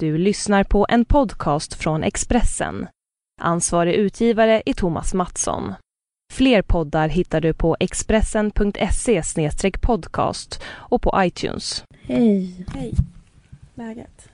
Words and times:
Du 0.00 0.18
lyssnar 0.18 0.64
på 0.64 0.86
en 0.88 1.04
podcast 1.04 1.74
från 1.74 2.04
Expressen. 2.04 2.86
Ansvarig 3.40 3.94
utgivare 3.94 4.62
är 4.66 4.72
Thomas 4.72 5.14
Mattsson. 5.14 5.72
Fler 6.32 6.62
poddar 6.62 7.08
hittar 7.08 7.40
du 7.40 7.54
på 7.54 7.76
expressen.se 7.80 9.22
podcast 9.80 10.62
och 10.66 11.02
på 11.02 11.12
iTunes. 11.16 11.84
Hej. 12.02 12.66
Hej. 12.74 12.94
Läget? 13.74 14.28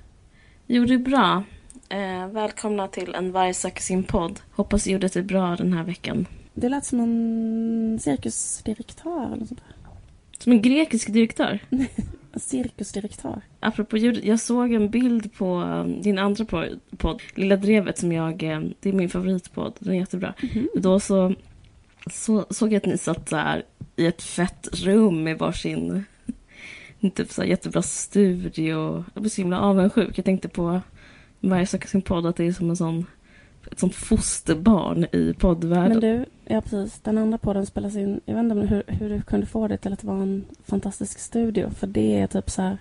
Jo, 0.67 0.85
det 0.85 0.95
är 0.95 0.99
bra. 0.99 1.43
Eh, 1.89 2.27
välkomna 2.29 2.89
till 2.89 3.15
En 3.15 3.33
varg 3.33 3.55
söker 3.55 3.83
sin 3.83 4.05
podd. 4.05 4.41
Hoppas 4.51 4.87
ljudet 4.87 5.17
är 5.17 5.23
bra 5.23 5.57
den 5.57 5.73
här 5.73 5.85
veckan. 5.85 6.27
Det 6.55 6.69
lät 6.69 6.85
som 6.85 7.01
en 7.01 7.99
cirkusdirektör 8.01 9.27
eller 9.27 9.37
något 9.37 9.49
sånt 9.49 9.61
där. 9.61 9.93
Som 10.39 10.53
en 10.53 10.63
grekisk 10.63 11.13
direktör. 11.13 11.59
Cirkusdirektör. 12.37 13.41
Apropå 13.61 13.97
ljudet, 13.97 14.25
jag 14.25 14.41
såg 14.41 14.73
en 14.73 14.91
bild 14.91 15.35
på 15.35 15.57
um, 15.61 16.03
din 16.03 16.19
andra 16.19 16.45
po- 16.45 16.81
podd, 16.97 17.23
Lilla 17.35 17.57
Drevet, 17.57 17.99
som 17.99 18.13
jag... 18.13 18.43
eh, 18.43 18.61
Det 18.81 18.89
är 18.89 18.93
min 18.93 19.09
favoritpodd, 19.11 19.77
den 19.79 19.95
är 19.95 19.99
jättebra. 19.99 20.35
Då 20.75 21.01
så, 21.01 21.35
så 22.13 22.47
såg 22.51 22.73
jag 22.73 22.77
att 22.77 22.87
ni 22.87 22.99
satt 22.99 23.31
här 23.33 23.65
i 23.97 24.07
ett 24.07 24.23
fett 24.23 24.69
rum 24.73 25.23
med 25.25 25.39
varsin 25.39 26.05
typ 27.15 27.31
så 27.31 27.43
här 27.43 27.49
jättebra 27.49 27.83
studio. 27.83 29.05
Jag 29.15 29.23
blev 29.23 29.31
så 29.31 29.41
himla 29.43 29.61
avundsjuk. 29.61 30.19
Jag 30.19 30.25
tänkte 30.25 30.49
på 30.49 30.81
varje 31.41 31.67
söker 31.67 31.89
sin 31.89 32.03
podd 32.03 32.27
att 32.27 32.37
det 32.37 32.45
är 32.45 32.53
som 32.53 32.71
en 32.71 32.77
sån, 32.77 33.07
ett 33.73 33.79
sånt 33.79 33.95
fosterbarn 33.95 35.07
i 35.13 35.35
poddvärlden. 35.39 35.89
Men 35.89 36.01
du, 36.01 36.25
ja 36.45 36.61
precis. 36.61 37.01
Den 37.01 37.19
andra 37.19 37.39
podden 37.39 37.67
spelas 37.67 37.97
in. 37.97 38.21
Jag 38.25 38.35
vet 38.35 38.43
inte 38.43 38.75
hur, 38.75 38.83
hur 38.87 39.11
du 39.11 39.23
kunde 39.23 39.47
få 39.47 39.69
det 39.69 39.77
till 39.77 39.93
att 39.93 39.99
det 39.99 40.07
var 40.07 40.23
en 40.23 40.45
fantastisk 40.65 41.19
studio. 41.19 41.71
För 41.71 41.87
det 41.87 42.21
är 42.21 42.27
typ 42.27 42.51
så 42.51 42.63
här. 42.63 42.79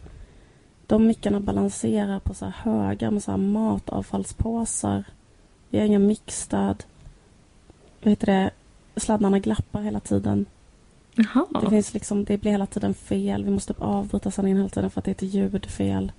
De 0.88 1.08
mickarna 1.08 1.40
balanserar 1.40 2.20
på 2.20 2.34
så 2.34 2.46
här 2.46 2.72
högar 2.72 3.12
med 3.12 3.24
så 3.24 3.32
här 3.32 3.38
matavfallspåsar. 3.38 5.04
Vi 5.70 5.78
har 5.78 5.86
ingen 5.86 6.08
mixstöd. 6.08 6.84
Vad 8.04 8.10
heter 8.10 8.26
det? 8.26 8.52
Sladdarna 8.96 9.40
glappar 9.40 9.82
hela 9.82 10.00
tiden. 10.00 10.46
Jaha. 11.16 11.62
Det, 11.62 11.70
finns 11.70 11.94
liksom, 11.94 12.26
det 12.26 12.38
blir 12.38 12.52
hela 12.52 12.66
tiden 12.66 12.94
fel. 12.94 13.44
Vi 13.44 13.52
måste 13.52 13.74
avbryta 13.78 14.32
sändningen 14.32 14.58
hela 14.58 14.70
tiden 14.70 14.90
för 14.90 15.02
att 15.02 15.06
det 15.06 15.12
är 15.12 15.28
ett 15.28 15.34
ljudfel. 15.34 16.12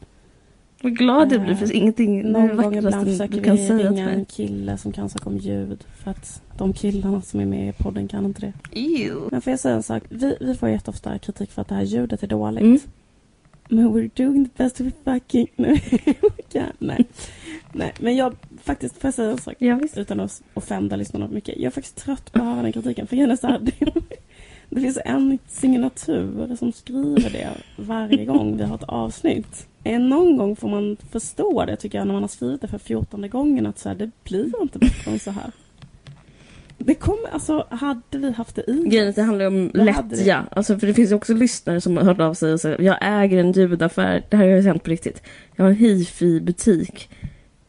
Vad 0.82 0.96
glad 0.96 1.32
jag 1.32 1.40
blir 1.40 1.52
Eh, 1.52 1.58
för 1.58 1.72
ingenting 1.72 2.32
Någon 2.32 2.56
gång 2.56 2.76
ibland 2.76 3.06
försöker 3.06 3.42
kan 3.42 3.56
vi 3.56 3.68
ringa 3.68 4.10
en 4.10 4.24
kille 4.24 4.78
som 4.78 4.92
kan 4.92 5.08
saker 5.08 5.28
om 5.28 5.36
ljud. 5.36 5.84
För 5.96 6.10
att 6.10 6.42
de 6.58 6.72
killarna 6.72 7.22
som 7.22 7.40
är 7.40 7.46
med 7.46 7.68
i 7.68 7.72
podden 7.72 8.08
kan 8.08 8.24
inte 8.24 8.40
det. 8.40 8.52
Ew. 8.80 9.28
Men 9.30 9.40
får 9.40 9.50
jag 9.50 9.60
säga 9.60 9.74
en 9.74 9.82
sak? 9.82 10.02
Vi, 10.08 10.36
vi 10.40 10.54
får 10.54 10.68
jätteofta 10.68 11.18
kritik 11.18 11.50
för 11.50 11.62
att 11.62 11.68
det 11.68 11.74
här 11.74 11.82
ljudet 11.82 12.22
är 12.22 12.26
dåligt. 12.26 12.62
Mm. 12.62 12.78
Men 13.68 13.88
we're 13.88 14.10
doing 14.14 14.48
the 14.48 14.62
best 14.62 14.80
we 14.80 14.92
fucking... 15.04 15.48
Ja, 16.52 16.64
nej. 16.78 17.06
nej. 17.72 17.92
Men 18.00 18.16
jag 18.16 18.36
faktiskt, 18.62 18.98
får 18.98 19.08
jag 19.08 19.14
säga 19.14 19.30
en 19.30 19.38
sak? 19.38 19.54
Ja, 19.58 19.74
visst. 19.74 19.98
Utan 19.98 20.20
att 20.20 20.42
offenda 20.54 20.96
lyssnarna 20.96 21.28
mycket. 21.28 21.56
Jag 21.56 21.64
är 21.64 21.70
faktiskt 21.70 21.96
trött 21.96 22.32
på 22.32 22.38
att 22.38 22.44
höra 22.44 22.62
den 22.62 22.72
kritiken. 22.72 23.06
För 23.06 23.16
grejen 23.16 23.30
är 23.30 23.36
så 23.36 23.46
här, 23.46 23.58
det, 23.62 23.92
det 24.70 24.80
finns 24.80 24.98
en 25.04 25.38
signatur 25.48 26.56
som 26.56 26.72
skriver 26.72 27.30
det 27.30 27.50
varje 27.76 28.24
gång 28.24 28.56
vi 28.56 28.64
har 28.64 28.74
ett 28.74 28.82
avsnitt. 28.82 29.66
Eh, 29.86 30.00
Någon 30.00 30.36
gång 30.36 30.56
får 30.56 30.68
man 30.68 30.96
förstå 31.10 31.64
det 31.64 31.76
tycker 31.76 31.98
jag 31.98 32.06
när 32.06 32.14
man 32.14 32.22
har 32.22 32.28
skrivit 32.28 32.60
det 32.60 32.68
för 32.68 32.78
fjortonde 32.78 33.28
gången 33.28 33.66
att 33.66 33.78
så 33.78 33.88
här, 33.88 33.96
det 33.96 34.10
blir 34.24 34.62
inte 34.62 34.78
bättre 34.78 35.10
än 35.10 35.18
så 35.18 35.30
här. 35.30 35.50
Det 36.78 36.94
kommer, 36.94 37.28
alltså 37.32 37.66
hade 37.70 38.18
vi 38.18 38.30
haft 38.32 38.56
det 38.56 38.70
i 38.70 38.82
Grejen 38.88 39.12
det 39.16 39.22
handlar 39.22 39.46
om 39.46 39.70
lättja. 39.74 40.44
Alltså, 40.50 40.78
för 40.78 40.86
det 40.86 40.94
finns 40.94 41.10
ju 41.10 41.14
också 41.14 41.34
lyssnare 41.34 41.80
som 41.80 41.96
har 41.96 42.04
hört 42.04 42.20
av 42.20 42.34
sig 42.34 42.52
och 42.52 42.60
säger 42.60 42.80
jag 42.82 42.96
äger 43.02 43.38
en 43.38 43.52
ljudaffär. 43.52 44.24
Det 44.30 44.36
här 44.36 44.44
har 44.44 44.50
jag 44.52 44.62
hänt 44.62 44.82
på 44.82 44.90
riktigt. 44.90 45.22
Jag 45.56 45.64
har 45.64 45.70
en 45.70 45.76
hifi-butik. 45.76 47.08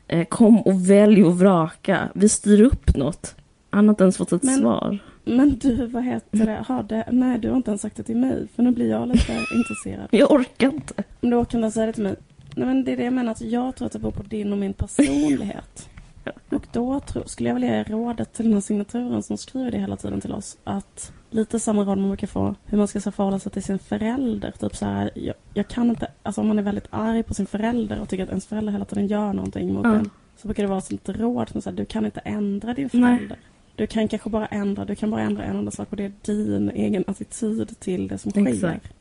Eh, 0.08 0.26
kom 0.26 0.62
och 0.62 0.90
välj 0.90 1.24
och 1.24 1.40
vraka. 1.40 2.10
Vi 2.16 2.30
styr 2.30 2.62
upp 2.62 2.96
något. 2.98 3.36
Han 3.70 3.86
har 3.88 3.90
inte 3.94 4.04
ens 4.04 4.18
fått 4.18 4.32
ett 4.32 4.44
Men- 4.44 4.60
svar. 4.60 5.00
Men 5.28 5.58
du, 5.58 5.86
vad 5.86 6.04
heter 6.04 6.46
det? 6.46 6.64
Hade, 6.68 7.06
nej, 7.12 7.40
du 7.40 7.50
har 7.50 7.58
inte 7.58 7.72
ens 7.72 7.82
sagt 7.82 7.96
det 7.98 8.04
till 8.04 8.18
mig. 8.18 8.48
För 8.56 8.64
nu 8.64 8.72
blir 8.72 8.90
jag 8.90 9.08
lite 9.08 9.46
intresserad. 9.56 10.08
Jag 10.12 10.32
orkar 10.32 10.68
inte. 10.68 11.04
Om 11.22 11.30
du 11.30 11.46
kan 11.46 11.72
säga 11.72 11.86
det 11.86 11.94
till 11.94 12.04
mig. 12.04 12.16
Nej, 12.56 12.68
men 12.68 12.84
det 12.84 12.92
är 12.92 12.98
det 12.98 13.04
jag 13.04 13.14
menar. 13.14 13.32
Att 13.32 13.42
jag 13.42 13.76
tror 13.76 13.86
att 13.86 13.92
det 13.92 14.00
beror 14.00 14.12
på 14.12 14.24
din 14.24 14.52
och 14.52 14.58
min 14.58 14.74
personlighet. 14.74 15.90
Och 16.50 16.68
då 16.72 17.00
tror, 17.00 17.24
skulle 17.26 17.50
jag 17.50 17.54
vilja 17.54 17.78
ge 17.78 17.84
rådet 17.84 18.34
till 18.34 18.46
den 18.46 18.54
här 18.54 18.62
signaturen 18.62 19.24
som 19.24 19.38
skriver 19.38 19.72
det 19.72 19.78
hela 19.78 19.96
tiden 19.96 20.22
till 20.22 20.32
oss. 20.34 20.58
Att 20.64 21.12
lite 21.30 21.60
samma 21.60 21.82
råd 21.82 21.98
man 21.98 22.10
brukar 22.10 22.28
få. 22.28 22.56
Hur 22.66 22.78
man 22.78 22.88
ska 22.88 23.02
så 23.02 23.12
förhålla 23.12 23.40
sig 23.40 23.52
till 23.52 23.64
sin 23.64 23.80
förälder. 23.80 24.52
Typ 24.52 24.76
så 24.76 24.86
här, 24.86 25.12
jag, 25.16 25.36
jag 25.54 25.68
kan 25.68 25.90
inte, 25.90 26.08
alltså 26.24 26.42
om 26.42 26.48
man 26.48 26.60
är 26.60 26.64
väldigt 26.64 26.88
arg 26.90 27.24
på 27.24 27.34
sin 27.34 27.46
förälder 27.46 28.00
och 28.00 28.10
tycker 28.10 28.24
att 28.24 28.30
ens 28.30 28.46
förälder 28.46 28.72
hela 28.72 28.86
tiden 28.86 29.08
gör 29.08 29.34
någonting 29.34 29.74
mot 29.74 29.86
Ja. 29.86 29.96
en. 29.96 30.10
Så 30.38 30.48
brukar 30.48 30.64
det 30.64 30.70
vara 30.70 30.82
som 30.82 30.96
ett 30.96 31.10
råd 31.10 31.50
som 31.50 31.62
säger 31.62 31.78
du 31.78 31.86
kan 31.86 32.06
inte 32.06 32.20
ändra 32.20 32.74
din 32.74 32.90
Nej. 32.94 33.30
Du 33.78 33.88
kan 33.88 34.08
kanske 34.08 34.30
bara 34.30 34.46
ändra, 34.46 34.86
du 34.86 34.96
kan 34.96 35.12
bara 35.12 35.22
ändra 35.22 35.44
en 35.44 35.56
enda 35.56 35.72
sak 35.72 35.88
och 35.90 35.98
det 35.98 36.04
är 36.04 36.12
din 36.22 36.70
egen 36.70 37.04
attityd 37.08 37.80
till 37.80 38.08
det 38.08 38.18
som 38.18 38.32
sker. 38.32 38.48
Exakt. 38.48 38.94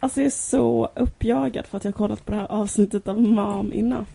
Alltså 0.00 0.20
jag 0.20 0.26
är 0.26 0.30
så 0.30 0.90
uppjagad 0.96 1.66
för 1.66 1.76
att 1.76 1.84
jag 1.84 1.94
kollat 1.94 2.24
på 2.24 2.32
det 2.32 2.38
här 2.38 2.46
avsnittet 2.52 3.08
av 3.08 3.22
Mom 3.22 3.72
Enough. 3.72 4.08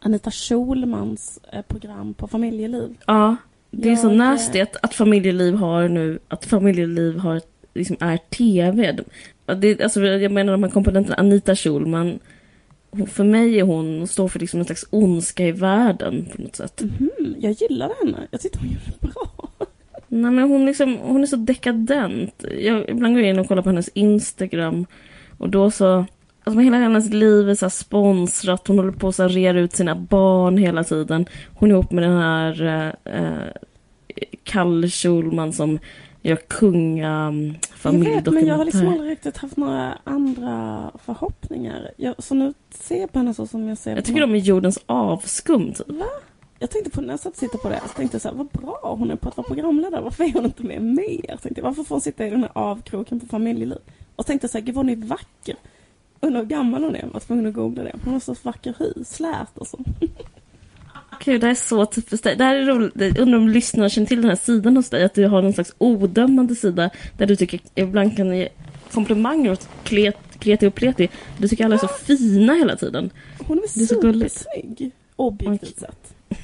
Anita 0.00 0.30
Schulmans 0.30 1.40
eh, 1.52 1.62
program 1.62 2.14
på 2.14 2.28
familjeliv. 2.28 2.96
Ja, 3.06 3.36
det 3.70 3.90
är 3.90 3.96
så 3.96 4.06
Jag, 4.06 4.12
eh, 4.12 4.18
nasty 4.18 4.60
att, 4.60 4.76
att 4.82 4.94
familjeliv 4.94 5.54
har 5.54 5.88
nu, 5.88 6.18
att 6.28 6.44
familjeliv 6.44 7.18
har, 7.18 7.40
liksom 7.74 7.96
är 8.00 8.16
tv. 8.16 9.04
Det, 9.46 9.82
alltså, 9.82 10.00
jag 10.00 10.32
menar 10.32 10.52
de 10.52 10.62
här 10.62 10.70
komponenterna, 10.70 11.16
Anita 11.16 11.56
Schulman, 11.56 12.18
för 13.06 13.24
mig 13.24 13.58
är 13.58 13.62
hon, 13.62 13.98
hon 13.98 14.06
står 14.06 14.28
för 14.28 14.38
liksom 14.40 14.60
en 14.60 14.66
slags 14.66 14.86
ondska 14.90 15.46
i 15.46 15.52
världen 15.52 16.26
på 16.36 16.42
något 16.42 16.56
sätt. 16.56 16.82
Mhm, 16.82 17.34
jag 17.38 17.52
gillade 17.52 17.94
henne. 18.04 18.18
Jag 18.30 18.40
tyckte 18.40 18.58
hon 18.58 18.68
gjorde 18.68 18.92
det 19.00 19.08
bra. 19.08 19.48
Nej 20.08 20.30
men 20.30 20.50
hon, 20.50 20.66
liksom, 20.66 20.98
hon 21.02 21.22
är 21.22 21.26
så 21.26 21.36
dekadent. 21.36 22.44
Jag 22.58 22.88
ibland 22.88 23.14
går 23.14 23.22
jag 23.22 23.30
in 23.30 23.38
och 23.38 23.48
kollar 23.48 23.62
på 23.62 23.68
hennes 23.68 23.88
Instagram 23.88 24.86
och 25.38 25.48
då 25.48 25.70
så... 25.70 26.06
Alltså 26.46 26.60
hela 26.60 26.76
hennes 26.76 27.10
liv 27.10 27.50
är 27.50 27.54
så 27.54 27.70
sponsrat. 27.70 28.68
Hon 28.68 28.78
håller 28.78 28.92
på 28.92 29.08
att 29.08 29.18
rera 29.18 29.60
ut 29.60 29.76
sina 29.76 29.94
barn 29.94 30.56
hela 30.56 30.84
tiden. 30.84 31.26
Hon 31.54 31.70
är 31.70 31.74
ihop 31.74 31.92
med 31.92 32.04
den 32.04 32.16
här 32.16 32.62
eh, 32.62 33.14
eh, 33.14 33.48
Kalle 34.44 34.88
Schulman 34.88 35.52
som 35.52 35.78
gör 36.24 36.38
Jag 37.82 37.92
vet, 37.92 38.26
men 38.26 38.46
jag 38.46 38.56
har 38.56 38.64
liksom 38.64 38.88
aldrig 38.88 39.10
riktigt 39.10 39.36
haft 39.36 39.56
några 39.56 39.98
andra 40.04 40.90
förhoppningar. 41.04 41.90
Jag, 41.96 42.14
så 42.18 42.34
nu 42.34 42.54
ser 42.70 43.00
jag 43.00 43.12
på 43.12 43.18
henne 43.18 43.34
så 43.34 43.46
som 43.46 43.68
jag 43.68 43.78
ser 43.78 43.90
Jag 43.90 43.98
på 43.98 44.06
tycker 44.06 44.20
de 44.20 44.34
är 44.34 44.38
jordens 44.38 44.78
avskum 44.86 45.72
typ. 45.72 45.88
Va? 45.88 46.06
Jag 46.58 46.70
tänkte 46.70 46.90
på 46.90 47.00
när 47.00 47.10
jag 47.10 47.20
satt 47.20 47.32
och 47.32 47.38
tittade 47.38 47.62
på 47.62 47.68
det, 47.68 47.80
så 47.88 47.94
tänkte 47.94 48.14
jag 48.14 48.22
så 48.22 48.28
här, 48.28 48.36
vad 48.36 48.46
bra 48.46 48.96
hon 48.98 49.10
är 49.10 49.16
på 49.16 49.28
att 49.28 49.36
vara 49.36 49.46
programledare. 49.46 50.00
Varför 50.00 50.24
är 50.24 50.32
hon 50.32 50.44
inte 50.44 50.62
med 50.62 50.82
mer? 50.82 51.38
Tänkte 51.42 51.52
jag, 51.56 51.62
varför 51.62 51.82
får 51.82 51.94
hon 51.94 52.00
sitta 52.00 52.26
i 52.26 52.30
den 52.30 52.40
här 52.40 52.50
avkroken 52.54 53.20
på 53.20 53.26
familjeliv? 53.26 53.78
Och 54.16 54.26
tänkte 54.26 54.48
så 54.48 54.58
här, 54.58 54.64
gud 54.64 54.74
vad 54.74 54.86
hon 54.86 55.02
är 55.02 55.06
vacker. 55.06 55.56
Undrar 56.20 56.40
hur 56.40 56.48
gammal 56.48 56.84
hon 56.84 56.96
är. 56.96 57.00
Jag 57.00 57.08
var 57.08 57.20
tvungen 57.20 57.46
att 57.46 57.54
googla 57.54 57.82
det. 57.82 57.92
Hon 58.04 58.12
har 58.12 58.20
så 58.20 58.34
vacker 58.42 58.74
hy, 58.78 59.04
slät 59.04 59.58
och 59.58 59.66
så. 59.66 59.78
Gud, 61.24 61.40
det 61.40 61.46
här 61.46 61.50
är 61.50 61.54
så 61.54 61.86
typiskt 61.86 62.24
dig. 62.24 62.36
Det 62.36 62.44
här 62.44 62.56
är 62.56 62.66
roligt. 62.66 62.92
Jag 62.96 63.18
undrar 63.18 63.38
om 63.38 63.48
lyssnarna 63.48 63.88
känner 63.88 64.06
till 64.06 64.20
den 64.20 64.30
här 64.30 64.36
sidan 64.36 64.76
hos 64.76 64.90
dig. 64.90 65.04
Att 65.04 65.14
du 65.14 65.26
har 65.26 65.42
någon 65.42 65.52
slags 65.52 65.74
odömande 65.78 66.54
sida 66.54 66.90
där 67.16 67.26
du 67.26 67.36
tycker 67.36 67.60
ibland 67.74 68.16
kan 68.16 68.36
ge 68.36 68.48
komplimanger 68.92 69.52
åt 69.52 69.68
klet, 69.82 70.16
kreti 70.38 70.66
och 70.66 70.74
pleti. 70.74 71.08
Du 71.38 71.48
tycker 71.48 71.64
alla 71.64 71.74
är 71.74 71.78
så 71.78 71.88
fina 71.88 72.54
hela 72.54 72.76
tiden. 72.76 73.10
Hon 73.38 73.58
är 73.58 73.62
Det 73.62 73.82
är 73.82 73.86
så 73.86 73.94
supersnygg. 73.94 74.90
Objektivt 75.16 75.78
sett. 75.78 76.14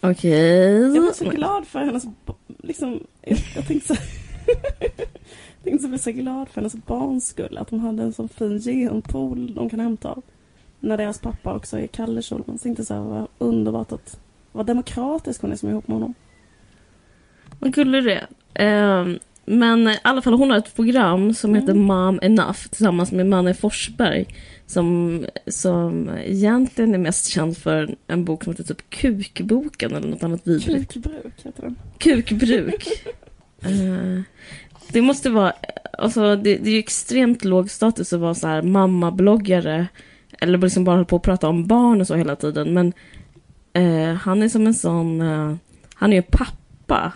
Okej. 0.00 0.94
Jag 0.94 1.02
var 1.02 1.12
så 1.12 1.30
glad 1.30 1.66
för 1.66 1.78
hennes... 1.78 2.04
Liksom, 2.62 3.00
jag, 3.22 3.38
jag 3.56 3.66
tänkte 3.66 3.86
så 3.86 3.94
jag 4.46 4.92
tänkte 5.64 5.82
så 5.82 5.88
bli 5.88 5.98
så 5.98 6.12
glad 6.12 6.48
för 6.48 6.60
hennes 6.60 6.74
barns 6.74 7.28
skull. 7.28 7.58
Att 7.58 7.68
de 7.68 7.80
hade 7.80 8.02
en 8.02 8.12
sån 8.12 8.28
fin 8.28 8.60
genpool 8.60 9.54
de 9.54 9.70
kan 9.70 9.80
hämta 9.80 10.08
av. 10.08 10.22
När 10.84 10.96
deras 10.96 11.18
pappa 11.18 11.54
också 11.54 11.78
är 11.78 11.86
Kalle 11.86 12.22
Schulman. 12.22 12.58
Så 12.58 12.62
tänkte 12.62 12.80
jag 12.80 12.86
så 12.86 12.94
här, 12.94 13.00
vad 13.00 13.28
underbart 13.38 13.92
att... 13.92 14.20
Vad 14.52 14.66
demokratisk 14.66 15.42
hon 15.42 15.52
är 15.52 15.56
som 15.56 15.68
är 15.68 15.72
ihop 15.72 15.88
med 15.88 15.94
honom. 15.94 16.14
Vad 17.58 17.74
gullig 17.74 18.04
du 18.04 18.12
är. 18.12 18.26
Ehm, 18.54 19.18
men 19.44 19.88
i 19.88 19.98
alla 20.02 20.22
fall, 20.22 20.34
hon 20.34 20.50
har 20.50 20.58
ett 20.58 20.76
program 20.76 21.34
som 21.34 21.54
heter 21.54 21.72
Mm. 21.72 21.84
Mom 21.84 22.18
Enough 22.22 22.68
tillsammans 22.68 23.12
med 23.12 23.26
Manne 23.26 23.54
Forsberg. 23.54 24.26
Som, 24.66 25.24
som 25.46 26.10
egentligen 26.24 26.94
är 26.94 26.98
mest 26.98 27.26
känd 27.26 27.58
för 27.58 27.96
en 28.06 28.24
bok 28.24 28.44
som 28.44 28.52
heter 28.52 28.64
typ 28.64 28.90
Kukboken 28.90 29.94
eller 29.94 30.08
något 30.08 30.22
annat 30.22 30.46
vidrigt. 30.46 30.92
Kukbruk 30.92 31.34
heter 31.42 31.62
den. 31.62 31.76
Kukbruk. 31.98 32.88
Eh, 33.60 34.22
det 34.92 35.02
måste 35.02 35.30
vara, 35.30 35.52
alltså 35.98 36.36
det, 36.36 36.56
det 36.56 36.70
är 36.70 36.72
ju 36.72 36.78
extremt 36.78 37.44
låg 37.44 37.70
status 37.70 38.12
att 38.12 38.20
vara 38.20 38.34
så 38.34 38.46
här 38.46 38.62
mammabloggare. 38.62 39.86
Eller 40.44 40.58
liksom 40.58 40.84
bara 40.84 40.96
höll 40.96 41.04
på 41.04 41.16
att 41.16 41.22
prata 41.22 41.48
om 41.48 41.66
barn 41.66 42.00
och 42.00 42.06
så 42.06 42.14
hela 42.14 42.36
tiden. 42.36 42.74
Men 42.74 42.92
eh, 43.72 44.14
han 44.14 44.42
är 44.42 44.48
som 44.48 44.66
en 44.66 44.74
sån, 44.74 45.20
eh, 45.20 45.54
han 45.94 46.12
är 46.12 46.16
ju 46.16 46.22
pappa 46.22 47.12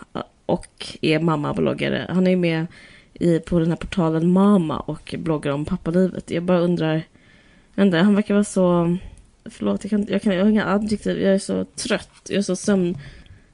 och 0.47 0.97
är 1.01 1.19
mammabloggare. 1.19 2.07
Han 2.09 2.27
är 2.27 2.31
ju 2.31 2.37
med 2.37 2.67
i, 3.15 3.39
på 3.39 3.59
den 3.59 3.69
här 3.69 3.77
portalen 3.77 4.33
Mama 4.33 4.79
och 4.79 5.15
bloggar 5.19 5.53
om 5.53 5.65
pappalivet. 5.65 6.31
Jag 6.31 6.43
bara 6.43 6.61
undrar, 6.61 7.03
undrar 7.75 8.03
han 8.03 8.15
verkar 8.15 8.35
vara 8.35 8.45
så, 8.45 8.97
förlåt 9.45 9.85
jag, 9.85 9.91
kan, 9.91 10.07
jag, 10.09 10.23
kan, 10.23 10.35
jag 10.35 10.45
har 10.45 10.51
inga 10.51 10.67
adjektiv, 10.67 11.21
jag 11.21 11.35
är 11.35 11.39
så 11.39 11.65
trött, 11.65 12.21
jag 12.29 12.39
är 12.39 12.43
så 12.43 12.57
sömn 12.57 12.99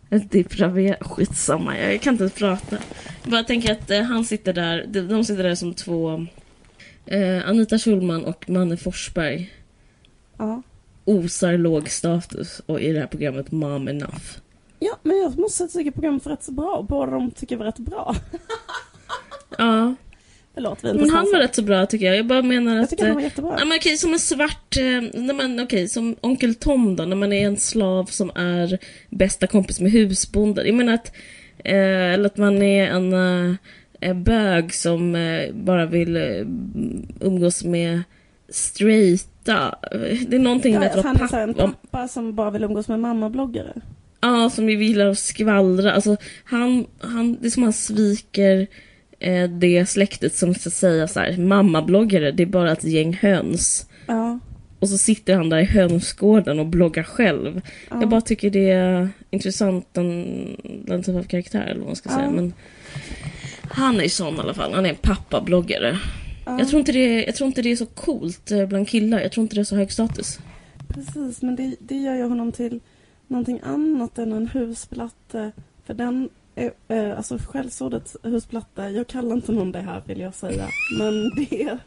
depraverad, 0.08 0.96
skitsamma, 1.00 1.78
jag 1.78 2.00
kan 2.00 2.14
inte 2.14 2.22
ens 2.24 2.34
prata. 2.34 2.76
Jag 3.22 3.30
bara 3.30 3.44
tänker 3.44 3.72
att 3.72 3.90
eh, 3.90 4.02
han 4.02 4.24
sitter 4.24 4.52
där, 4.52 4.84
de, 4.88 5.00
de 5.00 5.24
sitter 5.24 5.42
där 5.42 5.54
som 5.54 5.74
två, 5.74 6.26
eh, 7.06 7.48
Anita 7.48 7.78
Schulman 7.78 8.24
och 8.24 8.50
Manne 8.50 8.76
Forsberg. 8.76 9.52
Ja. 10.36 10.62
Osar 11.04 11.58
låg 11.58 11.88
status 11.88 12.62
och 12.66 12.80
i 12.80 12.92
det 12.92 13.00
här 13.00 13.06
programmet 13.06 13.52
Mom 13.52 13.88
Enough. 13.88 14.38
Ja, 14.78 14.98
men 15.02 15.16
jag 15.16 15.38
måste 15.38 15.56
säga 15.56 15.64
att 15.66 15.74
jag 15.74 15.80
tycker 15.80 15.90
programmet 15.90 16.24
var 16.24 16.32
rätt 16.32 16.42
så 16.44 16.52
bra 16.52 16.76
och 16.76 16.84
båda 16.84 17.12
de 17.12 17.30
tycker 17.30 17.56
var 17.56 17.66
rätt 17.66 17.78
bra. 17.78 18.16
Ja, 19.58 19.94
Förlåt, 20.54 20.82
men 20.82 21.10
han 21.10 21.30
var 21.32 21.38
rätt 21.38 21.54
så 21.54 21.62
bra 21.62 21.86
tycker 21.86 22.06
jag. 22.06 22.16
Jag 22.16 22.26
bara 22.26 22.42
menar 22.42 22.74
Jag 22.74 22.84
att... 22.84 22.90
tycker 22.90 23.04
han 23.04 23.14
var 23.14 23.20
eh, 23.20 23.24
jättebra. 23.24 23.56
Ja, 23.58 23.64
men 23.64 23.78
okej, 23.78 23.96
som 23.96 24.12
en 24.12 24.18
svart, 24.18 24.76
eh, 24.76 25.20
när 25.20 25.34
man, 25.34 25.60
okej, 25.60 25.88
som 25.88 26.16
onkel 26.20 26.54
Tom 26.54 26.96
då, 26.96 27.04
när 27.04 27.16
man 27.16 27.32
är 27.32 27.46
en 27.46 27.56
slav 27.56 28.04
som 28.04 28.30
är 28.34 28.78
bästa 29.10 29.46
kompis 29.46 29.80
med 29.80 29.92
husbonden. 29.92 30.66
Jag 30.66 30.74
menar 30.74 30.94
att, 30.94 31.12
eh, 31.58 32.12
eller 32.12 32.26
att 32.26 32.36
man 32.36 32.62
är 32.62 32.86
en 32.86 33.12
eh, 33.12 33.54
eh, 34.00 34.14
bög 34.14 34.74
som 34.74 35.14
eh, 35.14 35.52
bara 35.52 35.86
vill 35.86 36.16
eh, 36.16 36.46
umgås 37.20 37.64
med 37.64 38.02
straighta. 38.54 39.74
Det 40.28 40.36
är 40.36 40.38
någonting 40.38 40.78
med 40.78 40.88
att 40.90 40.96
vara 41.04 41.28
här 41.32 41.38
en 41.42 41.54
pappa. 41.54 41.72
pappa 41.90 42.08
som 42.08 42.34
bara 42.34 42.50
vill 42.50 42.64
umgås 42.64 42.88
med 42.88 43.00
mammabloggare. 43.00 43.72
Ja, 44.20 44.50
som 44.50 44.66
vi 44.66 44.72
gillar 44.84 45.06
att 45.06 45.18
skvallra. 45.18 45.92
Alltså, 45.92 46.16
han, 46.44 46.86
han, 46.98 47.36
det 47.40 47.46
är 47.46 47.50
som 47.50 47.62
han 47.62 47.72
sviker 47.72 48.66
eh, 49.18 49.48
det 49.50 49.86
släktet 49.86 50.34
som 50.36 50.54
ska 50.54 50.70
säga 50.70 51.08
så 51.08 51.20
här, 51.20 51.36
mammabloggare, 51.36 52.30
det 52.30 52.42
är 52.42 52.46
bara 52.46 52.72
ett 52.72 52.84
gäng 52.84 53.18
höns. 53.22 53.86
Ja. 54.06 54.38
Och 54.78 54.88
så 54.88 54.98
sitter 54.98 55.34
han 55.34 55.48
där 55.48 55.58
i 55.58 55.64
hönsgården 55.64 56.60
och 56.60 56.66
bloggar 56.66 57.02
själv. 57.02 57.60
ja. 57.90 57.96
Jag 58.00 58.08
bara 58.08 58.20
tycker 58.20 58.50
det 58.50 58.70
är 58.70 59.08
intressant, 59.30 59.88
den, 59.92 60.26
den 60.86 61.02
typen 61.02 61.16
av 61.18 61.22
karaktär, 61.24 61.62
eller 61.62 61.78
vad 61.80 61.86
man 61.86 61.96
ska 61.96 62.10
Ja. 62.10 62.16
säga. 62.16 62.30
Men 62.30 62.52
han 63.70 64.00
är 64.00 64.08
sån 64.08 64.36
i 64.36 64.38
alla 64.38 64.54
fall, 64.54 64.72
han 64.74 64.86
är 64.86 64.90
en 64.90 64.96
pappabloggare. 64.96 65.98
Ja. 66.44 66.58
Jag, 66.58 66.68
tror 66.68 66.78
inte 66.80 66.92
det, 66.92 67.24
jag 67.24 67.34
tror 67.34 67.46
inte 67.46 67.62
det 67.62 67.72
är 67.72 67.76
så 67.76 67.86
coolt 67.86 68.50
eh, 68.50 68.66
bland 68.66 68.88
killar, 68.88 69.20
jag 69.20 69.32
tror 69.32 69.42
inte 69.42 69.54
det 69.54 69.60
är 69.60 69.64
så 69.64 69.76
hög 69.76 69.92
status. 69.92 70.38
Precis, 70.88 71.42
men 71.42 71.56
det, 71.56 71.76
det 71.80 71.96
gör 71.96 72.14
ju 72.14 72.22
honom 72.22 72.52
till 72.52 72.80
någonting 73.26 73.60
annat 73.64 74.18
än 74.18 74.32
en 74.32 74.48
husplatte. 74.48 75.52
För 75.86 75.94
den, 75.94 76.28
eh, 76.54 77.16
alltså 77.16 77.38
skällsordet 77.38 78.16
husplatte, 78.22 78.82
jag 78.82 79.06
kallar 79.06 79.36
inte 79.36 79.52
någon 79.52 79.72
det 79.72 79.80
här 79.80 80.02
vill 80.06 80.20
jag 80.20 80.34
säga. 80.34 80.68
Men 80.98 81.30
det, 81.36 81.78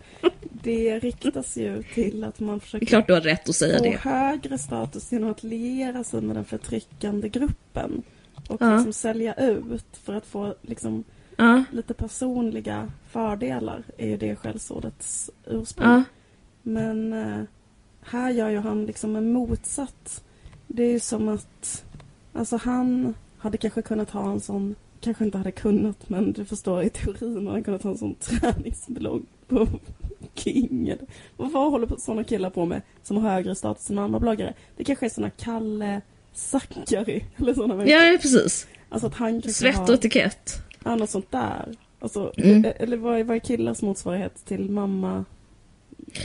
det 0.64 1.00
riktas 1.00 1.58
ju 1.58 1.84
till 1.94 2.24
att 2.24 2.40
man 2.40 2.56
Det 2.56 2.60
är 2.60 2.60
försöker 2.60 2.86
klart 2.86 3.08
du 3.08 3.14
har 3.14 3.22
rätt 3.22 3.50
att 3.50 3.56
säga 3.56 3.78
få 3.78 3.84
det. 3.84 3.98
högre 4.02 4.58
status 4.58 5.12
genom 5.12 5.30
att 5.32 5.44
liera 5.44 6.04
sig 6.04 6.22
med 6.22 6.36
den 6.36 6.46
förtryckande 6.46 7.30
gruppen. 7.30 8.02
Och 8.50 8.62
Ja. 8.62 8.76
liksom 8.76 8.94
sälja 8.94 9.34
ut 9.34 9.98
för 10.04 10.14
att 10.14 10.26
få 10.26 10.56
liksom 10.62 11.04
Ja, 11.38 11.64
lite 11.72 11.94
personliga 11.94 12.92
fördelar 13.10 13.84
är 13.98 14.08
ju 14.08 14.18
det 14.18 14.36
skällsordets 14.36 15.32
ursprung. 15.46 15.88
ja, 15.90 16.04
Men 16.62 17.14
eh, 17.14 17.42
här 18.02 18.32
gör 18.32 18.50
ju 18.50 18.58
han 18.60 18.86
liksom 18.86 19.16
en 19.16 19.32
motsatt. 19.34 20.24
Det 20.68 20.84
är 20.84 20.92
ju 20.92 21.00
som 21.00 21.28
att 21.30 21.84
alltså 22.34 22.58
han 22.58 23.14
hade 23.38 23.58
kanske 23.58 23.82
kunnat 23.82 24.10
ha 24.10 24.32
en 24.32 24.40
sån, 24.40 24.76
kanske 25.02 25.26
inte 25.26 25.38
hade 25.38 25.52
kunnat 25.52 26.10
men 26.10 26.32
du 26.34 26.46
förstår 26.46 26.84
i 26.84 26.90
teorin 26.90 27.46
har 27.48 27.54
han 27.54 27.64
kunnat 27.64 27.84
ha 27.84 27.92
en 27.92 27.98
sån 27.98 28.16
träningsblogg 28.16 29.26
på 29.48 29.68
King. 30.34 30.88
eller- 30.90 31.06
vad 31.38 31.72
håller 31.72 31.88
sådana 31.98 32.24
killar 32.24 32.50
på 32.50 32.66
med 32.66 32.82
som 33.04 33.18
har 33.18 33.30
högre 33.32 33.56
status 33.56 33.90
än 33.90 34.00
andra 34.00 34.20
bloggare? 34.20 34.54
Det 34.78 34.84
kanske 34.84 35.06
är 35.06 35.10
såna 35.10 35.30
Kalle 35.30 36.02
Zackari 36.34 37.26
eller 37.38 37.54
sådana 37.54 37.76
människor. 37.76 38.00
ja, 38.04 38.18
precis. 38.22 38.68
Alltså 38.90 39.08
att 39.08 39.14
han 39.14 39.42
kanske 39.42 39.52
Svett 39.52 39.90
och 39.90 39.96
etikett. 39.96 40.62
Ja, 40.88 40.96
något 40.96 41.10
sånt 41.10 41.32
där. 41.32 41.66
Alltså, 42.00 42.34
Mm. 42.38 42.66
e- 42.66 42.74
Eller 42.80 42.98
vad 42.98 43.20
är, 43.20 43.24
vad 43.24 43.36
är 43.36 43.40
killars 43.40 43.82
motsvarighet 43.82 44.46
till 44.46 44.70
mamma? 44.70 45.26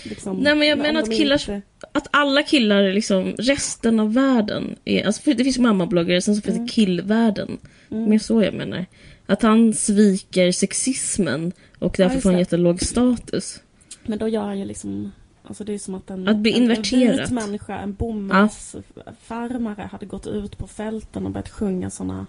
Liksom, 0.05 0.37
Nej, 0.37 0.55
men 0.55 0.69
jag 0.69 0.79
menar 0.79 1.01
att 1.03 1.13
killars- 1.13 1.49
inte- 1.49 1.63
Att 1.93 2.07
alla 2.11 2.43
killar, 2.43 2.83
liksom, 2.93 3.35
resten 3.39 4.01
av 4.01 4.15
världen, 4.15 4.77
är, 4.85 5.07
alltså 5.07 5.35
det 5.35 5.45
finns 5.45 5.59
mammabloggare, 5.59 6.21
sen 6.23 6.37
så 6.37 6.43
finns 6.43 6.55
Mm. 6.57 6.67
det 6.67 6.73
killvärlden. 6.73 7.59
Mm. 7.91 8.11
Mer 8.11 8.19
så 8.19 8.43
jag 8.43 8.55
menar. 8.55 8.87
Att 9.27 9.43
han 9.43 9.75
sviker 9.75 10.53
sexismen 10.53 11.53
och 11.79 11.95
därför 11.99 12.15
just 12.15 12.23
får 12.23 12.31
han 12.31 12.39
jättelåg 12.39 12.81
status. 12.83 13.61
Men 14.07 14.19
då 14.19 14.29
gör 14.29 14.43
han 14.45 14.59
ju 14.59 14.65
liksom... 14.65 15.13
Alltså 15.45 15.65
det 15.65 15.75
är 15.75 15.79
som 15.79 15.95
att 15.95 16.11
en, 16.11 16.29
Att 16.29 16.37
bli 16.37 16.51
en, 16.51 16.57
en 16.57 16.63
inverterat. 16.63 17.21
vit 17.21 17.31
människa, 17.31 17.79
en 17.79 17.95
bomullsfarmare 17.95 19.89
hade 19.93 20.07
gått 20.07 20.27
ut 20.27 20.59
på 20.59 20.67
fälten 20.67 21.27
och 21.27 21.33
börjat 21.33 21.49
sjunga 21.49 21.91
såna 21.91 22.27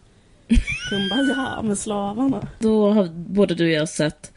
kumbaya 0.90 1.62
med 1.62 1.78
slavarna. 1.78 2.48
Då 2.60 2.92
har 2.92 3.10
både 3.14 3.56
du 3.56 3.66
och 3.66 3.72
jag 3.72 3.90
sett 3.90 4.32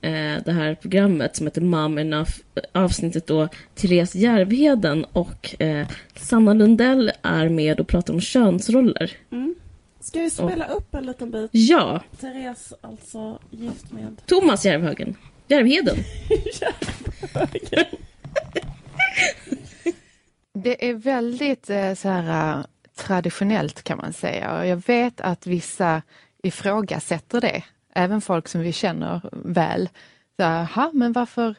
eh, 0.00 0.36
det 0.44 0.52
här 0.52 0.74
programmet 0.74 1.36
som 1.36 1.46
heter 1.46 1.60
Mom 1.60 1.98
Enough, 1.98 2.30
avsnittet 2.72 3.26
då 3.26 3.48
Therese 3.74 4.14
Järvheden 4.14 5.04
och 5.04 5.60
eh, 5.62 5.88
Sanna 6.16 6.54
Lundell 6.54 7.12
är 7.22 7.48
med 7.48 7.80
och 7.80 7.88
pratar 7.88 8.14
om 8.14 8.20
könsroller. 8.20 9.12
Mm. 9.32 9.54
Ska 10.00 10.20
vi 10.20 10.30
spela 10.30 10.66
upp 10.66 10.94
en 10.94 11.06
liten 11.06 11.30
bit? 11.30 11.50
Ja, 11.52 12.02
Therese, 12.20 12.72
alltså 12.80 13.38
gift 13.50 13.92
med... 13.92 14.16
Thomas 14.26 14.64
Järvhögen. 14.64 15.16
Järvheden. 15.48 15.96
Det 20.54 20.88
är 20.88 20.94
väldigt 20.94 21.70
eh, 21.70 21.94
så 21.94 22.08
här, 22.08 22.64
traditionellt 23.10 23.82
kan 23.82 23.98
man 23.98 24.12
säga 24.12 24.58
och 24.58 24.66
jag 24.66 24.82
vet 24.86 25.20
att 25.20 25.46
vissa 25.46 26.02
ifrågasätter 26.42 27.40
det. 27.40 27.64
Även 27.94 28.20
folk 28.20 28.48
som 28.48 28.60
vi 28.60 28.72
känner 28.72 29.20
väl. 29.32 29.88
Jaha, 30.36 30.90
men 30.92 31.12
varför 31.12 31.54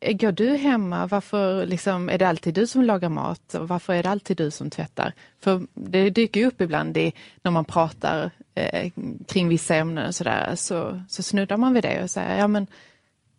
går 0.00 0.32
du 0.32 0.56
hemma? 0.56 1.06
Varför 1.06 1.66
liksom, 1.66 2.08
är 2.08 2.18
det 2.18 2.28
alltid 2.28 2.54
du 2.54 2.66
som 2.66 2.82
lagar 2.82 3.08
mat? 3.08 3.54
Och 3.54 3.68
varför 3.68 3.92
är 3.92 4.02
det 4.02 4.10
alltid 4.10 4.36
du 4.36 4.50
som 4.50 4.70
tvättar? 4.70 5.12
För 5.40 5.66
det 5.74 6.10
dyker 6.10 6.40
ju 6.40 6.46
upp 6.46 6.60
ibland 6.60 6.96
i, 6.96 7.12
när 7.42 7.50
man 7.50 7.64
pratar 7.64 8.30
eh, 8.54 8.92
kring 9.28 9.48
vissa 9.48 9.74
ämnen 9.74 10.06
och 10.06 10.14
sådär, 10.14 10.54
så, 10.56 11.02
så 11.08 11.22
snuddar 11.22 11.56
man 11.56 11.74
vid 11.74 11.82
det 11.82 12.02
och 12.02 12.10
säger 12.10 12.38
ja 12.38 12.48
men 12.48 12.66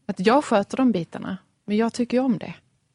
att 0.05 0.19
jag 0.19 0.43
sköter 0.43 0.77
de 0.77 0.91
bitarna, 0.91 1.37
men 1.65 1.77
jag 1.77 1.93
tycker 1.93 2.17
ju 2.17 2.23
om 2.23 2.37
det. 2.37 2.53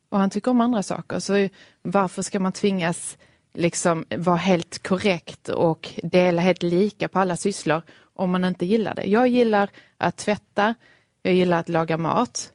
Och 0.09 0.19
han 0.19 0.31
tycker 0.31 0.51
om 0.51 0.61
andra 0.61 0.83
saker. 0.83 1.19
Så 1.19 1.49
varför 1.83 2.23
ska 2.23 2.41
man 2.41 2.53
tvingas 2.53 3.19
liksom 3.59 4.05
vara 4.17 4.37
helt 4.37 4.83
korrekt 4.83 5.49
och 5.49 5.89
dela 6.03 6.43
helt 6.43 6.63
lika 6.63 7.09
på 7.09 7.19
alla 7.19 7.37
sysslor 7.37 7.83
om 8.15 8.31
man 8.31 8.45
inte 8.45 8.67
gillar 8.67 8.95
det? 8.95 9.05
Jag 9.05 9.29
gillar 9.29 9.71
att 9.97 10.17
tvätta, 10.17 10.75
jag 11.23 11.35
gillar 11.35 11.61
att 11.61 11.69
laga 11.69 11.97
mat 11.97 12.53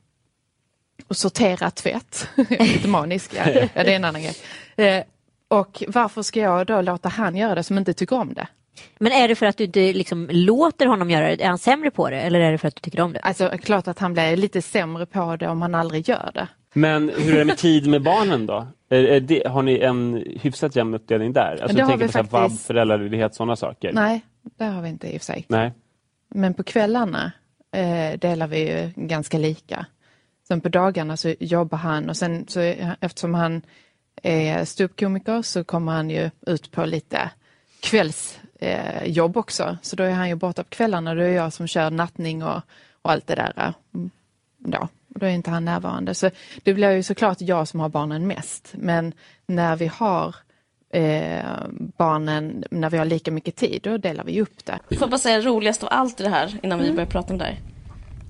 och 1.08 1.18
sortera 1.18 1.72
tvätt. 1.72 2.28
Lite 2.50 2.88
manisk, 2.88 3.32
ja. 3.36 3.50
ja, 3.74 3.84
det 3.84 3.92
är 3.92 3.96
en 3.96 4.06
annan 4.06 4.22
grej. 4.22 4.36
Eh, 4.76 5.04
och 5.48 5.84
varför 5.88 6.22
ska 6.22 6.40
jag 6.40 6.68
då 6.68 6.82
låta 6.82 7.10
han 7.10 7.36
göra 7.36 7.56
det 7.56 7.64
som 7.64 7.78
inte 7.78 7.94
tycker 7.94 8.16
om 8.16 8.34
det? 8.34 8.48
Men 9.00 9.12
är 9.12 9.28
det 9.28 9.36
för 9.36 9.46
att 9.46 9.58
du 9.58 9.64
inte 9.64 9.94
liksom 9.94 10.30
låter 10.32 10.86
honom 10.86 11.10
göra 11.10 11.28
det? 11.28 11.44
Är 11.44 11.48
han 11.48 11.58
sämre 11.58 11.92
på 11.92 12.10
det 12.10 12.22
eller 12.22 12.40
är 12.40 12.52
det 12.52 12.58
för 12.58 12.68
att 12.68 12.76
du 12.76 12.80
tycker 12.80 13.02
om 13.02 13.14
det? 13.14 13.20
Alltså 13.20 13.52
klart 13.62 13.88
att 13.88 14.00
han 14.00 14.14
blir 14.14 14.36
lite 14.36 14.62
sämre 14.62 15.06
på 15.06 15.36
det 15.36 15.48
om 15.48 15.62
han 15.62 15.76
aldrig 15.76 16.10
gör 16.10 16.32
det. 16.34 16.48
Men 16.74 17.10
hur 17.10 17.34
är 17.34 17.40
det 17.40 17.46
med 17.46 17.58
tid 17.58 17.88
med 17.88 18.04
barnen 18.04 18.46
då? 18.46 18.68
Det, 18.88 19.48
har 19.48 19.62
ni 19.62 19.80
en 19.80 20.24
hyfsat 20.42 20.76
jämn 20.76 20.94
uppdelning 20.94 21.34
där? 21.34 21.58
Alltså, 21.62 21.68
Det 21.76 21.80
jag 21.80 21.90
tänker 21.90 22.06
på 22.06 22.12
faktiskt. 22.12 22.34
vab, 22.34 22.52
föräldraledighet, 22.60 23.36
sådana 23.36 23.56
saker. 23.56 23.94
Nej, 23.94 24.22
det 24.58 24.64
har 24.64 24.82
vi 24.82 24.90
inte 24.90 25.08
i 25.08 25.18
och 25.18 25.22
för 25.22 25.26
sig. 25.26 25.46
Nej. 25.48 25.72
Men 26.30 26.54
på 26.54 26.64
kvällarna 26.64 27.32
eh, 27.72 28.20
delar 28.20 28.48
vi 28.48 28.60
ju 28.70 28.92
ganska 28.96 29.38
lika. 29.38 29.86
Sen 30.48 30.62
på 30.62 30.70
dagarna 30.70 31.18
så 31.18 31.36
jobbar 31.40 31.78
han 31.78 32.10
och 32.10 32.18
sen 32.18 32.46
så 32.48 32.60
eftersom 33.00 33.34
han 33.34 33.62
är 34.24 34.66
ståuppkomiker 34.66 35.42
så 35.42 35.64
kommer 35.64 35.92
han 35.92 36.10
ju 36.10 36.30
ut 36.48 36.72
på 36.72 36.86
lite 36.86 37.30
kvällsjobb 37.80 39.36
eh, 39.36 39.40
också. 39.40 39.78
Så 39.82 39.96
då 39.96 40.04
är 40.04 40.12
han 40.12 40.30
ju 40.30 40.36
borta 40.36 40.64
på 40.64 40.70
kvällarna. 40.70 41.16
Då 41.16 41.22
är 41.22 41.30
jag 41.30 41.54
som 41.54 41.68
kör 41.68 41.92
nattning 41.92 42.44
och, 42.44 42.62
och 43.02 43.12
allt 43.12 43.28
det 43.28 43.36
där. 43.36 43.74
Mm, 43.94 44.10
Ja, 44.72 44.88
och 45.14 45.20
då 45.20 45.26
är 45.26 45.30
inte 45.30 45.50
han 45.50 45.66
närvarande. 45.66 46.14
Så 46.14 46.30
det 46.64 46.74
blir 46.74 46.92
ju 46.92 47.04
såklart 47.04 47.42
jag 47.42 47.68
som 47.68 47.80
har 47.80 47.90
barnen 47.90 48.28
mest. 48.28 48.74
Men 48.74 49.14
när 49.46 49.76
vi 49.76 49.88
har 49.88 50.36
eh, 50.90 51.46
barnen, 51.98 52.64
när 52.72 52.90
vi 52.90 52.98
har 52.98 53.06
lika 53.06 53.32
mycket 53.32 53.56
tid, 53.56 53.80
då 53.84 53.98
delar 53.98 54.24
vi 54.24 54.42
upp 54.42 54.66
det. 54.66 54.80
Får 54.90 54.98
jag 55.00 55.10
bara 55.10 55.18
säga 55.18 55.42
roligast 55.42 55.84
av 55.84 55.90
allt 55.92 56.20
i 56.20 56.24
det 56.24 56.30
här 56.30 56.60
innan 56.64 56.80
vi 56.80 56.92
börjar 56.92 57.10
prata 57.10 57.34
om 57.34 57.40
det 57.40 57.46
här. 57.46 57.60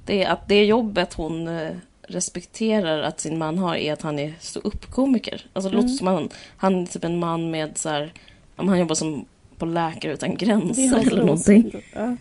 Det 0.06 0.24
är 0.24 0.30
att 0.30 0.48
det 0.48 0.66
jobbet 0.66 1.14
hon 1.14 1.48
eh, 1.48 1.72
respekterar 2.08 3.02
att 3.02 3.20
sin 3.20 3.38
man 3.38 3.58
har 3.58 3.76
är 3.76 3.94
att 3.94 4.02
han 4.02 4.20
är 4.20 4.34
stå 4.40 4.60
upp 4.60 4.92
komiker 4.92 5.46
Alltså 5.54 5.70
det 5.70 5.76
låter 5.76 5.90
som 5.90 6.08
han, 6.08 6.30
han 6.58 6.82
är 6.82 6.86
typ 6.86 7.04
en 7.04 7.20
man 7.20 7.52
med 7.52 7.78
så 7.78 7.90
här, 7.90 8.14
om 8.56 8.68
han 8.68 8.80
jobbar 8.80 8.96
som 8.96 9.26
på 9.58 9.66
Läkare 9.66 10.14
utan 10.14 10.36
gränser 10.36 11.08
eller 11.08 11.24
någonting. 11.24 11.84
Ja. 11.94 12.16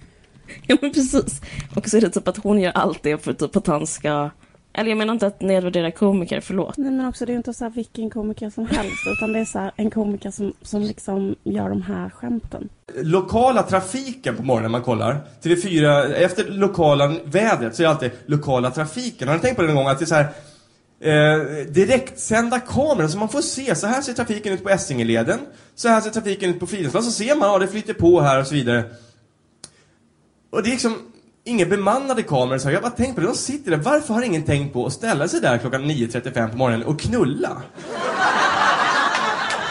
Ja 0.66 0.76
men 0.80 0.92
precis. 0.92 1.40
Och 1.76 1.88
så 1.88 1.96
är 1.96 2.00
det 2.00 2.10
typ 2.10 2.28
att 2.28 2.36
hon 2.36 2.60
gör 2.60 2.72
allt 2.72 3.02
det 3.02 3.18
för 3.18 3.32
typ 3.32 3.56
att 3.56 3.66
han 3.66 3.86
ska... 3.86 4.30
Eller 4.74 4.90
jag 4.90 4.98
menar 4.98 5.12
inte 5.12 5.26
att 5.26 5.40
nedvärdera 5.40 5.90
komiker, 5.90 6.40
förlåt. 6.40 6.76
Nej 6.76 6.90
men 6.90 7.06
också 7.06 7.26
det 7.26 7.30
är 7.30 7.34
ju 7.34 7.38
inte 7.38 7.54
så 7.54 7.64
här 7.64 7.70
vilken 7.70 8.10
komiker 8.10 8.50
som 8.50 8.66
helst 8.66 9.06
utan 9.16 9.32
det 9.32 9.38
är 9.38 9.44
så 9.44 9.58
här 9.58 9.72
en 9.76 9.90
komiker 9.90 10.30
som, 10.30 10.52
som 10.62 10.82
liksom 10.82 11.34
gör 11.44 11.68
de 11.68 11.82
här 11.82 12.10
skämten. 12.10 12.68
lokala 12.96 13.62
trafiken 13.62 14.36
på 14.36 14.42
morgonen 14.42 14.62
när 14.62 14.78
man 14.78 14.82
kollar. 14.82 15.20
TV4, 15.42 16.12
efter 16.12 16.50
lokala 16.50 17.16
vädret 17.24 17.76
så 17.76 17.82
är 17.82 17.84
det 17.84 17.90
alltid 17.90 18.10
lokala 18.26 18.70
trafiken. 18.70 19.28
Har 19.28 19.34
ni 19.34 19.40
tänkt 19.40 19.56
på 19.56 19.62
det 19.62 19.68
någon 19.68 19.76
gång 19.76 19.88
att 19.88 19.98
det 19.98 20.04
är 20.04 20.06
så 20.06 20.14
här 20.14 20.28
eh, 21.00 21.66
direktsända 21.66 22.60
kameror 22.60 23.08
så 23.08 23.18
man 23.18 23.28
får 23.28 23.42
se, 23.42 23.74
så 23.74 23.86
här 23.86 24.02
ser 24.02 24.12
trafiken 24.12 24.52
ut 24.52 24.62
på 24.62 24.70
Essingeleden, 24.70 25.38
så 25.74 25.88
här 25.88 26.00
ser 26.00 26.10
trafiken 26.10 26.50
ut 26.50 26.60
på 26.60 26.66
Fridhemsplan, 26.66 27.04
så 27.04 27.10
ser 27.10 27.36
man, 27.36 27.48
ja 27.48 27.58
det 27.58 27.68
flyter 27.68 27.94
på 27.94 28.20
här 28.20 28.40
och 28.40 28.46
så 28.46 28.54
vidare. 28.54 28.84
Och 30.50 30.62
det 30.62 30.68
är 30.68 30.72
liksom 30.72 31.11
inga 31.44 31.66
bemannade 31.66 32.22
kameror 32.22 32.58
så 32.58 32.70
jag 32.70 32.82
bara 32.82 32.92
tänkt 32.92 33.14
på 33.14 33.20
det, 33.20 33.26
de 33.26 33.34
sitter 33.34 33.70
där, 33.70 33.78
varför 33.78 34.14
har 34.14 34.22
ingen 34.22 34.42
tänkt 34.42 34.72
på 34.72 34.86
att 34.86 34.92
ställa 34.92 35.28
sig 35.28 35.40
där 35.40 35.58
klockan 35.58 35.84
9.35 35.90 36.50
på 36.50 36.56
morgonen 36.56 36.86
och 36.86 37.00
knulla? 37.00 37.62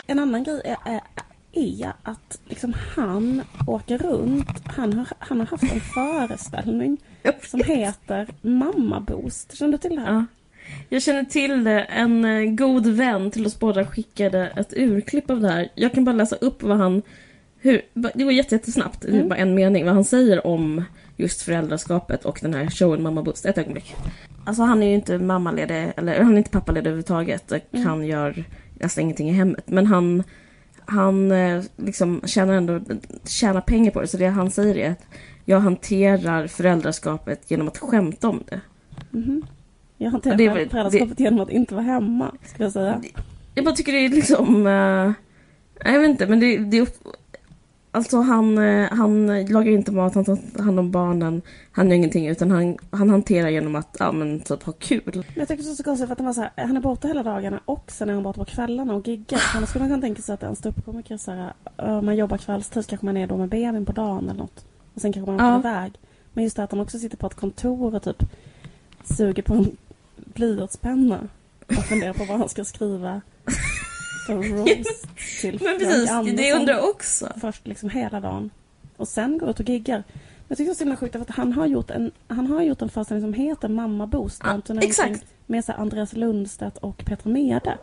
En 0.07 0.19
annan 0.19 0.43
grej 0.43 0.61
är, 0.65 0.77
är, 0.93 1.01
är 1.51 1.93
att 2.03 2.39
liksom 2.45 2.73
han 2.95 3.41
åker 3.67 3.97
runt, 3.97 4.47
han 4.65 4.93
har, 4.93 5.07
han 5.19 5.39
har 5.39 5.47
haft 5.47 5.63
en 5.63 5.81
föreställning 5.81 6.97
som 7.49 7.61
heter 7.65 8.27
Mamma 8.41 8.99
Boost. 8.99 9.57
Känner 9.57 9.71
du 9.71 9.77
till 9.77 9.95
det 9.95 10.01
här? 10.01 10.13
Ja. 10.13 10.25
Jag 10.89 11.01
känner 11.01 11.23
till 11.23 11.63
det. 11.63 11.79
En 11.81 12.25
eh, 12.25 12.51
god 12.51 12.87
vän 12.87 13.31
till 13.31 13.45
oss 13.45 13.59
båda 13.59 13.85
skickade 13.85 14.47
ett 14.55 14.73
urklipp 14.77 15.29
av 15.29 15.41
det 15.41 15.49
här. 15.49 15.69
Jag 15.75 15.93
kan 15.93 16.05
bara 16.05 16.15
läsa 16.15 16.35
upp 16.35 16.63
vad 16.63 16.77
han... 16.77 17.01
Hur, 17.59 17.81
det 17.93 18.23
var 18.23 18.31
jätte- 18.31 18.55
jättesnabbt, 18.55 19.05
var 19.05 19.23
bara 19.23 19.35
en 19.39 19.55
mening, 19.55 19.85
vad 19.85 19.93
han 19.93 20.03
säger 20.05 20.47
om 20.47 20.83
just 21.21 21.41
föräldraskapet 21.41 22.25
och 22.25 22.39
den 22.41 22.53
här 22.53 22.69
showen 22.69 23.03
Mamma 23.03 23.23
Boost. 23.23 23.45
Ett 23.45 23.57
ögonblick. 23.57 23.95
Alltså 24.45 24.63
han 24.63 24.83
är 24.83 24.87
ju 24.87 24.93
inte 24.93 25.17
mammaledig, 25.17 25.91
eller 25.97 26.21
han 26.21 26.33
är 26.33 26.37
inte 26.37 26.49
pappaledig 26.49 26.87
överhuvudtaget. 26.87 27.51
Och 27.51 27.79
Han 27.79 28.05
gör 28.05 28.43
nästan 28.73 29.01
ingenting 29.01 29.29
i 29.29 29.33
hemmet. 29.33 29.63
Men 29.67 29.85
han, 29.85 30.23
han 30.85 31.31
eh, 31.31 31.63
liksom 31.75 32.21
tjänar 32.25 32.53
ändå 32.53 32.79
tjänar 33.25 33.61
pengar 33.61 33.91
på 33.91 34.01
det. 34.01 34.07
Så 34.07 34.17
det 34.17 34.27
han 34.27 34.51
säger 34.51 34.77
är 34.77 34.91
att 34.91 35.05
jag 35.45 35.59
hanterar 35.59 36.47
föräldraskapet 36.47 37.51
genom 37.51 37.67
att 37.67 37.77
skämta 37.77 38.29
om 38.29 38.43
det. 38.49 38.61
Jag 39.97 40.11
hanterar 40.11 40.37
Det 40.37 40.49
föräldraskapet 40.49 41.19
genom 41.19 41.39
att 41.39 41.49
inte 41.49 41.73
vara 41.75 41.85
hemma, 41.85 42.31
skulle 42.45 42.65
jag 42.65 42.73
säga. 42.73 43.01
Jag 43.55 43.65
bara 43.65 43.75
tycker 43.75 43.91
det 43.91 44.05
är 44.05 44.09
liksom... 44.09 44.67
eh, 44.67 45.11
jag 45.91 45.99
vet 45.99 46.09
inte, 46.09 46.27
men 46.27 46.39
det, 46.39 46.57
det 46.57 46.77
Alltså 47.93 48.17
han, 48.21 48.57
eh, 48.57 48.89
han 48.91 49.27
lagar 49.45 49.71
inte 49.71 49.91
mat, 49.91 50.15
han 50.15 50.25
tar 50.25 50.61
hand 50.63 50.79
om 50.79 50.91
barnen. 50.91 51.41
Han 51.71 51.87
gör 51.89 51.95
ingenting 51.95 52.27
utan 52.27 52.51
han, 52.51 52.77
han 52.91 53.09
hanterar 53.09 53.49
genom 53.49 53.75
att 53.75 53.95
ja, 53.99 54.11
men, 54.11 54.39
typ, 54.39 54.63
ha 54.63 54.73
kul. 54.73 55.25
Jag 55.35 55.47
tycker 55.47 55.63
det 55.63 55.69
är 55.69 55.73
så 55.75 55.83
konstigt 55.83 56.07
för 56.07 56.13
att 56.13 56.19
han 56.19 56.25
var 56.25 56.33
så 56.33 56.41
här, 56.41 56.51
han 56.55 56.77
är 56.77 56.81
borta 56.81 57.07
hela 57.07 57.23
dagarna 57.23 57.59
och 57.65 57.91
sen 57.91 58.09
är 58.09 58.13
han 58.13 58.23
borta 58.23 58.39
på 58.39 58.45
kvällarna 58.45 58.95
och 58.95 59.07
giggar. 59.07 59.41
Annars 59.55 59.69
skulle 59.69 59.83
man 59.83 59.89
kunna 59.89 60.01
tänka 60.01 60.21
sig 60.21 60.33
att 60.33 60.43
en 60.43 60.55
ståuppkomiker 60.55 61.17
så 61.17 61.31
här, 61.31 61.53
ö, 61.77 62.01
man 62.01 62.15
jobbar 62.15 62.37
kvällstid 62.37 62.87
kanske 62.87 63.05
man 63.05 63.17
är 63.17 63.27
då 63.27 63.37
med 63.37 63.49
bebisen 63.49 63.85
på 63.85 63.91
dagen 63.91 64.23
eller 64.29 64.39
något. 64.39 64.65
Och 64.93 65.01
sen 65.01 65.13
kanske 65.13 65.31
man 65.31 65.45
Ja. 65.45 65.57
åker 65.59 65.69
iväg. 65.69 65.91
Men 66.33 66.43
just 66.43 66.55
det 66.55 66.63
att 66.63 66.71
han 66.71 66.79
också 66.79 66.99
sitter 66.99 67.17
på 67.17 67.27
ett 67.27 67.35
kontor 67.35 67.95
och 67.95 68.03
typ 68.03 68.23
suger 69.03 69.43
på 69.43 69.53
en 69.53 69.77
blyertspenna 70.15 71.19
och 71.67 71.73
funderar 71.83 72.13
på 72.13 72.23
vad 72.25 72.37
han 72.39 72.49
ska 72.49 72.63
skriva 72.63 73.21
för 74.25 74.35
roast 74.35 75.07
till 75.41 75.59
Men 75.63 75.77
precis, 75.77 76.05
det 76.05 76.11
Andersson 76.13 76.45
jag 76.45 76.59
undrar 76.59 76.89
också. 76.89 77.33
först 77.41 77.67
liksom 77.67 77.89
hela 77.89 78.19
dagen 78.19 78.49
och 78.97 79.07
sen 79.07 79.37
går 79.37 79.49
ut 79.49 79.59
och 79.59 79.69
giggar. 79.69 80.03
Jag 80.47 80.57
tycker 80.57 80.69
det 80.69 80.73
är 80.73 80.75
så 80.75 80.83
himla 80.83 80.97
sjukt 80.97 81.13
för 81.13 81.21
att 81.21 81.29
han 81.29 81.53
har 81.53 81.65
gjort 81.65 81.91
en, 81.91 82.11
han 82.27 82.47
har 82.47 82.61
gjort 82.61 82.81
en 82.81 82.89
föreställning 82.89 83.33
som 83.33 83.33
heter 83.33 83.67
Mamma 83.67 84.07
Boost. 84.07 84.41
Ja, 84.43 84.61
exakt. 84.81 85.25
Med 85.45 85.65
så 85.65 85.71
Andreas 85.71 86.13
Lundstedt 86.13 86.77
och 86.77 87.05
Petra 87.05 87.29
Mede. 87.29 87.77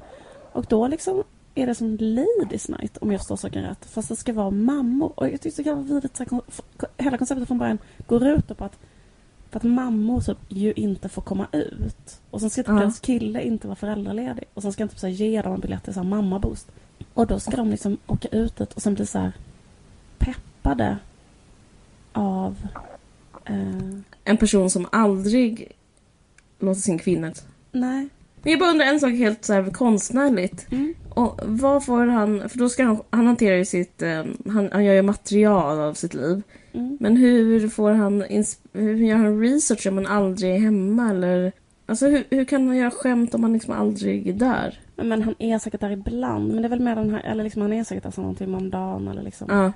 Och 0.52 0.66
då 0.68 0.88
liksom 0.88 1.22
är 1.54 1.66
det 1.66 1.74
som 1.74 1.96
Ladies 2.00 2.68
Night 2.68 2.96
om 2.96 3.12
jag 3.12 3.20
förstår 3.20 3.36
saken 3.36 3.62
rätt. 3.62 3.86
Fast 3.86 4.08
det 4.08 4.16
ska 4.16 4.32
vara 4.32 4.50
mammor. 4.50 5.12
Och 5.16 5.28
jag 5.28 5.40
tycker 5.40 5.56
så 5.56 5.62
jävla 5.62 5.82
vidrigt. 5.82 6.20
Hela 6.96 7.18
konceptet 7.18 7.48
från 7.48 7.58
början 7.58 7.78
går 8.06 8.26
ut 8.26 8.58
på 8.58 8.64
att 8.64 8.78
för 9.50 9.56
att 9.58 9.62
mammor 9.64 10.20
typ 10.20 10.38
ju 10.48 10.72
inte 10.72 11.08
får 11.08 11.22
komma 11.22 11.46
ut. 11.52 12.20
Och 12.30 12.40
sen 12.40 12.50
ska 12.50 12.62
typ 12.62 12.68
Ja. 12.68 12.74
deras 12.74 13.00
kille 13.00 13.42
inte 13.42 13.66
vara 13.66 13.76
föräldraledig. 13.76 14.44
Och 14.54 14.62
sen 14.62 14.72
ska 14.72 14.82
han 14.82 14.88
typ 14.88 14.98
så 14.98 15.06
här 15.06 15.14
ge 15.14 15.42
dem 15.42 15.52
en 15.54 15.60
biljett 15.60 15.84
till 15.84 15.94
så 15.94 16.00
här 16.00 16.08
mammaboost. 16.08 16.70
Och 17.14 17.26
då 17.26 17.40
ska 17.40 17.56
de 17.56 17.70
liksom 17.70 17.96
åka 18.06 18.28
ut 18.28 18.56
dit 18.56 18.72
och 18.72 18.82
sen 18.82 18.94
bli 18.94 19.06
så 19.06 19.18
här 19.18 19.32
peppade 20.18 20.98
av... 22.12 22.56
Eh, 23.44 23.98
En 24.24 24.36
person 24.36 24.70
som 24.70 24.86
aldrig 24.92 25.72
låter 26.58 26.80
sin 26.80 26.98
kvinna... 26.98 27.32
nej. 27.72 28.08
Men 28.42 28.50
jag 28.52 28.60
bara 28.60 28.70
undrar 28.70 28.86
en 28.86 29.00
sak 29.00 29.10
helt 29.10 29.44
så 29.44 29.52
här 29.52 29.70
konstnärligt. 29.70 30.66
Mm. 30.72 30.94
Och 31.18 31.40
vad 31.42 31.84
får 31.84 32.06
han... 32.06 32.48
För 32.48 32.58
då 32.58 32.68
ska 32.68 32.84
han... 32.84 33.00
Han 33.10 33.26
hanterar 33.26 33.56
ju 33.56 33.64
sitt... 33.64 34.02
eh, 34.02 34.24
han, 34.46 34.68
han 34.72 34.84
gör 34.84 34.94
ju 34.94 35.02
material 35.02 35.80
av 35.80 35.94
sitt 35.94 36.14
liv. 36.14 36.42
Mm. 36.72 36.98
Men 37.00 37.16
hur 37.16 37.68
får 37.68 37.90
han... 37.90 38.24
Hur 38.72 38.94
gör 38.96 39.16
han 39.16 39.40
research 39.40 39.86
om 39.86 39.94
man 39.94 40.06
aldrig 40.06 40.54
är 40.54 40.58
hemma 40.58 41.10
eller... 41.10 41.52
Alltså 41.86 42.06
hur, 42.06 42.24
hur 42.30 42.44
kan 42.44 42.66
man 42.66 42.76
göra 42.76 42.90
skämt 42.90 43.34
om 43.34 43.40
man 43.40 43.52
liksom 43.52 43.74
aldrig 43.74 44.28
är 44.28 44.32
där? 44.32 44.80
Men, 44.96 45.22
han 45.22 45.34
är 45.38 45.58
säkert 45.58 45.80
där 45.80 45.90
ibland. 45.90 46.52
Men 46.52 46.62
det 46.62 46.66
är 46.66 46.70
väl 46.70 46.80
mer 46.80 46.96
den 46.96 47.10
här... 47.10 47.20
Eller 47.20 47.44
liksom 47.44 47.62
han 47.62 47.72
är 47.72 47.84
säkert 47.84 48.04
där 48.04 48.10
så 48.10 48.22
någon 48.22 48.34
timme 48.34 48.56
om 48.56 48.70
dagen 48.70 49.08
eller 49.08 49.22
liksom. 49.22 49.46
Ja. 49.50 49.72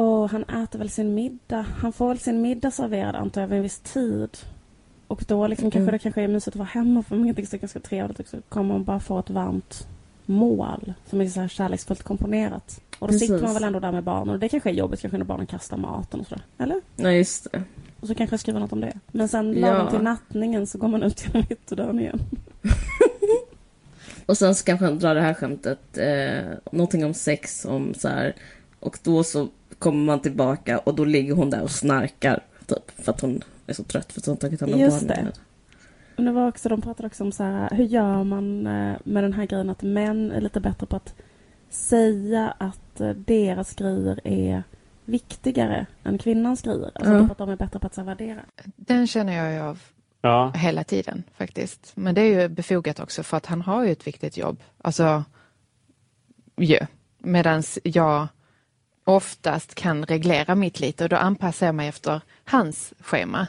Och 0.00 0.30
han 0.30 0.42
äter 0.42 0.78
väl 0.78 0.90
sin 0.90 1.14
middag. 1.14 1.66
Han 1.78 1.92
får 1.92 2.08
väl 2.08 2.18
sin 2.18 2.42
middag 2.42 2.70
serverad 2.70 3.16
antar 3.16 3.40
jag 3.40 3.48
vid 3.48 3.56
en 3.56 3.62
viss 3.62 3.78
tid. 3.80 4.38
Och 5.06 5.24
då 5.28 5.46
liksom 5.46 5.70
kanske 5.70 5.82
Mm. 5.82 5.92
det 5.92 5.98
kanske 5.98 6.22
är 6.22 6.28
mysigt 6.28 6.48
att 6.56 6.58
vara 6.58 6.68
hemma 6.68 7.02
för 7.02 7.16
mig. 7.16 7.32
Det 7.32 7.52
är 7.52 7.58
ganska 7.58 7.80
trevligt 7.80 8.20
också. 8.20 8.36
Kommer 8.48 8.68
man 8.68 8.84
bara 8.84 9.00
få 9.00 9.18
ett 9.18 9.30
varmt 9.30 9.88
mål 10.26 10.92
som 11.10 11.20
är 11.20 11.26
så 11.28 11.40
här 11.40 11.48
kärleksfullt 11.48 12.02
komponerat. 12.02 12.80
Och 12.98 13.06
då 13.08 13.12
Precis. 13.12 13.28
sitter 13.28 13.42
man 13.44 13.54
väl 13.54 13.64
ändå 13.64 13.80
där 13.80 13.92
med 13.92 14.04
barnen. 14.04 14.34
Och 14.34 14.38
det 14.40 14.48
kanske 14.48 14.70
är 14.70 14.74
jobbigt 14.74 15.00
kanske 15.00 15.18
när 15.18 15.24
barnen 15.24 15.46
kastar 15.46 15.76
maten 15.76 16.20
och 16.20 16.26
sådär. 16.26 16.44
Eller? 16.58 16.80
ja, 16.96 17.10
just 17.10 17.52
det. 17.52 17.62
Och 18.00 18.08
så 18.08 18.14
kanske 18.14 18.34
jag 18.34 18.40
skriver 18.40 18.60
något 18.60 18.72
om 18.72 18.80
det. 18.80 18.92
Men 19.12 19.28
sen 19.28 19.52
Ja. 19.58 19.60
lagom 19.72 19.90
till 19.90 20.00
nattningen 20.02 20.66
så 20.66 20.78
går 20.78 20.88
man 20.88 21.02
ut 21.02 21.24
genom 21.26 21.46
ytterdörren 21.50 22.00
igen. 22.00 22.20
Och 24.26 24.38
sen 24.38 24.54
så 24.54 24.64
kanske 24.64 24.84
han 24.86 24.98
drar 24.98 25.14
det 25.14 25.20
här 25.20 25.34
skämtet, 25.34 25.98
eh, 25.98 26.50
någonting 26.72 27.04
om 27.04 27.14
sex, 27.14 27.64
om 27.64 27.94
så 27.94 28.08
här. 28.08 28.34
Och 28.80 28.98
då 29.02 29.24
så 29.24 29.48
kommer 29.78 30.04
man 30.04 30.20
tillbaka 30.20 30.78
och 30.78 30.94
då 30.94 31.04
ligger 31.04 31.34
hon 31.34 31.50
där 31.50 31.62
och 31.62 31.70
snarkar. 31.70 32.42
Typ, 32.66 32.90
för 33.04 33.12
att 33.12 33.20
hon 33.20 33.42
är 33.66 33.72
så 33.74 33.82
trött 33.84 34.12
för 34.12 34.20
att 34.20 34.26
hon 34.26 34.36
tagit 34.36 34.60
hand 34.60 34.74
om 34.74 34.80
Just 34.80 35.08
barnen. 35.08 35.32
Men 36.16 36.24
det 36.24 36.32
var 36.32 36.48
också, 36.48 36.68
de 36.68 36.80
pratade 36.80 37.06
också 37.06 37.24
om 37.24 37.32
så 37.32 37.42
här, 37.42 37.70
hur 37.70 37.84
gör 37.84 38.24
man 38.24 38.66
eh, 38.66 38.96
med 39.04 39.24
den 39.24 39.32
här 39.32 39.46
grejen 39.46 39.70
att 39.70 39.82
män 39.82 40.32
är 40.32 40.40
lite 40.40 40.60
bättre 40.60 40.86
på 40.86 40.96
att 40.96 41.14
säga 41.70 42.54
att 42.58 43.00
eh, 43.00 43.10
deras 43.10 43.74
grejer 43.74 44.20
är 44.24 44.62
viktigare 45.04 45.86
än 46.04 46.18
kvinnans 46.18 46.62
grejer. 46.62 46.90
Alltså 46.94 47.20
typ 47.20 47.30
att 47.30 47.38
de 47.38 47.48
är 47.50 47.56
bättre 47.56 47.78
på 47.78 47.86
att 47.86 47.98
värdera. 47.98 48.40
Den 48.76 49.06
känner 49.06 49.32
jag 49.32 49.52
ju 49.52 49.60
av 49.60 49.82
Ja. 50.20 50.52
hela 50.54 50.84
tiden 50.84 51.22
faktiskt. 51.34 51.92
Men 51.94 52.14
det 52.14 52.20
är 52.20 52.42
ju 52.42 52.48
befogat 52.48 53.00
också 53.00 53.22
för 53.22 53.36
att 53.36 53.46
han 53.46 53.62
har 53.62 53.84
ju 53.84 53.92
ett 53.92 54.06
viktigt 54.06 54.36
jobb. 54.36 54.62
Alltså, 54.78 55.24
ju. 56.56 56.78
Medan 57.18 57.62
jag 57.84 58.26
oftast 59.04 59.74
kan 59.74 60.04
reglera 60.04 60.54
mitt 60.54 60.80
lite 60.80 61.04
och 61.04 61.10
då 61.10 61.16
anpassar 61.16 61.66
jag 61.66 61.74
mig 61.74 61.88
efter 61.88 62.20
hans 62.44 62.94
schema. 63.00 63.46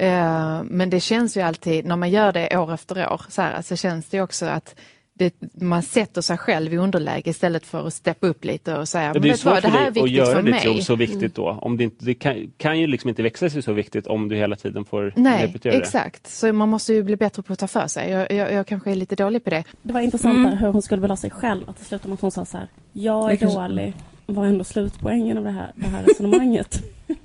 Eh, 0.00 0.62
Men 0.64 0.90
det 0.90 1.00
känns 1.00 1.36
ju 1.36 1.40
alltid, 1.40 1.84
när 1.86 1.96
man 1.96 2.10
gör 2.10 2.32
det 2.32 2.58
år 2.58 2.74
efter 2.74 3.12
år, 3.12 3.20
så, 3.28 3.42
här, 3.42 3.62
så 3.62 3.76
känns 3.76 4.08
det 4.08 4.16
ju 4.16 4.22
också 4.22 4.46
att 4.46 4.74
det, 5.18 5.34
man 5.54 5.82
sätter 5.82 6.20
sig 6.20 6.38
själv 6.38 6.74
i 6.74 6.76
underläge 6.76 7.30
istället 7.30 7.66
för 7.66 7.86
att 7.86 7.94
steppa 7.94 8.26
upp 8.26 8.44
lite 8.44 8.76
och 8.78 8.88
säga, 8.88 9.04
Ja, 9.06 9.12
men 9.12 9.22
det 9.22 9.28
är 9.30 9.44
vad, 9.44 9.62
det 9.62 9.68
här 9.68 9.78
är 9.78 9.80
dig 9.80 9.88
att 9.88 9.96
viktigt 9.96 10.12
göra 10.18 10.34
för 10.34 10.42
ditt 10.42 10.50
mig. 10.54 10.66
jobb 10.66 10.82
så 10.82 10.96
viktigt 10.96 11.34
då. 11.34 11.58
Om 11.62 11.76
det, 11.76 11.84
inte, 11.84 12.04
det 12.04 12.14
kan, 12.14 12.50
kan 12.56 12.78
ju 12.80 12.86
liksom 12.86 13.08
inte 13.08 13.22
växa 13.22 13.50
sig 13.50 13.62
så 13.62 13.72
viktigt 13.72 14.06
om 14.06 14.28
du 14.28 14.36
hela 14.36 14.56
tiden 14.56 14.84
får 14.84 15.12
Nej, 15.16 15.46
repetera 15.46 15.72
det. 15.72 15.78
exakt. 15.78 16.26
Så 16.26 16.52
man 16.52 16.68
måste 16.68 16.94
ju 16.94 17.02
bli 17.02 17.16
bättre 17.16 17.42
på 17.42 17.52
att 17.52 17.58
ta 17.58 17.66
för 17.66 17.86
sig. 17.86 18.10
Jag, 18.10 18.32
jag, 18.32 18.52
jag 18.52 18.66
kanske 18.66 18.90
är 18.90 18.94
lite 18.94 19.16
dålig 19.16 19.44
på 19.44 19.50
det. 19.50 19.64
Det 19.82 19.92
var 19.92 20.00
intressant 20.00 20.36
Mm. 20.38 20.58
hur 20.58 20.68
hon 20.68 20.82
skulle 20.82 21.00
vilja 21.02 21.16
sig 21.16 21.30
själv. 21.30 21.70
Att 21.70 21.76
det 21.78 21.84
slutade 21.84 22.08
med 22.08 22.14
att 22.14 22.20
hon 22.20 22.30
sa 22.30 22.44
så 22.44 22.56
här, 22.58 22.68
jag 22.92 23.24
är 23.24 23.28
Det 23.30 23.36
kanske- 23.36 23.60
dålig. 23.60 23.92
Var 24.26 24.44
ändå 24.46 24.64
slutpoängen 24.64 25.38
av 25.38 25.44
det 25.44 25.50
här, 25.50 25.72
det 25.74 25.86
här 25.86 26.02
resonemanget. 26.04 26.82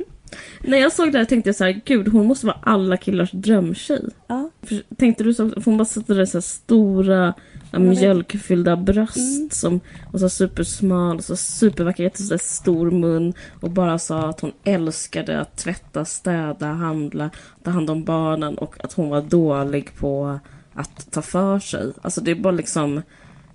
När 0.62 0.77
jag 0.77 0.93
såg 0.93 1.12
det 1.12 1.17
här 1.17 1.25
tänkte 1.25 1.50
jag 1.50 1.55
så 1.55 1.63
här, 1.63 1.81
gud 1.86 2.07
hon 2.07 2.25
måste 2.25 2.45
vara 2.45 2.57
alla 2.63 2.98
killars 2.98 3.31
drömtjej. 3.31 4.05
ja. 4.27 4.50
För, 4.63 4.95
tänkte 4.95 5.24
du 5.24 5.33
så, 5.33 5.50
för 5.50 5.62
hon 5.65 5.77
bara 5.77 5.86
satte 5.86 6.13
där 6.13 6.25
så 6.25 6.38
här 6.38 6.41
stora 6.41 7.33
mjölkfyllda 7.77 8.75
bröst 8.75 9.17
Mm. 9.17 9.50
som 9.51 9.79
var 10.12 10.19
så 10.19 10.29
supersmal 10.29 11.17
och 11.17 11.24
så 11.24 11.36
supervacker, 11.36 12.03
jättestor 12.03 12.38
stor 12.38 12.91
mun 12.91 13.33
och 13.62 13.69
bara 13.71 14.00
sa 14.00 14.29
att 14.29 14.39
hon 14.39 14.51
älskade 14.63 15.39
att 15.41 15.57
tvätta, 15.57 16.05
städa, 16.05 16.67
handla, 16.67 17.29
ta 17.63 17.71
hand 17.71 17.89
om 17.89 18.03
barnen 18.03 18.57
och 18.57 18.75
att 18.83 18.93
hon 18.93 19.09
var 19.09 19.21
dålig 19.21 19.95
på 19.95 20.39
att 20.74 21.12
ta 21.12 21.21
för 21.21 21.59
sig. 21.59 21.91
Alltså 22.01 22.21
det 22.21 22.31
är 22.31 22.36
bara 22.36 22.51
liksom 22.53 23.01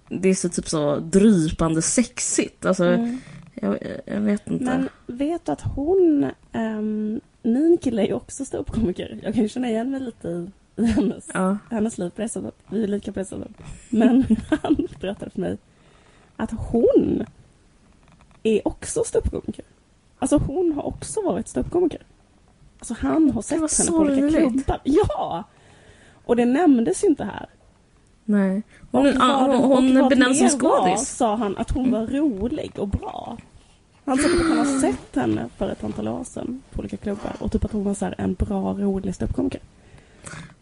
det 0.08 0.28
är 0.28 0.34
så 0.34 0.48
typ 0.48 0.68
så 0.68 0.96
drypande 0.96 1.82
sexigt. 1.82 2.66
Alltså, 2.66 2.84
Mm. 2.84 3.18
Jag, 3.64 3.78
jag 4.06 4.20
vet 4.20 4.46
inte. 4.50 4.64
Men 4.64 4.88
vet 5.06 5.46
du 5.46 5.52
att 5.52 5.60
hon, 5.60 6.30
um, 6.52 7.20
min 7.42 7.78
kille 7.78 8.02
är 8.02 8.06
ju 8.06 8.14
också 8.14 8.44
ståuppkomiker. 8.44 9.18
Jag 9.22 9.34
kan 9.34 9.42
ju 9.42 9.48
känna 9.48 9.68
igen 9.68 9.90
mig 9.90 10.00
lite 10.00 10.28
i, 10.28 10.50
i 10.76 10.86
hennes, 10.86 11.30
Ja. 11.34 11.58
hennes 11.70 11.98
liv 11.98 12.10
på 12.10 12.22
det 12.22 12.28
sättet. 12.28 12.54
Vi 12.70 12.82
är 12.82 12.88
lika 12.88 13.12
på 13.12 13.18
det 13.18 13.24
sättet. 13.24 13.50
Men 13.90 14.24
han 14.62 14.76
berättade 15.00 15.30
för 15.30 15.40
mig 15.40 15.58
att 16.36 16.50
hon 16.50 17.24
är 18.42 18.68
också 18.68 19.04
ståuppkomiker. 19.04 19.64
Alltså 20.18 20.36
hon 20.36 20.72
har 20.72 20.82
också 20.86 21.22
varit 21.22 21.48
ståuppkomiker. 21.48 22.00
Alltså 22.78 22.94
han 22.98 23.30
har 23.30 23.42
sett 23.42 23.58
henne 23.78 23.90
på 23.90 23.96
olika 23.96 24.38
klubbar. 24.38 24.80
Ja! 24.84 25.44
Och 26.24 26.36
det 26.36 26.44
nämndes 26.44 27.04
ju 27.04 27.08
inte 27.08 27.24
här. 27.24 27.46
Nej. 28.24 28.62
Hon, 28.90 29.06
Och 29.06 29.14
vad- 29.18 29.56
hon, 29.60 29.96
hon 29.96 30.08
benämns 30.08 30.38
som 30.38 30.48
skådis. 30.48 30.84
Mm. 30.86 30.96
sa 30.98 31.36
han 31.36 31.56
att 31.56 31.70
hon 31.70 31.90
var 31.90 32.06
rolig 32.06 32.72
och 32.78 32.88
bra. 32.88 33.36
Han 34.04 34.18
sa 34.18 34.26
att 34.28 34.46
han 34.48 34.58
har 34.58 34.80
sett 34.80 35.14
henne 35.16 35.48
för 35.58 35.70
ett 35.70 35.84
antal 35.84 36.08
år 36.08 36.24
sedan 36.24 36.62
på 36.72 36.78
olika 36.80 36.96
klubbar 36.96 37.32
och 37.38 37.52
typ 37.52 37.64
att 37.64 37.72
hon 37.72 37.84
var 37.84 37.94
så 37.94 38.04
här 38.04 38.14
en 38.18 38.34
bra, 38.34 38.72
rolig 38.72 39.14
ståuppkomiker. 39.14 39.60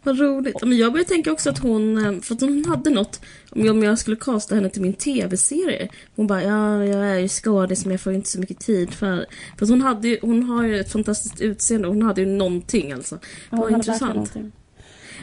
Vad 0.03 0.19
roligt. 0.19 0.55
Men 0.61 0.77
jag 0.77 0.91
började 0.91 1.09
tänka 1.09 1.31
också 1.31 1.49
att 1.49 1.59
hon, 1.59 2.05
eh, 2.05 2.21
för 2.21 2.35
att 2.35 2.41
hon 2.41 2.65
hade 2.65 2.89
något, 2.89 3.21
om 3.51 3.65
jag, 3.65 3.75
om 3.75 3.83
jag 3.83 3.99
skulle 3.99 4.15
kasta 4.17 4.55
henne 4.55 4.69
till 4.69 4.81
min 4.81 4.93
tv-serie. 4.93 5.89
Hon 6.15 6.27
bara, 6.27 6.43
ja, 6.43 6.83
jag 6.85 7.09
är 7.09 7.19
ju 7.19 7.27
skådis 7.27 7.85
men 7.85 7.91
jag 7.91 8.01
får 8.01 8.13
inte 8.13 8.29
så 8.29 8.39
mycket 8.39 8.59
tid 8.59 8.93
för... 8.93 9.25
För 9.57 9.65
att 9.65 9.69
hon, 9.69 9.81
hade 9.81 10.07
ju, 10.07 10.17
hon 10.21 10.43
har 10.43 10.63
ju 10.63 10.79
ett 10.79 10.91
fantastiskt 10.91 11.41
utseende 11.41 11.87
hon 11.87 12.01
hade 12.01 12.21
ju 12.21 12.27
någonting 12.27 12.91
alltså. 12.91 13.19
Ja, 13.49 13.57
Vad 13.57 13.71
intressant. 13.71 14.33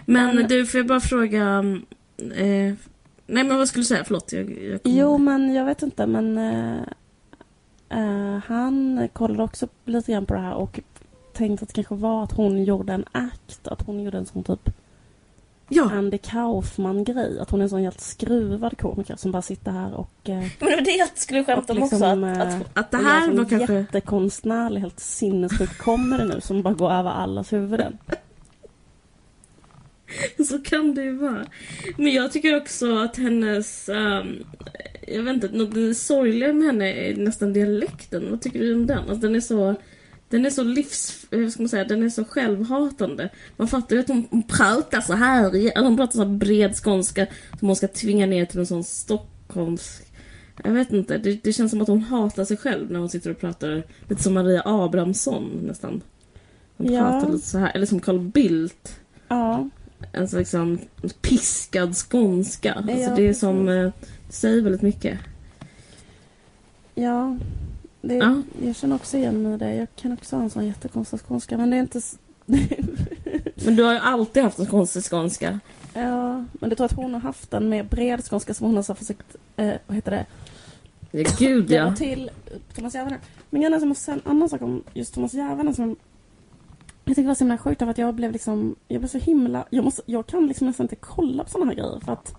Men 0.07 0.37
Men- 0.37 0.49
du, 0.49 0.67
får 0.67 0.79
jag 0.79 0.87
bara 0.87 1.01
fråga... 1.01 1.65
Eh, 2.37 2.75
nej 3.27 3.45
men 3.45 3.57
vad 3.59 3.69
skulle 3.69 3.81
du 3.83 3.87
säga? 3.87 4.05
Förlåt. 4.05 4.33
Jag, 4.33 4.51
jag 4.51 4.83
kom- 4.83 4.93
Jo, 4.93 5.19
men 5.19 5.55
jag 5.55 5.65
vet 5.65 5.83
inte, 5.83 6.07
men 6.07 6.39
eh, 6.39 6.81
eh, 7.91 8.39
han 8.47 9.09
kollade 9.13 9.43
också 9.43 9.69
lite 9.85 10.13
grann 10.13 10.27
på 10.27 10.35
det 10.35 10.41
här 10.41 10.55
och 10.55 10.81
tänkte 11.33 11.63
att 11.63 11.69
det 11.69 11.75
kanske 11.75 11.95
var 11.95 12.25
att 12.25 12.33
hon 12.33 12.65
gjorde 12.65 12.93
en 12.93 13.05
act, 13.13 13.69
att 13.69 13.83
hon 13.83 14.03
gjorde 14.03 14.19
en 14.19 14.27
sån 14.27 14.45
typ 14.45 14.71
Ja, 15.73 15.91
Andy 15.93 16.19
Kaufman-grej. 16.19 17.41
Att 17.41 17.51
hon 17.51 17.61
är 17.61 17.65
en 17.65 17.71
sån 17.71 17.81
helt 17.81 18.01
skruvad 18.01 18.79
komiker 18.79 19.17
som 19.17 19.33
bara 19.33 19.43
sitter 19.43 19.71
här 19.71 19.95
och... 19.95 20.29
Eh, 20.29 20.39
men 20.59 20.69
det 20.69 20.81
det 20.81 20.91
jag 20.91 21.09
skulle 21.15 21.45
skämta 21.45 21.73
om 21.73 21.83
också. 21.83 21.95
liksom, 21.95 22.25
Att, 22.25 22.37
eh, 22.37 22.61
att, 22.61 22.79
att 22.79 22.91
det 22.91 22.97
här 22.97 23.31
var 23.31 23.45
kanske... 23.45 23.75
jättekonstnärlig, 23.75 24.81
helt 24.81 25.01
sinnessjuk 25.01 25.79
comedy 25.79 26.25
nu 26.25 26.41
som 26.41 26.63
bara 26.63 26.75
går 26.75 26.93
över 26.93 27.11
allas 27.11 27.53
huvuden. 27.53 27.99
Så 30.49 30.59
kan 30.59 30.95
det 30.95 31.03
ju 31.03 31.13
vara. 31.13 31.47
Men 31.97 32.13
jag 32.13 32.33
tycker 32.33 32.57
också 32.57 32.99
att 32.99 33.17
hennes... 33.17 33.89
ehm, 33.89 34.45
jag 35.15 35.23
vet 35.23 35.35
inte, 35.35 35.49
något 35.49 35.75
det 35.75 35.95
sorgliga 35.95 36.53
med 36.53 36.67
henne 36.67 36.93
är 36.93 37.17
nästan 37.17 37.53
dialekten. 37.53 38.31
Vad 38.31 38.41
tycker 38.41 38.59
du 38.59 38.75
om 38.75 38.87
den? 38.87 38.99
Alltså, 38.99 39.15
den 39.17 39.35
är 39.35 39.41
så... 39.41 39.75
Den 40.29 40.47
är 40.47 40.51
så 40.51 40.63
livs... 40.63 41.27
Hur 41.31 41.51
ska 41.51 41.63
man 41.63 41.69
säga? 41.69 41.85
Den 41.85 42.03
är 42.03 42.09
så 42.11 42.25
självhatande. 42.25 43.29
Man 43.57 43.69
fattar 43.69 43.97
ju 43.97 44.01
att 44.03 44.09
hon, 44.09 44.27
hon 44.31 44.43
pratar 44.43 45.01
så 45.01 45.13
här. 45.13 45.81
Hon 45.83 45.97
pratar 45.97 46.13
så 46.13 46.25
här 46.25 46.37
bred 46.37 46.75
skånska 46.77 47.27
som 47.59 47.69
hon 47.69 47.77
ska 47.77 47.89
tvinga 47.89 48.27
ner 48.27 48.45
till 48.47 48.59
en 48.61 48.67
sån 48.67 48.85
stockholmsk... 48.85 50.03
Jag 50.65 50.73
vet 50.73 50.93
inte. 50.93 51.19
Det, 51.19 51.45
det 51.45 51.53
känns 51.53 51.71
som 51.71 51.81
att 51.83 51.89
hon 51.89 52.03
hatar 52.03 52.45
sig 52.45 52.57
själv 52.57 52.91
när 52.91 53.01
hon 53.01 53.09
sitter 53.09 53.31
och 53.31 53.41
pratar 53.41 53.83
lite 54.09 54.23
som 54.23 54.35
Maria 54.35 54.63
Abrahamsson 54.65 55.61
nästan. 55.67 56.01
Hon 56.77 56.93
Ja. 56.93 57.01
pratar 57.01 57.33
lite 57.33 57.47
så 57.47 57.59
här. 57.59 57.73
Eller 57.75 57.87
som 57.87 58.01
Carl 58.01 58.19
Bildt 58.19 59.01
Ja, 59.29 59.69
en 60.13 60.29
så 60.29 60.39
liksom 60.39 60.79
piskad 61.21 61.97
skånska. 61.97 62.73
Alltså 62.73 62.93
Ja, 62.93 63.15
det 63.15 63.29
är 63.29 63.35
som 63.35 63.69
eh, 63.69 63.91
säger 64.29 64.63
väldigt 64.63 64.83
mycket. 64.83 65.19
ja. 66.95 67.37
Det, 68.03 68.15
Ja. 68.15 68.43
Jag 68.63 68.77
känner 68.77 68.97
också 68.97 69.17
igen 69.17 69.43
mig 69.43 69.55
i 69.55 69.57
det. 69.57 69.75
Jag 69.75 69.89
kan 69.97 70.13
också 70.13 70.37
ha 70.37 70.43
en 70.43 70.51
sån 70.51 70.67
jättekonstig 70.67 71.21
skånska. 71.21 71.57
Men 71.57 71.71
det 71.71 71.77
är 71.77 71.81
inte... 71.81 72.01
Men 73.65 73.77
du 73.77 73.83
har 73.83 73.93
ju 73.93 73.99
alltid 73.99 74.43
haft 74.43 74.59
en 74.59 74.67
konstig 74.67 75.03
skånska. 75.03 75.61
ja, 75.95 76.45
men 76.53 76.71
det 76.71 76.77
tror 76.77 76.85
att 76.85 76.93
hon 76.93 77.15
har 77.15 77.21
haft 77.21 77.55
en 77.55 77.69
mer 77.69 77.83
bred 77.83 78.25
skånska 78.25 78.55
som 78.55 78.67
hon 78.67 78.77
har 78.77 78.95
försökt... 78.95 79.37
Eh, 79.57 79.73
vad 79.87 79.97
heter 79.97 80.11
det? 80.11 80.27
Ja, 81.11 81.31
gud 81.39 81.71
ja. 81.71 81.97
till 81.97 82.31
Thomas 82.75 82.95
Järvenen. 82.95 83.19
Men 83.51 83.63
jag 83.63 83.89
måste 83.89 84.05
säga 84.05 84.15
en 84.15 84.31
annan 84.31 84.49
sak 84.49 84.63
om 84.63 84.83
just 84.95 85.15
Thomas 85.15 85.35
Järvenen 85.35 85.75
som 85.75 85.97
jag 87.11 87.17
tycker 87.17 87.23
det 87.23 87.29
var 87.29 87.35
så 87.35 87.45
himla 87.45 87.59
sjukt 87.59 87.83
att 87.83 87.99
jag 87.99 88.15
blev 88.15 88.33
liksom, 88.33 88.77
jag 88.89 89.01
blev 89.01 89.09
så 89.09 89.19
himla, 89.19 89.67
jag, 89.71 89.85
måste, 89.85 90.03
jag 90.07 90.27
kan 90.27 90.47
liksom 90.47 90.67
nästan 90.67 90.85
inte 90.85 90.97
kolla 90.97 91.45
på 91.45 91.51
såna 91.51 91.67
här 91.67 91.75
grejer 91.75 92.01
för 92.05 92.13
att 92.13 92.35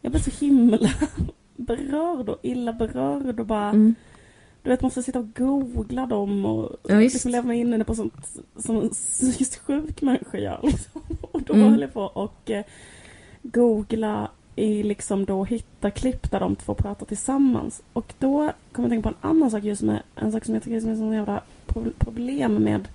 jag 0.00 0.12
blev 0.12 0.20
så 0.22 0.30
himla 0.44 0.78
berörd 1.56 2.28
och 2.28 2.38
illa 2.42 2.72
berörd 2.72 3.40
och 3.40 3.46
bara, 3.46 3.68
Mm. 3.68 3.94
du 4.62 4.70
vet, 4.70 4.82
måste 4.82 5.02
sitta 5.02 5.18
och 5.18 5.34
googla 5.36 6.06
dem 6.06 6.44
och 6.46 6.76
Ja, 6.88 6.96
visst. 6.96 7.14
liksom 7.14 7.30
leva 7.30 7.46
mig 7.46 7.58
in 7.60 7.74
i 7.74 7.78
det 7.78 7.84
på 7.84 7.94
sånt 7.94 8.14
som 8.56 8.76
en 8.76 8.88
psykiskt 8.90 9.56
sjuk 9.58 10.02
människa 10.02 10.38
gör. 10.38 10.60
Liksom. 10.66 11.02
Och 11.20 11.42
då 11.42 11.52
Mm. 11.54 11.70
höll 11.70 11.80
jag 11.80 11.92
på 11.92 12.00
och 12.02 12.50
eh, 12.50 12.64
googla 13.42 14.30
i 14.56 14.82
liksom 14.82 15.24
då 15.24 15.44
hitta 15.44 15.90
klipp 15.90 16.30
där 16.30 16.40
de 16.40 16.56
två 16.56 16.74
pratar 16.74 17.06
tillsammans. 17.06 17.82
Och 17.92 18.14
då 18.18 18.50
kommer 18.72 18.88
jag 18.88 18.90
tänka 18.90 19.10
på 19.10 19.16
en 19.20 19.30
annan 19.30 19.50
sak 19.50 19.64
just 19.64 19.82
med 19.82 20.02
en 20.14 20.32
sak 20.32 20.44
som 20.44 20.54
jag 20.54 20.62
tycker 20.62 20.74
är 20.88 20.92
ett 20.92 20.98
sånt 20.98 21.14
jävla 21.14 21.40
pro- 21.66 21.92
problem 21.98 22.54
med 22.54 22.88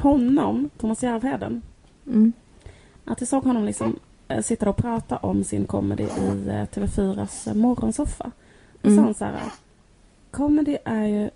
honom, 0.00 0.70
Thomas 0.78 1.02
Järvheden. 1.02 1.62
Mm. 2.06 2.32
Att 3.04 3.20
jag 3.20 3.28
såg 3.28 3.44
honom 3.44 3.64
liksom 3.64 3.98
eh, 4.28 4.42
sitta 4.42 4.70
och 4.70 4.76
prata 4.76 5.16
om 5.16 5.44
sin 5.44 5.64
comedy 5.66 6.02
i 6.02 6.48
eh, 6.48 6.66
TV4s 6.66 7.48
eh, 7.48 7.54
morgonsoffa. 7.54 8.30
Och 8.78 8.84
Mm. 8.86 8.96
sa 8.96 9.02
han 9.02 9.14
så 9.14 9.24
här. 9.24 9.52
Comedy 10.30 10.76
är 10.84 11.04
ju... 11.06 11.30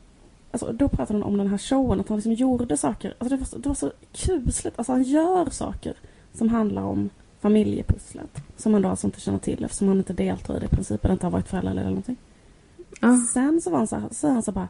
Alltså, 0.50 0.72
då 0.72 0.88
pratade 0.88 1.18
han 1.18 1.22
om 1.22 1.36
den 1.38 1.46
här 1.48 1.58
showen, 1.58 2.00
att 2.00 2.08
han 2.08 2.18
liksom 2.18 2.32
gjorde 2.32 2.76
saker. 2.76 3.14
Alltså, 3.18 3.36
det, 3.36 3.40
var 3.40 3.46
så, 3.46 3.58
det 3.58 3.68
var 3.68 3.74
så 3.74 3.92
kusligt. 4.12 4.78
Alltså, 4.78 4.92
han 4.92 5.02
gör 5.02 5.50
saker 5.50 5.94
som 6.32 6.48
handlar 6.48 6.82
om 6.82 7.10
familjepusslet. 7.40 8.42
Som 8.56 8.72
man 8.72 8.82
då 8.82 8.88
alltså 8.88 9.06
inte 9.06 9.20
känner 9.20 9.38
till 9.38 9.64
eftersom 9.64 9.88
han 9.88 9.98
inte 9.98 10.12
deltar 10.12 10.56
i 10.56 10.60
det 10.60 10.66
i 10.66 10.68
princip. 10.68 11.04
Eller 11.04 11.12
inte 11.12 11.26
har 11.26 11.30
varit 11.30 11.48
förälder 11.48 11.70
eller 11.70 11.84
någonting. 11.84 12.16
Ja. 13.00 13.16
Sen 13.32 13.60
så 13.60 13.70
var 13.70 13.78
han 13.78 13.86
så 13.86 13.96
här, 13.96 14.08
så 14.12 14.28
han 14.28 14.42
så 14.42 14.52
bara. 14.52 14.68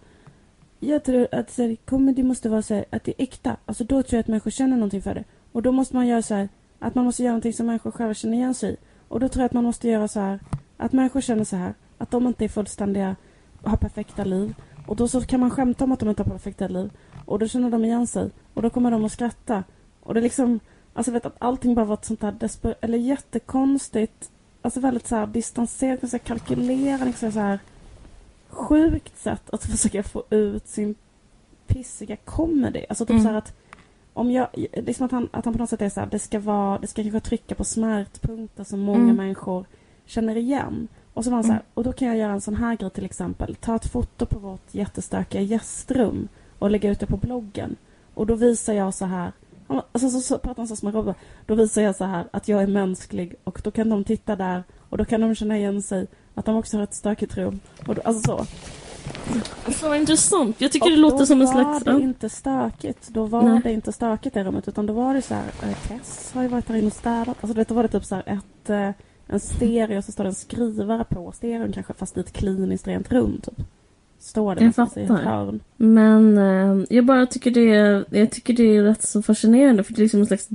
Jag 0.80 1.04
tror 1.04 1.28
att 1.32 1.50
så 1.50 1.62
här, 1.62 1.76
comedy 1.84 2.22
måste 2.22 2.48
vara 2.48 2.62
så 2.62 2.74
här, 2.74 2.84
att 2.90 3.04
det 3.04 3.20
är 3.20 3.22
äkta. 3.22 3.56
Alltså 3.66 3.84
då 3.84 4.02
tror 4.02 4.16
jag 4.16 4.20
att 4.20 4.28
människor 4.28 4.50
känner 4.50 4.76
någonting 4.76 5.02
för 5.02 5.14
det. 5.14 5.24
Och 5.52 5.62
då 5.62 5.72
måste 5.72 5.96
man 5.96 6.06
göra 6.06 6.22
så 6.22 6.34
här, 6.34 6.48
att 6.78 6.94
man 6.94 7.04
måste 7.04 7.22
göra 7.22 7.32
någonting 7.32 7.52
som 7.52 7.66
människor 7.66 7.90
själva 7.90 8.14
känner 8.14 8.34
igen 8.34 8.54
sig 8.54 8.72
i. 8.72 8.76
Och 9.08 9.20
då 9.20 9.28
tror 9.28 9.42
jag 9.42 9.46
att 9.46 9.52
man 9.52 9.64
måste 9.64 9.88
göra 9.88 10.08
så 10.08 10.20
här, 10.20 10.40
att 10.76 10.92
människor 10.92 11.20
känner 11.20 11.44
så 11.44 11.56
här, 11.56 11.74
att 11.98 12.10
de 12.10 12.26
inte 12.26 12.44
är 12.44 12.48
fullständiga 12.48 13.16
och 13.62 13.70
har 13.70 13.76
perfekta 13.76 14.24
liv. 14.24 14.54
Och 14.86 14.96
då 14.96 15.08
så 15.08 15.20
kan 15.20 15.40
man 15.40 15.50
skämta 15.50 15.84
om 15.84 15.92
att 15.92 16.00
de 16.00 16.08
inte 16.08 16.22
har 16.22 16.30
perfekta 16.30 16.68
liv. 16.68 16.90
Och 17.24 17.38
då 17.38 17.48
känner 17.48 17.70
de 17.70 17.84
igen 17.84 18.06
sig. 18.06 18.30
Och 18.54 18.62
då 18.62 18.70
kommer 18.70 18.90
de 18.90 19.04
att 19.04 19.12
skratta. 19.12 19.64
Och 20.02 20.14
det 20.14 20.20
är 20.20 20.22
liksom, 20.22 20.60
alltså 20.94 21.12
vet 21.12 21.26
att 21.26 21.36
allting 21.38 21.74
bara 21.74 21.84
var 21.84 21.94
ett 21.94 22.04
sånt 22.04 22.22
här 22.22 22.32
desper- 22.32 22.74
eller 22.80 22.98
jättekonstigt, 22.98 24.30
alltså 24.62 24.80
väldigt 24.80 25.06
så 25.06 25.16
här 25.16 25.26
distanserat, 25.26 26.00
ganska 26.00 26.18
kalkylerat, 26.18 27.06
liksom 27.06 27.32
så 27.32 27.40
här 27.40 27.58
sjukt 28.54 29.18
sätt 29.18 29.50
att 29.50 29.64
försöka 29.70 30.02
få 30.02 30.22
ut 30.30 30.68
sin 30.68 30.94
pissiga 31.66 32.16
comedy. 32.16 32.84
Alltså 32.88 33.06
typ 33.06 33.10
Mm. 33.10 33.22
så 33.22 33.28
här 33.30 33.36
att 33.38 33.54
om 34.12 34.30
jag, 34.30 34.48
liksom 34.72 35.06
att 35.06 35.12
han, 35.12 35.28
att 35.32 35.44
han 35.44 35.54
på 35.54 35.60
något 35.60 35.70
sätt 35.70 35.82
är 35.82 35.88
så 35.88 36.00
här, 36.00 36.08
det 36.10 36.18
ska 36.18 36.38
vara, 36.40 36.78
det 36.78 36.86
ska 36.86 37.02
kanske 37.02 37.20
trycka 37.20 37.54
på 37.54 37.64
smärtpunkter 37.64 38.64
som 38.64 38.80
många 38.80 38.98
Mm. 39.02 39.16
människor 39.16 39.64
känner 40.06 40.36
igen. 40.36 40.88
Och 41.14 41.24
så 41.24 41.30
var 41.30 41.36
han 41.36 41.44
så 41.44 41.52
här, 41.52 41.62
och 41.74 41.84
då 41.84 41.92
kan 41.92 42.08
jag 42.08 42.16
göra 42.16 42.32
en 42.32 42.40
sån 42.40 42.54
här 42.56 42.76
grej 42.76 42.90
till 42.90 43.04
exempel. 43.04 43.54
Ta 43.54 43.76
ett 43.76 43.86
foto 43.92 44.26
på 44.26 44.38
vårt 44.38 44.74
jättestökiga 44.74 45.40
gästrum 45.42 46.28
och 46.58 46.70
lägga 46.70 46.90
ut 46.90 47.00
det 47.00 47.06
på 47.06 47.16
bloggen. 47.16 47.76
Och 48.14 48.26
då 48.26 48.34
visar 48.34 48.72
jag 48.72 48.94
så 48.94 49.04
här, 49.04 49.32
alltså 49.68 50.10
så, 50.10 50.20
så 50.20 50.38
pratar 50.38 50.56
han 50.56 50.68
så 50.68 50.76
som 50.76 50.88
en 50.88 50.94
robot. 50.94 51.16
Då 51.46 51.54
visar 51.54 51.82
jag 51.82 51.96
så 51.96 52.04
här 52.04 52.24
att 52.30 52.48
jag 52.48 52.62
är 52.62 52.66
mänsklig 52.66 53.34
och 53.44 53.60
då 53.64 53.70
kan 53.70 53.88
de 53.88 54.04
titta 54.04 54.36
där 54.36 54.62
och 54.90 54.98
då 54.98 55.04
kan 55.04 55.20
de 55.20 55.34
känna 55.34 55.56
igen 55.58 55.82
sig 55.82 56.06
att 56.34 56.44
de 56.44 56.56
också 56.56 56.76
har 56.76 56.84
ett 56.84 56.94
stökigt 56.94 57.36
rum. 57.36 57.60
Och 57.86 57.94
då, 57.94 58.02
alltså 58.04 58.22
så. 58.38 58.44
Fan 59.72 59.90
vad 59.90 59.98
intressant. 59.98 60.56
Jag 60.60 60.72
tycker 60.72 60.86
Och 60.86 60.90
det 60.90 60.96
låter 60.96 61.18
då 61.18 61.26
som 61.26 61.40
en 61.40 61.46
var 61.46 61.52
slags... 61.52 61.84
det 61.84 61.90
Ja. 61.90 62.00
inte 62.00 62.28
stökigt. 62.28 63.08
Då 63.08 63.24
var 63.26 63.42
Nej. 63.42 63.60
det 63.64 63.72
inte 63.72 63.92
stökigt 63.92 64.36
i 64.36 64.42
rummet 64.44 64.68
utan 64.68 64.86
då 64.86 64.92
var 64.92 65.14
det 65.14 65.22
så 65.22 65.34
här, 65.34 65.44
eh, 65.62 65.88
Tess 65.88 66.30
har 66.34 66.42
ju 66.42 66.48
varit 66.48 66.66
där 66.68 66.74
inne 66.74 66.86
och 66.86 66.92
städat. 66.92 67.28
Alltså 67.28 67.46
du 67.46 67.52
vet, 67.54 67.68
då 67.68 67.74
var 67.74 67.82
det 67.82 67.88
typ 67.88 68.04
så 68.04 68.14
här 68.14 68.24
ett, 68.26 68.70
eh, 68.70 68.90
en 69.26 69.40
stereo 69.40 70.02
så 70.02 70.12
står 70.12 70.24
det 70.24 70.30
en 70.30 70.34
skrivare 70.34 71.04
på 71.04 71.32
stereon 71.32 71.72
kanske 71.72 71.94
fast 71.94 72.16
i 72.16 72.20
ett 72.20 72.32
kliniskt 72.32 72.86
rent 72.86 73.12
rum 73.12 73.40
typ. 73.44 73.66
Står 74.18 74.54
det 74.54 74.60
Jag 74.60 74.62
någonstans 74.62 74.96
i 74.96 75.00
ett 75.02 75.08
fattar. 75.08 75.24
hörn. 75.24 75.60
Men 75.76 76.38
eh, 76.38 76.86
jag 76.90 77.04
bara 77.06 77.26
tycker 77.26 77.50
det 77.50 77.74
är, 77.74 78.04
jag 78.10 78.30
tycker 78.30 78.54
det 78.54 78.76
är 78.76 78.82
rätt 78.82 79.02
så 79.02 79.22
fascinerande 79.22 79.82
för 79.84 79.92
det 79.92 79.98
är 80.00 80.02
liksom 80.02 80.20
en 80.20 80.26
slags 80.26 80.48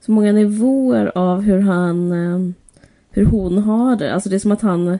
så 0.00 0.12
många 0.12 0.32
nivåer 0.32 1.12
av 1.18 1.40
hur 1.40 1.58
han 1.60 2.12
eh, 2.12 2.52
hur 3.10 3.24
hon 3.26 3.58
har 3.58 3.96
det. 3.96 4.14
Alltså 4.14 4.28
det 4.28 4.34
är 4.34 4.40
som 4.40 4.52
att 4.52 4.60
han 4.62 4.98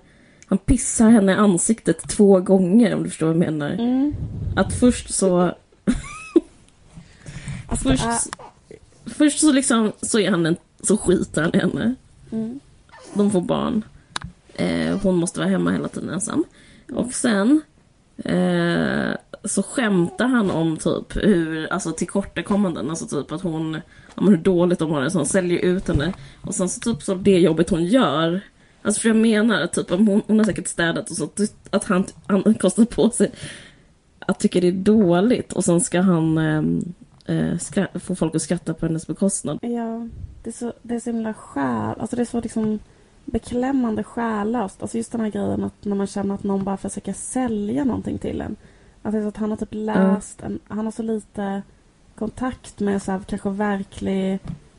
han 0.53 0.59
pissar 0.59 1.11
henne 1.11 1.33
i 1.33 1.35
ansiktet 1.35 2.09
två 2.09 2.41
gånger 2.41 2.95
om 2.95 3.03
du 3.03 3.09
förstår 3.09 3.27
vad 3.27 3.37
jag 3.37 3.41
menar. 3.41 3.71
Mm. 3.71 4.15
Att 4.57 4.75
först 4.75 5.15
så 5.15 5.55
Alltså, 7.67 7.89
först, 7.89 8.05
äh, 8.05 8.19
först 9.07 9.41
så 9.41 9.53
liksom 9.53 9.93
så 10.03 10.19
är 10.19 10.31
han 10.31 10.47
en, 10.47 10.57
så 10.83 10.97
skiter 10.97 11.43
han 11.43 11.53
henne. 11.53 11.95
mm. 12.31 12.61
De 13.15 13.31
får 13.31 13.41
barn. 13.41 13.85
Eh, 14.55 14.99
hon 15.03 15.15
måste 15.15 15.41
vara 15.41 15.51
hemma 15.51 15.71
hela 15.71 15.89
tiden 15.89 16.11
ensam. 16.11 16.45
Och 16.93 17.13
sen 17.13 17.61
eh, 18.25 19.17
så 19.45 19.63
skämtar 19.63 20.27
han 20.27 20.51
om 20.51 20.77
typ 20.77 21.17
hur, 21.17 21.73
alltså 21.73 21.93
tillkortakommanden, 21.93 22.91
alltså 22.91 23.07
typ 23.07 23.33
att 23.33 23.43
hon, 23.43 23.75
ja, 24.15 24.23
men 24.23 24.29
hur 24.29 24.37
dåligt 24.37 24.79
de 24.79 24.91
har 24.91 25.03
det, 25.03 25.11
så 25.11 25.19
han 25.19 25.27
säljer 25.27 25.59
ut 25.59 25.89
henne. 25.89 26.13
Och 26.41 26.55
sen 26.55 26.69
så 26.69 26.81
typ 26.81 27.03
så 27.03 27.15
det 27.15 27.39
jobbet 27.39 27.71
hon 27.71 27.85
gör, 27.85 28.41
alltså 28.83 29.01
för 29.01 29.09
jag 29.09 29.17
menar 29.17 29.61
att 29.61 29.73
typ 29.73 29.91
hon, 29.91 30.23
hon 30.27 30.39
har 30.39 30.45
säkert 30.45 30.69
städat 30.69 31.11
och 31.11 31.17
så, 31.17 31.29
att 31.71 31.85
han, 31.85 32.05
han 32.27 32.55
kostar 32.55 32.85
på 32.85 33.11
sig 33.11 33.31
att 34.19 34.41
tycka 34.41 34.61
det 34.61 34.69
är 34.69 34.73
dåligt 34.73 35.53
och 35.53 35.65
sen 35.65 35.81
ska 35.81 36.01
han 36.01 36.39
ehm, 36.39 36.95
eh, 37.27 37.35
skra- 37.55 37.99
få 37.99 38.15
folk 38.15 38.35
att 38.35 38.43
skratta 38.43 38.75
på 38.75 38.87
hennes 38.87 39.07
bekostnad. 39.07 39.59
Ja, 39.63 40.09
det 40.43 40.51
är 40.51 40.55
så, 40.55 40.73
det 40.83 40.95
är 40.95 41.01
så 41.01 41.11
himla 41.11 41.35
själ, 41.35 42.01
alltså 42.01 42.17
det 42.17 42.23
är 42.23 42.27
så 42.27 42.41
liksom 42.41 42.79
beklämmande 43.25 44.05
själlöst. 44.05 44.83
Alltså 44.83 44.97
just 44.97 45.13
den 45.13 45.21
här 45.21 45.31
grejen 45.31 45.65
att 45.65 45.85
när 45.85 45.97
man 45.97 46.07
känner 46.07 46.35
att 46.35 46.45
någon 46.45 46.65
bara 46.65 46.77
försöker 46.77 47.13
sälja 47.13 47.85
någonting 47.85 48.19
till 48.19 48.41
en. 48.41 48.57
Att 49.03 49.13
det 49.13 49.19
är 49.19 49.23
så 49.23 49.29
att 49.29 49.37
han 49.37 49.51
har 49.51 49.57
typ 49.57 49.69
läst, 49.73 50.43
en, 50.43 50.59
han 50.69 50.85
har 50.85 50.93
så 50.93 51.03
lite 51.03 51.63
kontakt 52.15 52.81
med 52.81 53.03
så 53.03 53.13
här, 53.13 53.21
kanske 53.27 53.51
verklig, 53.51 54.39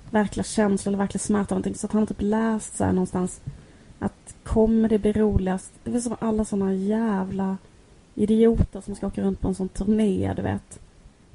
verkliga 0.10 0.44
känslor 0.44 0.90
eller 0.90 1.04
verklig 1.04 1.22
smärta 1.22 1.56
någonting. 1.56 1.76
Så 1.76 1.88
att 1.88 1.94
han 1.94 2.02
har 2.02 2.08
typ 2.08 2.22
läst 2.22 2.78
så 2.78 2.84
här 2.84 2.92
någonstans 2.92 3.42
att 4.06 4.36
kommer 4.44 4.90
det 4.90 5.00
bli 5.00 5.14
roligast? 5.14 5.72
Det 5.84 5.96
är 5.96 6.00
som 6.00 6.16
alla 6.20 6.46
såna 6.46 6.74
jävla 6.74 7.58
idioter 8.16 8.82
som 8.82 8.96
ska 8.96 9.08
åka 9.08 9.22
runt 9.22 9.40
på 9.40 9.48
en 9.48 9.56
sån 9.56 9.70
turné, 9.70 10.34
du 10.36 10.42
vet. 10.42 10.80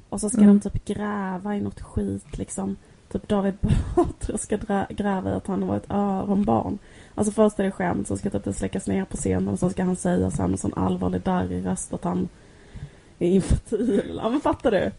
Och 0.09 0.21
så 0.21 0.29
ska 0.29 0.41
Mm. 0.41 0.59
de 0.59 0.69
typ 0.69 0.85
gräva 0.85 1.55
i 1.55 1.61
något 1.61 1.81
skit 1.81 2.37
liksom. 2.37 2.75
Typ 3.11 3.27
David 3.27 3.53
Batra 3.95 4.37
ska 4.37 4.57
gräva 4.89 5.31
i 5.31 5.33
att 5.33 5.47
han 5.47 5.67
var 5.67 5.77
ett 5.77 5.91
öronbarn. 5.91 6.77
Alltså 7.15 7.31
först 7.33 7.59
är 7.59 7.63
det 7.63 7.71
skämt, 7.71 8.07
så 8.07 8.17
ska 8.17 8.29
typ 8.29 8.43
det 8.43 8.53
släckas 8.53 8.87
ner 8.87 9.05
på 9.05 9.17
scenen 9.17 9.47
och 9.47 9.59
så 9.59 9.69
ska 9.69 9.83
han 9.83 9.95
säga 9.95 10.31
så 10.31 10.41
här 10.41 10.49
med 10.49 10.59
sån 10.59 10.73
allvarlig 10.73 11.21
darrig 11.21 11.65
röst 11.65 11.93
att 11.93 12.03
han 12.03 12.27
är 13.19 13.27
infertil. 13.29 14.19
Ja 14.23 14.29
men 14.29 14.41
fattar 14.41 14.71
du? 14.71 14.91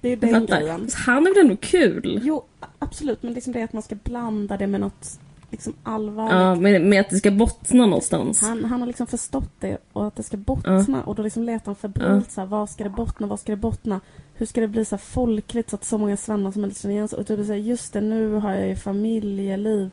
Det 0.00 0.08
är 0.08 0.16
den 0.16 0.46
grejen. 0.46 0.88
Han 1.06 1.26
är 1.26 1.34
väl 1.34 1.44
ändå 1.44 1.56
kul? 1.56 2.20
Jo, 2.24 2.42
absolut, 2.78 3.22
men 3.22 3.32
liksom 3.32 3.52
det 3.52 3.60
är 3.60 3.64
att 3.64 3.72
man 3.72 3.82
ska 3.82 3.94
blanda 3.94 4.56
det 4.56 4.66
med 4.66 4.80
något 4.80 5.20
liksom 5.54 5.72
allvarligt. 5.82 6.32
Ja, 6.32 6.54
med, 6.54 6.82
med 6.82 7.00
att 7.00 7.10
det 7.10 7.16
ska 7.16 7.30
bottna 7.30 7.86
någonstans. 7.86 8.40
Han, 8.40 8.64
han 8.64 8.80
har 8.80 8.86
liksom 8.86 9.06
förstått 9.06 9.52
det 9.60 9.78
och 9.92 10.06
att 10.06 10.16
det 10.16 10.22
ska 10.22 10.36
bottna 10.36 11.02
och 11.04 11.14
då 11.14 11.22
liksom 11.22 11.42
letar 11.42 11.66
han 11.66 11.74
febrilt 11.74 12.30
så 12.30 12.40
här, 12.40 12.48
var 12.48 12.66
ska 12.66 12.84
det 12.84 12.90
bottna, 12.90 13.26
var 13.26 13.36
ska 13.36 13.52
det 13.52 13.56
bottna? 13.56 14.00
Hur 14.34 14.46
ska 14.46 14.60
det 14.60 14.68
bli 14.68 14.84
så 14.84 14.96
här 14.96 15.00
folkligt 15.00 15.70
så 15.70 15.76
att 15.76 15.84
så 15.84 15.98
många 15.98 16.16
svennar 16.16 16.50
som 16.50 16.60
möjligt 16.60 16.78
känner 16.78 16.94
igen 16.94 17.08
sig? 17.08 17.18
Och 17.18 17.26
typ 17.26 17.46
säga 17.46 17.58
just 17.58 17.92
det, 17.92 18.00
nu 18.00 18.34
har 18.34 18.54
jag 18.54 18.68
ju 18.68 18.76
familjeliv. 18.76 19.90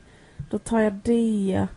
Då 0.49 0.57
tar 0.57 0.79
jag 0.79 0.93
det. 1.03 1.67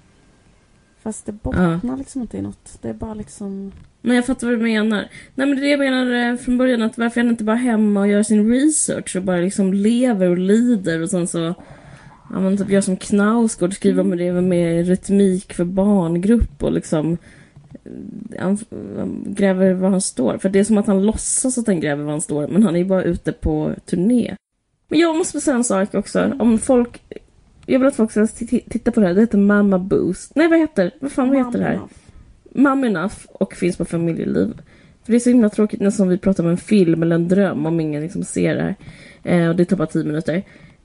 Fast 1.02 1.26
det 1.26 1.32
bottnar 1.32 1.96
liksom 1.96 2.22
inte 2.22 2.38
i 2.38 2.42
något. 2.42 2.78
Det 2.82 2.88
är 2.88 2.94
bara 2.94 3.14
liksom... 3.14 3.72
Men 4.00 4.16
jag 4.16 4.26
fattar 4.26 4.46
vad 4.46 4.58
du 4.58 4.62
menar. 4.62 5.08
Nej 5.34 5.46
men 5.46 5.60
det 5.60 5.68
jag 5.68 5.78
menar 5.78 6.30
eh, 6.30 6.36
från 6.36 6.58
början 6.58 6.82
att 6.82 6.98
varför 6.98 7.20
är 7.20 7.24
han 7.24 7.30
inte 7.30 7.44
bara 7.44 7.56
hemma 7.56 8.00
och 8.00 8.08
gör 8.08 8.22
sin 8.22 8.52
research 8.52 9.16
och 9.16 9.22
bara 9.22 9.36
liksom 9.36 9.72
lever 9.72 10.30
och 10.30 10.38
lider 10.38 11.02
och 11.02 11.10
sen 11.10 11.28
så 11.28 11.54
Ja 12.34 12.40
men 12.40 12.56
typ 12.56 12.70
gör 12.70 12.80
som 12.80 12.96
Knausgård, 12.96 13.74
skriver 13.74 14.00
om 14.00 14.16
det 14.16 14.32
med 14.32 14.86
rytmik 14.86 15.52
för 15.52 15.64
barngrupp 15.64 16.62
och 16.62 16.72
liksom 16.72 17.18
eh, 17.72 18.42
han, 18.42 18.58
han 18.96 19.24
gräver 19.26 19.74
var 19.74 19.90
han 19.90 20.00
står. 20.00 20.38
För 20.38 20.48
det 20.48 20.58
är 20.58 20.64
som 20.64 20.78
att 20.78 20.86
han 20.86 21.06
låtsas 21.06 21.58
att 21.58 21.66
han 21.66 21.80
gräver 21.80 22.04
var 22.04 22.10
han 22.10 22.20
står 22.20 22.48
men 22.48 22.62
han 22.62 22.74
är 22.74 22.78
ju 22.78 22.84
bara 22.84 23.02
ute 23.02 23.32
på 23.32 23.72
turné. 23.86 24.36
Men 24.88 24.98
jag 24.98 25.16
måste 25.16 25.40
säga 25.40 25.56
en 25.56 25.64
sak 25.64 25.94
också. 25.94 26.32
Om 26.38 26.58
folk 26.58 27.00
jag 27.66 27.78
vill 27.78 27.88
att 27.88 27.96
folk 27.96 28.10
ska 28.10 28.26
titta 28.26 28.90
på 28.90 29.00
det 29.00 29.06
här. 29.06 29.14
Det 29.14 29.20
heter 29.20 29.38
Mamma 29.38 29.78
Boost. 29.78 30.32
Nej 30.34 30.48
vad 30.48 30.58
heter 30.58 30.90
Vad 31.00 31.12
fan 31.12 31.28
vad 31.28 31.38
heter 31.38 31.58
det 31.58 31.64
här? 31.64 31.80
Mum 32.52 32.84
Enough 32.84 33.16
och 33.32 33.54
finns 33.54 33.76
på 33.76 33.84
familjeliv. 33.84 34.60
För 35.04 35.12
det 35.12 35.18
är 35.18 35.20
så 35.20 35.30
himla 35.30 35.48
tråkigt 35.48 35.80
när 35.80 35.90
som 35.90 36.08
vi 36.08 36.18
pratar 36.18 36.44
om 36.44 36.50
en 36.50 36.56
film 36.56 37.02
eller 37.02 37.14
en 37.14 37.28
dröm 37.28 37.66
om 37.66 37.80
ingen 37.80 38.02
liksom 38.02 38.24
ser 38.24 38.54
det 38.54 38.62
här. 38.62 38.76
Eh, 39.22 39.48
och 39.48 39.56
det 39.56 39.64
tar 39.64 39.76
bara 39.76 39.86
tio 39.86 40.04
minuter. 40.04 40.42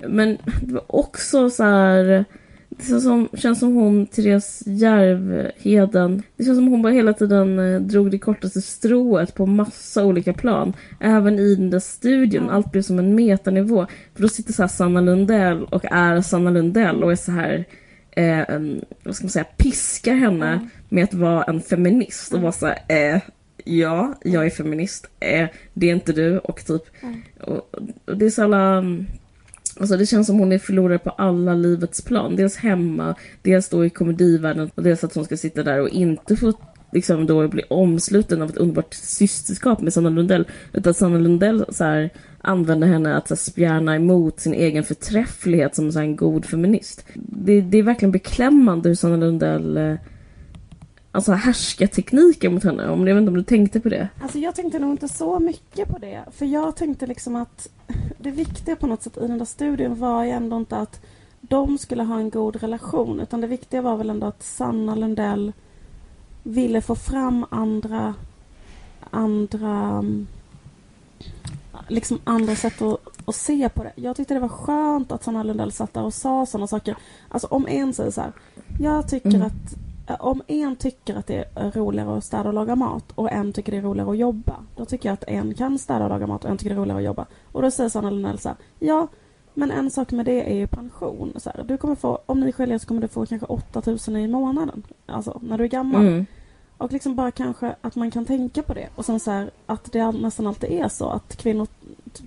Men 0.07 0.38
det 0.62 0.73
var 0.73 0.83
också 0.88 1.49
så 1.49 1.63
här... 1.63 2.25
Det 2.69 2.85
känns 2.85 3.03
som, 3.03 3.29
känns 3.33 3.59
som 3.59 3.75
hon, 3.75 4.07
Therese 4.07 4.63
Järvheden, 4.65 6.23
det 6.38 6.43
känns 6.43 6.57
som 6.57 6.67
hon 6.67 6.81
bara 6.81 6.93
hela 6.93 7.13
tiden 7.13 7.59
eh, 7.59 7.81
drog 7.81 8.12
det 8.12 8.19
kortaste 8.19 8.62
strået 8.62 9.35
på 9.35 9.45
massa 9.45 10.05
olika 10.05 10.33
plan. 10.33 10.73
Även 10.99 11.39
i 11.39 11.55
den 11.55 11.69
där 11.69 11.79
studion, 11.79 12.49
allt 12.49 12.71
blev 12.71 12.81
som 12.81 12.99
en 12.99 13.15
metanivå. 13.15 13.88
För 14.15 14.21
då 14.21 14.27
sitter 14.27 14.53
så 14.53 14.63
här 14.63 14.67
Sanna 14.67 15.01
Lundell 15.01 15.63
och 15.63 15.85
är 15.85 16.21
Sanna 16.21 16.49
Lundell 16.49 17.03
och 17.03 17.12
är 17.12 17.15
så 17.15 17.31
här 17.31 17.65
eh, 18.19 18.59
vad 19.03 19.15
ska 19.15 19.23
man 19.23 19.29
säga, 19.29 19.45
piskar 19.57 20.13
henne 20.13 20.69
med 20.89 21.03
att 21.03 21.13
vara 21.13 21.43
en 21.43 21.62
feminist 21.62 22.33
och 22.33 22.41
vara 22.41 22.51
så 22.51 22.67
här, 22.67 22.79
eh, 22.88 23.21
ja, 23.63 24.13
jag 24.23 24.45
är 24.45 24.49
feminist, 24.49 25.07
eh, 25.19 25.47
det 25.73 25.89
är 25.89 25.93
inte 25.93 26.13
du 26.13 26.39
och 26.39 26.65
typ, 26.65 26.83
och, 27.41 27.75
och 28.05 28.17
det 28.17 28.25
är 28.25 28.29
så 28.29 28.43
alla, 28.43 28.77
mm, 28.77 29.05
alltså 29.79 29.97
det 29.97 30.05
känns 30.05 30.27
som 30.27 30.39
hon 30.39 30.51
är 30.51 30.59
förlorare 30.59 30.99
på 30.99 31.09
alla 31.09 31.53
livets 31.53 32.01
plan, 32.01 32.35
dels 32.35 32.55
hemma, 32.55 33.15
dels 33.41 33.69
då 33.69 33.85
i 33.85 33.89
komedivärlden 33.89 34.71
och 34.75 34.83
dels 34.83 35.03
att 35.03 35.15
hon 35.15 35.25
ska 35.25 35.37
sitta 35.37 35.63
där 35.63 35.81
och 35.81 35.89
inte 35.89 36.35
få 36.35 36.53
liksom 36.91 37.25
då 37.25 37.47
bli 37.47 37.63
omsluten 37.69 38.41
av 38.41 38.49
ett 38.49 38.57
underbart 38.57 38.93
systerskap 38.93 39.81
med 39.81 39.93
Sanna 39.93 40.09
Lundell. 40.09 40.47
Utan 40.73 40.93
Sanna 40.93 41.17
Lundell 41.17 41.65
så 41.69 41.83
här, 41.83 42.09
använder 42.41 42.87
henne 42.87 43.15
att 43.15 43.27
så 43.27 43.33
här, 43.33 43.39
spjärna 43.39 43.95
emot 43.95 44.39
sin 44.39 44.53
egen 44.53 44.83
förträfflighet 44.83 45.75
som 45.75 45.91
så 45.91 45.99
här, 45.99 46.05
en 46.05 46.15
god 46.15 46.45
feminist. 46.45 47.05
Det, 47.15 47.61
det 47.61 47.77
är 47.77 47.83
verkligen 47.83 48.11
beklämmande 48.11 48.89
hur 48.89 48.95
Sanna 48.95 49.17
Lundell 49.17 49.77
eh, 49.77 49.95
alltså 51.11 51.31
härska 51.31 51.87
tekniken 51.87 52.53
mot 52.53 52.63
henne. 52.63 52.89
Om, 52.89 53.07
jag 53.07 53.15
vet 53.15 53.21
inte 53.21 53.29
om 53.29 53.37
du 53.37 53.43
tänkte 53.43 53.79
på 53.79 53.89
det? 53.89 54.09
Alltså 54.21 54.39
jag 54.39 54.55
tänkte 54.55 54.79
nog 54.79 54.91
inte 54.91 55.07
så 55.07 55.39
mycket 55.39 55.89
på 55.89 55.97
det. 55.97 56.23
För 56.31 56.45
jag 56.45 56.75
tänkte 56.75 57.07
liksom 57.07 57.35
att 57.35 57.69
det 58.17 58.31
viktiga 58.31 58.75
på 58.75 58.87
något 58.87 59.03
sätt 59.03 59.17
i 59.17 59.27
den 59.27 59.37
där 59.37 59.45
studien 59.45 59.99
var 59.99 60.23
ju 60.23 60.29
ändå 60.29 60.57
inte 60.57 60.77
att 60.77 61.05
de 61.41 61.77
skulle 61.77 62.03
ha 62.03 62.19
en 62.19 62.29
god 62.29 62.55
relation. 62.55 63.19
Utan 63.19 63.41
det 63.41 63.47
viktiga 63.47 63.81
var 63.81 63.97
väl 63.97 64.09
ändå 64.09 64.27
att 64.27 64.43
Sanna 64.43 64.95
Lundell 64.95 65.53
ville 66.43 66.81
få 66.81 66.95
fram 66.95 67.45
andra 67.49 68.13
andra 69.11 69.79
mm, 69.79 70.27
liksom 71.87 72.19
andra 72.23 72.55
sätt 72.55 72.81
att, 72.81 72.99
att 73.25 73.35
se 73.35 73.69
på 73.69 73.83
det. 73.83 73.91
Jag 73.95 74.15
tyckte 74.15 74.33
det 74.33 74.39
var 74.39 74.47
skönt 74.47 75.11
att 75.11 75.23
Sanna 75.23 75.43
Lundell 75.43 75.71
satt 75.71 75.93
där 75.93 76.03
och 76.03 76.13
sa 76.13 76.45
sådana 76.45 76.67
saker. 76.67 76.95
Alltså 77.29 77.47
om 77.47 77.67
en 77.67 77.93
säger 77.93 78.11
så 78.11 78.21
här. 78.21 78.31
Jag 78.79 79.09
tycker 79.09 79.29
Mm. 79.29 79.41
att 79.41 79.75
om 80.15 80.41
en 80.47 80.75
tycker 80.75 81.15
att 81.15 81.27
det 81.27 81.45
är 81.55 81.71
roligare 81.71 82.17
att 82.17 82.23
städa 82.23 82.49
och 82.49 82.53
laga 82.53 82.75
mat 82.75 83.11
och 83.15 83.31
en 83.31 83.53
tycker 83.53 83.71
det 83.71 83.77
är 83.77 83.81
roligare 83.81 84.11
att 84.11 84.17
jobba. 84.17 84.55
Då 84.75 84.85
tycker 84.85 85.09
jag 85.09 85.13
att 85.13 85.23
en 85.27 85.53
kan 85.53 85.79
städa 85.79 86.03
och 86.03 86.09
laga 86.09 86.27
mat 86.27 86.45
och 86.45 86.51
en 86.51 86.57
tycker 86.57 86.69
det 86.69 86.75
är 86.75 86.81
roligare 86.81 86.99
att 86.99 87.05
jobba. 87.05 87.25
Och 87.51 87.61
då 87.61 87.71
säger 87.71 87.89
Sanna 87.89 88.09
Lundell 88.09 88.39
så 88.39 88.49
här. 88.49 88.57
Ja, 88.79 89.07
men 89.53 89.71
en 89.71 89.91
sak 89.91 90.11
med 90.11 90.25
det 90.25 90.51
är 90.51 90.55
ju 90.55 90.67
pension. 90.67 91.33
Så 91.35 91.49
här, 91.49 91.63
du 91.63 91.77
kommer 91.77 91.95
få, 91.95 92.19
om 92.25 92.39
ni 92.39 92.51
skiljer 92.51 92.77
så 92.77 92.87
kommer 92.87 93.01
du 93.01 93.07
få 93.07 93.25
kanske 93.25 93.47
8000 93.47 94.15
i 94.15 94.27
månaden. 94.27 94.83
Alltså 95.05 95.39
när 95.43 95.57
du 95.57 95.63
är 95.63 95.67
gammal. 95.67 96.01
Mm. 96.01 96.25
Och 96.77 96.91
liksom 96.91 97.15
bara 97.15 97.31
kanske 97.31 97.75
att 97.81 97.95
man 97.95 98.11
kan 98.11 98.25
tänka 98.25 98.63
på 98.63 98.73
det. 98.73 98.89
Och 98.95 99.05
sen 99.05 99.19
så 99.19 99.31
här, 99.31 99.51
att 99.65 99.91
det 99.91 100.11
nästan 100.11 100.47
alltid 100.47 100.71
är 100.71 100.87
så 100.87 101.09
att 101.09 101.35
kvinnor 101.35 101.67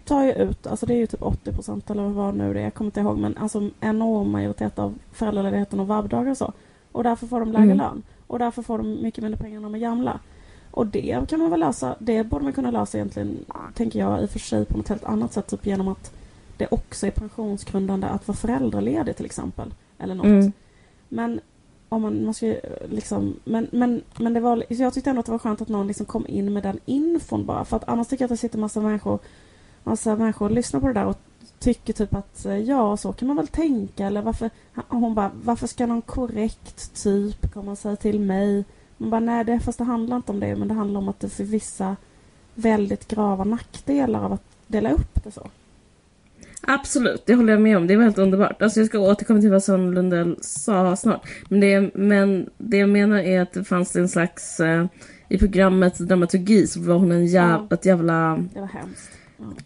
tar 0.04 0.24
ju 0.24 0.32
ut, 0.32 0.66
alltså 0.66 0.86
det 0.86 0.94
är 0.94 0.98
ju 0.98 1.06
typ 1.06 1.22
80 1.22 1.52
procent 1.52 1.90
eller 1.90 2.02
vad 2.02 2.34
nu 2.34 2.54
det 2.54 2.60
är, 2.60 2.64
jag 2.64 2.74
kommer 2.74 2.88
inte 2.88 3.00
ihåg, 3.00 3.18
men 3.18 3.36
alltså 3.36 3.58
en 3.58 3.72
enorm 3.80 4.30
majoritet 4.30 4.78
av 4.78 4.98
föräldraledigheten 5.12 5.80
och 5.80 5.86
vabbdagar 5.86 6.30
och 6.30 6.36
så. 6.36 6.52
Och 6.92 7.04
därför 7.04 7.26
får 7.26 7.40
de 7.40 7.52
lägre 7.52 7.64
Mm. 7.64 7.78
lön. 7.78 8.02
Och 8.26 8.38
därför 8.38 8.62
får 8.62 8.78
de 8.78 9.02
mycket 9.02 9.22
mindre 9.24 9.40
pengar 9.40 9.60
när 9.60 9.68
de 9.68 9.74
är 9.74 9.78
gamla. 9.78 10.20
Och 10.70 10.86
det 10.86 11.28
kan 11.28 11.40
man 11.40 11.50
väl 11.50 11.60
lösa, 11.60 11.96
det 11.98 12.24
borde 12.24 12.44
man 12.44 12.52
kunna 12.52 12.70
lösa 12.70 12.98
egentligen, 12.98 13.44
tänker 13.74 13.98
jag 13.98 14.22
i 14.22 14.26
och 14.26 14.30
för 14.30 14.38
sig 14.38 14.64
på 14.64 14.76
något 14.76 14.88
helt 14.88 15.04
annat 15.04 15.32
sätt, 15.32 15.46
typ 15.46 15.66
genom 15.66 15.88
att 15.88 16.14
det 16.56 16.68
också 16.70 17.06
är 17.06 17.10
pensionsgrundande 17.10 18.06
att 18.06 18.28
vara 18.28 18.36
föräldraledig 18.36 19.16
till 19.16 19.26
exempel. 19.26 19.74
Eller 19.98 20.14
något. 20.14 20.26
Mm. 20.26 20.52
Men 21.08 21.40
om 21.88 22.02
man, 22.02 22.24
man 22.24 22.34
ska 22.34 22.54
liksom, 22.88 23.36
men, 23.44 23.68
men, 23.72 24.02
men 24.18 24.34
det 24.34 24.40
var, 24.40 24.64
så 24.74 24.82
jag 24.82 24.94
tyckte 24.94 25.10
ändå 25.10 25.20
att 25.20 25.26
det 25.26 25.32
var 25.32 25.38
skönt 25.38 25.60
att 25.60 25.68
någon 25.68 25.86
liksom 25.86 26.06
kom 26.06 26.26
in 26.26 26.52
med 26.52 26.62
den 26.62 26.78
infon 26.84 27.46
bara. 27.46 27.64
För 27.64 27.76
att 27.76 27.88
annars 27.88 28.08
tycker 28.08 28.22
jag 28.22 28.26
att 28.26 28.30
det 28.30 28.36
sitter 28.36 28.58
massa 28.58 28.80
människor, 28.80 29.18
massa 29.84 30.16
människor 30.16 30.46
och 30.46 30.52
lyssnar 30.52 30.80
på 30.80 30.86
det 30.86 30.92
där 30.92 31.06
och 31.06 31.18
tycker 31.62 31.92
typ 31.92 32.14
att 32.14 32.44
eh, 32.46 32.58
ja, 32.58 32.96
så 32.96 33.12
kan 33.12 33.28
man 33.28 33.36
väl 33.36 33.48
tänka. 33.48 34.06
Eller 34.06 34.22
varför, 34.22 34.50
hon 34.88 35.14
bara, 35.14 35.30
varför 35.44 35.66
ska 35.66 35.86
någon 35.86 36.02
korrekt 36.02 37.02
typ 37.02 37.52
komma 37.54 37.70
och 37.72 37.78
säga 37.78 37.96
till 37.96 38.20
mig? 38.20 38.64
Man 38.96 39.10
bara, 39.10 39.20
nej, 39.20 39.44
det, 39.44 39.60
fast 39.60 39.78
det 39.78 39.84
handlar 39.84 40.16
inte 40.16 40.32
om 40.32 40.40
det. 40.40 40.56
Men 40.56 40.68
det 40.68 40.74
handlar 40.74 41.00
om 41.00 41.08
att 41.08 41.20
det 41.20 41.28
för 41.28 41.44
vissa 41.44 41.96
väldigt 42.54 43.08
grava 43.08 43.44
nackdelar 43.44 44.24
av 44.24 44.32
att 44.32 44.44
dela 44.66 44.90
upp 44.90 45.24
det 45.24 45.30
så. 45.30 45.48
Absolut, 46.66 47.26
det 47.26 47.34
håller 47.34 47.52
jag 47.52 47.62
med 47.62 47.76
om. 47.76 47.86
Det 47.86 47.96
var 47.96 48.04
helt 48.04 48.18
underbart. 48.18 48.62
Alltså 48.62 48.80
jag 48.80 48.86
ska 48.86 48.98
återkomma 48.98 49.40
till 49.40 49.50
vad 49.50 49.62
Sanna 49.64 49.90
Lundell 49.90 50.36
sa 50.40 50.96
snart. 50.96 51.28
Men 51.48 51.60
det, 51.60 51.94
men 51.94 52.50
det 52.58 52.76
jag 52.76 52.88
menar 52.88 53.18
är 53.18 53.40
att 53.40 53.52
det 53.52 53.64
fanns 53.64 53.96
en 53.96 54.08
slags... 54.08 54.60
Eh, 54.60 54.86
I 55.28 55.38
programmets 55.38 55.98
dramaturgi 55.98 56.66
så 56.66 56.80
var 56.80 56.94
hon 56.94 57.12
en 57.12 57.26
jäv, 57.26 57.66
Ja. 57.70 57.74
ett 57.74 57.86
jävla... 57.86 58.38
Det 58.54 58.60
var 58.60 58.66
hemskt. 58.66 59.10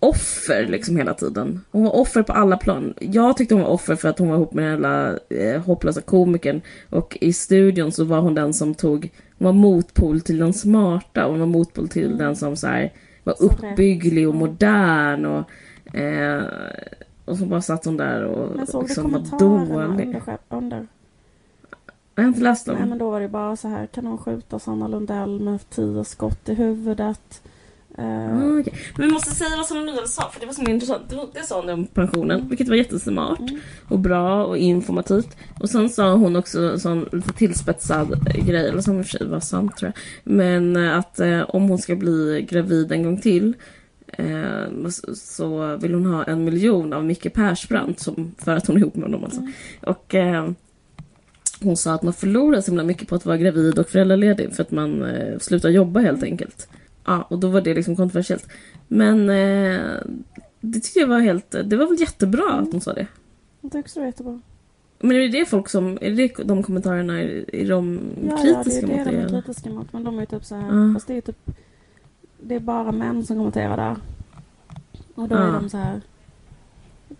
Offer 0.00 0.66
liksom 0.66 0.96
hela 0.96 1.14
tiden. 1.14 1.60
Hon 1.70 1.84
var 1.84 1.96
offer 1.96 2.22
på 2.22 2.32
alla 2.32 2.56
plan. 2.56 2.94
Jag 3.00 3.36
tyckte 3.36 3.54
hon 3.54 3.62
var 3.64 3.70
offer 3.70 3.96
för 3.96 4.08
att 4.08 4.18
hon 4.18 4.28
var 4.28 4.36
ihop 4.36 4.52
med 4.54 4.64
den 4.64 4.72
jävla 4.72 5.18
eh, 5.28 5.60
hopplösa 5.62 6.00
komikern. 6.00 6.60
Och 6.90 7.18
i 7.20 7.32
studion 7.32 7.92
så 7.92 8.04
var 8.04 8.20
hon 8.20 8.34
den 8.34 8.54
som 8.54 8.74
tog, 8.74 9.10
hon 9.38 9.46
var 9.46 9.52
motpol 9.52 10.20
till 10.20 10.38
den 10.38 10.52
smarta. 10.52 11.24
Hon 11.24 11.38
var 11.40 11.46
motpol 11.46 11.88
till 11.88 12.18
den 12.18 12.36
som 12.36 12.56
så 12.56 12.66
här, 12.66 12.92
var 13.24 13.34
Så 13.34 13.44
uppbygglig 13.44 14.28
och 14.28 14.34
modern. 14.34 15.24
Och, 15.24 15.94
eh, 15.96 16.42
och 17.24 17.38
så 17.38 17.46
bara 17.46 17.62
satt 17.62 17.84
hon 17.84 17.96
där 17.96 18.24
och 18.24 18.56
Men 18.56 18.66
såg 18.66 18.82
liksom 18.82 19.12
var 19.12 19.38
dålig. 19.38 19.74
under, 19.74 20.38
under? 20.48 20.86
Jag 22.14 22.22
har 22.22 22.28
inte 22.28 22.40
läst 22.40 22.66
dem. 22.66 22.76
Nej 22.78 22.88
men 22.88 22.98
då 22.98 23.10
var 23.10 23.20
det 23.20 23.28
bara 23.28 23.56
så 23.56 23.68
här, 23.68 23.86
kan 23.86 24.06
hon 24.06 24.18
skjuta 24.18 24.58
Sanna 24.58 24.88
Lundell 24.88 25.40
med 25.40 25.70
tio 25.70 26.04
skott 26.04 26.48
i 26.48 26.54
huvudet? 26.54 27.42
Eh, 27.98 28.36
Ah, 28.42 28.58
okej. 28.60 28.72
Men 28.96 29.06
vi 29.06 29.12
måste 29.12 29.30
säga 29.30 29.56
vad 29.56 29.66
som 29.66 29.76
Lundell 29.76 30.08
sa, 30.08 30.30
för 30.32 30.40
det 30.40 30.46
var 30.46 30.52
så 30.52 30.62
intressant. 30.62 31.02
Det, 31.10 31.16
det 31.40 31.46
sa 31.46 31.60
hon 31.60 31.70
om 31.70 31.86
pensionen, 31.86 32.48
vilket 32.48 32.68
var 32.68 32.76
jättesmart 32.76 33.40
och 33.88 33.98
bra 33.98 34.44
och 34.44 34.56
informativt. 34.58 35.36
Och 35.60 35.70
sen 35.70 35.88
sa 35.88 36.12
hon 36.14 36.36
också 36.36 36.60
en 36.60 36.80
sån 36.80 37.08
lite 37.12 37.32
tillspetsad 37.32 38.28
grej, 38.46 38.68
eller 38.68 38.80
som 38.80 39.00
i 39.00 39.04
var 39.24 39.40
sant 39.40 39.76
tror 39.76 39.92
jag. 39.94 40.02
Men 40.34 40.76
eh, 40.76 40.98
att 40.98 41.20
eh, 41.20 41.40
om 41.48 41.68
hon 41.68 41.78
ska 41.78 41.96
bli 41.96 42.46
gravid 42.50 42.92
en 42.92 43.02
gång 43.02 43.20
till 43.20 43.54
eh, 44.08 44.88
så- 45.14 45.76
vill 45.76 45.94
hon 45.94 46.06
ha 46.06 46.24
en 46.24 46.44
miljon 46.44 46.92
av 46.92 47.04
Micke 47.04 47.32
Persbrandt 47.34 48.00
som, 48.00 48.34
för 48.38 48.56
att 48.56 48.66
hon 48.66 48.76
är 48.76 48.80
ihop 48.80 48.94
med 48.94 49.02
honom 49.04 49.24
alltså. 49.24 49.40
Och 49.82 50.14
eh, 50.14 50.50
hon 51.60 51.76
sa 51.76 51.92
att 51.94 52.02
man 52.02 52.12
förlorar 52.12 52.60
så 52.60 52.70
himla 52.70 52.84
mycket 52.84 53.08
på 53.08 53.14
att 53.14 53.26
vara 53.26 53.36
gravid 53.36 53.78
och 53.78 53.88
föräldraledig 53.88 54.52
för 54.54 54.62
att 54.62 54.70
man 54.70 55.02
eh, 55.02 55.38
slutar 55.38 55.68
jobba 55.68 56.00
helt 56.00 56.22
enkelt. 56.22 56.68
Ja, 57.06 57.22
och 57.22 57.38
då 57.38 57.48
var 57.48 57.60
det 57.60 57.74
liksom 57.74 57.96
kontroversiellt. 57.96 58.48
Men 58.88 59.30
eh, 59.30 59.80
det 60.60 60.80
tyckte 60.80 60.98
jag 60.98 61.08
var 61.08 61.20
helt... 61.20 61.50
Det 61.50 61.76
var 61.76 61.86
väl 61.86 62.00
jättebra 62.00 62.52
att 62.52 62.72
hon 62.72 62.80
sa 62.80 62.92
det. 62.92 63.06
Jag 63.60 63.72
tycker 63.72 63.80
också 63.80 63.94
det 63.94 64.00
var 64.00 64.06
jättebra. 64.06 64.40
Men 64.98 65.10
är 65.16 65.20
det 65.20 65.28
det 65.28 65.46
folk 65.46 65.68
som... 65.68 65.98
Är 66.00 66.10
det 66.10 66.34
de 66.44 66.62
kommentarerna, 66.62 67.20
är, 67.22 67.68
de 67.68 68.00
Ja, 68.30 68.36
kritiska 68.36 68.86
ja, 68.86 68.86
det 68.86 68.92
är 68.92 68.96
mot 68.96 69.04
det 69.04 69.10
det? 69.10 69.16
de 69.16 69.16
är 69.16 69.28
eller? 69.28 69.42
kritiska 69.42 69.70
mot. 69.70 69.92
Men 69.92 70.04
de 70.04 70.16
är 70.16 70.20
ju 70.20 70.26
typ 70.26 70.44
så 70.44 70.54
här, 70.54 70.76
Ja. 70.88 70.94
fast 70.94 71.06
det 71.06 71.14
är 71.14 71.20
typ 71.20 71.50
det 72.40 72.54
är 72.54 72.60
bara 72.60 72.92
män 72.92 73.24
som 73.26 73.36
kommenterar 73.36 73.76
där. 73.76 73.96
Och 75.14 75.28
då 75.28 75.34
Ja. 75.34 75.42
är 75.48 75.52
de 75.52 75.68
så 75.70 75.76
här 75.76 76.00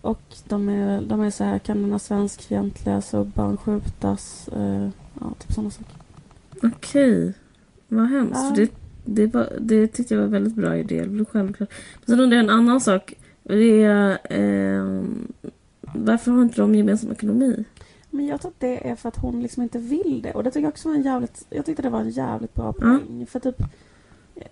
och 0.01 0.21
de 0.47 0.69
är, 0.69 1.01
de 1.01 1.21
är 1.21 1.29
så 1.29 1.43
här, 1.43 1.59
kan 1.59 1.89
den 1.89 1.99
svenskfientliga 1.99 3.01
så 3.01 3.23
barn 3.23 3.57
skjutas? 3.57 4.47
Eh, 4.55 4.89
ja, 5.19 5.33
typ 5.39 5.51
sådana 5.53 5.69
saker. 5.71 5.95
Okej. 6.63 7.33
Vad 7.87 8.07
hemskt. 8.09 8.35
Ja. 8.35 8.49
För 8.49 8.55
det, 8.61 8.71
det, 9.07 9.27
var, 9.27 9.49
det 9.59 9.87
tyckte 9.87 10.13
jag 10.13 10.19
var 10.19 10.25
en 10.25 10.31
väldigt 10.31 10.55
bra 10.55 10.77
idé. 10.77 11.01
Det 11.01 11.07
blev 11.07 11.25
självklart. 11.25 11.69
Men 12.05 12.15
sen 12.15 12.19
undrar 12.19 12.37
jag 12.37 12.43
en 12.43 12.49
annan 12.49 12.81
sak. 12.81 13.13
Det 13.43 13.83
är... 13.83 14.17
Eh, 14.29 15.03
varför 15.95 16.31
har 16.31 16.41
inte 16.41 16.61
de 16.61 16.75
gemensam 16.75 17.11
ekonomi? 17.11 17.65
Men 18.09 18.25
jag 18.25 18.41
tror 18.41 18.51
att 18.51 18.59
det 18.59 18.89
är 18.89 18.95
för 18.95 19.09
att 19.09 19.17
hon 19.17 19.41
liksom 19.41 19.63
inte 19.63 19.79
vill 19.79 20.21
det. 20.21 20.33
Och 20.33 20.43
det 20.43 20.51
tycker 20.51 20.61
jag 20.61 20.71
också 20.71 20.89
var 20.89 20.95
en 20.95 21.01
jävligt... 21.01 21.45
Jag 21.49 21.65
tyckte 21.65 21.81
det 21.81 21.89
var 21.89 21.99
en 21.99 22.09
jävligt 22.09 22.53
bra 22.53 22.73
poäng. 22.73 23.25
För 23.29 23.39
typ... 23.39 23.61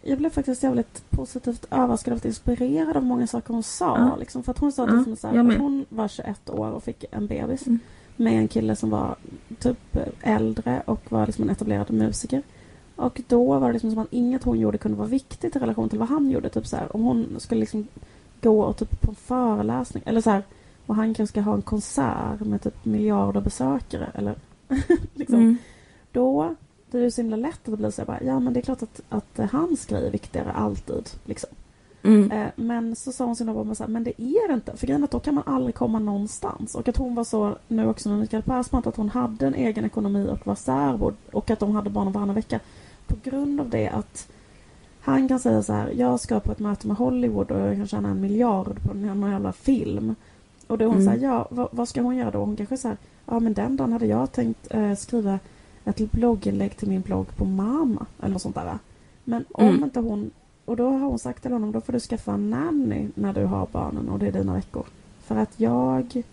Jag 0.01 0.17
blev 0.17 0.29
faktiskt 0.29 0.63
jävligt 0.63 1.09
positivt 1.09 1.65
överraskad 1.71 2.13
och 2.13 2.25
inspirerad 2.25 2.97
av 2.97 3.03
många 3.03 3.27
saker 3.27 3.53
hon 3.53 3.63
sa. 3.63 3.97
Ja. 3.97 4.15
Liksom, 4.15 4.43
för 4.43 4.51
att 4.51 4.59
hon 4.59 4.71
sa 4.71 4.85
till 4.85 4.95
exempel 4.95 5.17
så 5.17 5.27
här, 5.27 5.51
att 5.51 5.57
hon 5.57 5.85
var 5.89 6.07
21 6.07 6.49
år 6.49 6.71
och 6.71 6.83
fick 6.83 7.05
en 7.11 7.27
bebis. 7.27 7.67
Mm. 7.67 7.79
Med 8.15 8.33
en 8.33 8.47
kille 8.47 8.75
som 8.75 8.89
var 8.89 9.15
typ 9.59 9.97
äldre 10.21 10.81
och 10.85 11.11
var 11.11 11.25
liksom 11.25 11.43
en 11.43 11.49
etablerad 11.49 11.91
musiker. 11.91 12.43
Och 12.95 13.21
då 13.27 13.59
var 13.59 13.67
det 13.67 13.73
liksom 13.73 13.91
som 13.91 13.99
att 13.99 14.13
inget 14.13 14.43
hon 14.43 14.59
gjorde 14.59 14.77
kunde 14.77 14.97
vara 14.97 15.07
viktigt 15.07 15.55
i 15.55 15.59
relation 15.59 15.89
till 15.89 15.99
vad 15.99 16.07
han 16.07 16.31
gjorde. 16.31 16.49
Typ 16.49 16.67
så 16.67 16.75
här, 16.75 16.95
om 16.95 17.03
hon 17.03 17.35
skulle 17.37 17.59
liksom 17.59 17.87
gå 18.41 18.61
och 18.61 18.77
typ 18.77 19.01
på 19.01 19.11
en 19.11 19.15
föreläsning 19.15 20.03
eller 20.05 20.21
så 20.21 20.29
här 20.29 20.43
och 20.85 20.95
han 20.95 21.13
kanske 21.13 21.31
ska 21.31 21.41
ha 21.41 21.53
en 21.53 21.61
konsert 21.61 22.39
med 22.39 22.61
typ 22.61 22.85
miljarder 22.85 23.41
besökare 23.41 24.11
eller 24.13 24.35
liksom. 25.13 25.39
Mm. 25.39 25.57
Då 26.11 26.55
det 26.91 26.97
är 26.97 27.03
ju 27.03 27.11
så 27.11 27.21
himla 27.21 27.35
lätt 27.35 27.53
att 27.53 27.71
det 27.71 27.77
blir 27.77 27.89
så 27.89 28.01
här 28.01 28.07
bara, 28.07 28.23
ja 28.23 28.39
men 28.39 28.53
det 28.53 28.59
är 28.59 28.61
klart 28.61 28.83
att, 28.83 29.01
att 29.09 29.39
eh, 29.39 29.45
hans 29.51 29.85
grej 29.85 30.07
är 30.07 30.11
viktigare 30.11 30.51
alltid. 30.51 31.09
Liksom. 31.25 31.49
Mm. 32.03 32.31
Eh, 32.31 32.47
men 32.55 32.95
så 32.95 33.11
sa 33.11 33.25
hon 33.25 33.35
sin 33.35 33.53
bara 33.53 33.75
så 33.75 33.83
här, 33.83 33.89
men 33.89 34.03
det 34.03 34.21
är 34.21 34.47
det 34.47 34.53
inte. 34.53 34.77
För 34.77 34.87
grejen 34.87 35.03
att 35.03 35.11
då 35.11 35.19
kan 35.19 35.35
man 35.35 35.43
aldrig 35.47 35.75
komma 35.75 35.99
någonstans. 35.99 36.75
Och 36.75 36.87
att 36.87 36.97
hon 36.97 37.15
var 37.15 37.23
så, 37.23 37.57
nu 37.67 37.87
också 37.87 38.09
med 38.09 38.19
Mikael 38.19 38.43
Persbrandt, 38.43 38.87
att 38.87 38.95
hon 38.95 39.09
hade 39.09 39.47
en 39.47 39.55
egen 39.55 39.85
ekonomi 39.85 40.27
och 40.31 40.47
var 40.47 40.55
särbo. 40.55 41.11
Och 41.31 41.49
att 41.49 41.59
de 41.59 41.71
hade 41.71 41.89
barn 41.89 42.11
varannan 42.11 42.35
vecka. 42.35 42.59
På 43.07 43.15
grund 43.23 43.59
av 43.61 43.69
det 43.69 43.87
att 43.89 44.27
han 45.01 45.27
kan 45.27 45.39
säga 45.39 45.63
så 45.63 45.73
här, 45.73 45.91
jag 45.97 46.19
ska 46.19 46.39
på 46.39 46.51
ett 46.51 46.59
möte 46.59 46.87
med 46.87 46.97
Hollywood 46.97 47.51
och 47.51 47.59
jag 47.59 47.75
kan 47.75 47.87
tjäna 47.87 48.09
en 48.09 48.21
miljard 48.21 48.81
på 48.83 48.93
någon 48.93 49.31
jävla 49.31 49.53
film. 49.53 50.15
Och 50.67 50.77
då 50.77 50.85
hon 50.85 50.95
Mm. 51.01 51.07
här, 51.07 51.17
ja 51.17 51.47
vad, 51.51 51.67
vad 51.71 51.89
ska 51.89 52.01
hon 52.01 52.15
göra 52.15 52.31
då? 52.31 52.39
Hon 52.39 52.55
kanske 52.55 52.87
här, 52.87 52.97
ja 53.25 53.39
men 53.39 53.53
den 53.53 53.75
dagen 53.77 53.91
hade 53.93 54.05
jag 54.05 54.31
tänkt 54.31 54.67
eh, 54.73 54.95
skriva 54.95 55.39
ett 55.85 56.11
blogginlägg 56.11 56.77
till 56.77 56.87
min 56.89 57.01
blogg 57.01 57.35
på 57.35 57.45
Mama. 57.45 58.05
Eller 58.21 58.33
något 58.33 58.41
sånt 58.41 58.55
där. 58.55 58.77
Men 59.23 59.45
om 59.51 59.67
Mm. 59.67 59.83
inte 59.83 59.99
hon 59.99 60.31
och 60.65 60.75
då 60.77 60.89
har 60.89 60.99
hon 60.99 61.19
sagt 61.19 61.41
till 61.41 61.51
honom, 61.51 61.71
då 61.71 61.81
får 61.81 61.93
du 61.93 61.99
skaffa 61.99 62.33
en 62.33 62.49
nanny 62.49 63.07
när 63.15 63.33
du 63.33 63.45
har 63.45 63.67
barnen 63.71 64.09
och 64.09 64.19
det 64.19 64.27
är 64.27 64.31
dina 64.31 64.53
veckor. 64.53 64.85
För 65.19 65.35
att 65.35 65.59
jag... 65.59 66.23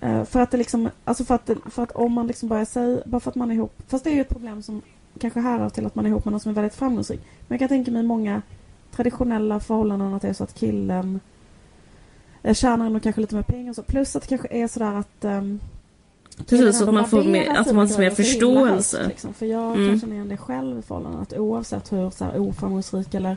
eh, 0.00 0.24
För 0.24 0.40
att 0.40 0.50
det 0.50 0.56
liksom, 0.56 0.88
alltså 1.04 1.24
för 1.24 1.34
att, 1.34 1.50
för 1.70 1.82
att 1.82 1.90
om 1.92 2.12
man 2.12 2.26
liksom 2.26 2.48
börjar 2.48 2.64
säga, 2.64 3.02
bara 3.06 3.20
för 3.20 3.30
att 3.30 3.34
man 3.36 3.50
är 3.50 3.54
ihop, 3.54 3.82
fast 3.88 4.04
det 4.04 4.10
är 4.10 4.14
ju 4.14 4.20
ett 4.20 4.28
problem 4.28 4.62
som 4.62 4.82
kanske 5.22 5.40
härrör 5.40 5.68
till 5.70 5.86
att 5.86 5.94
man 5.94 6.06
är 6.06 6.10
ihop 6.10 6.24
med 6.24 6.32
någon 6.32 6.40
som 6.40 6.50
är 6.50 6.54
väldigt 6.54 6.74
framgångsrik. 6.74 7.20
Men 7.48 7.54
jag 7.54 7.58
kan 7.58 7.68
tänka 7.68 7.90
mig 7.90 8.02
många 8.02 8.42
traditionella 8.96 9.60
förhållanden 9.60 10.14
att 10.14 10.22
det 10.22 10.28
är 10.28 10.32
så 10.32 10.44
att 10.44 10.54
killen 10.54 11.20
eh, 12.42 12.54
tjänar 12.54 12.90
nog 12.90 13.02
kanske 13.02 13.20
lite 13.20 13.34
mer 13.34 13.42
pengar 13.42 13.70
och 13.70 13.76
så. 13.76 13.82
Plus 13.82 14.16
att 14.16 14.22
det 14.22 14.28
kanske 14.28 14.48
är 14.50 14.68
sådär 14.68 14.94
att 14.94 15.24
um, 15.24 15.60
Precis, 16.48 16.78
så 16.78 16.84
att 16.88 16.94
man 16.94 17.08
får 17.08 17.24
mer, 17.24 17.50
att 17.58 17.74
man 17.74 17.88
får 17.88 17.98
mer 18.00 18.10
förståelse. 18.10 19.06
liksom. 19.08 19.34
För 19.34 19.46
jag 19.46 19.76
Mm. 19.76 19.88
kan 19.88 20.00
känna 20.00 20.14
igen 20.14 20.28
det 20.28 20.36
själv 20.36 20.78
i 20.78 20.82
förhållanden. 20.82 21.20
Att 21.22 21.32
oavsett 21.38 21.92
hur 21.92 22.10
så 22.10 22.24
här, 22.24 22.38
oframgångsrik 22.48 23.14
eller 23.14 23.36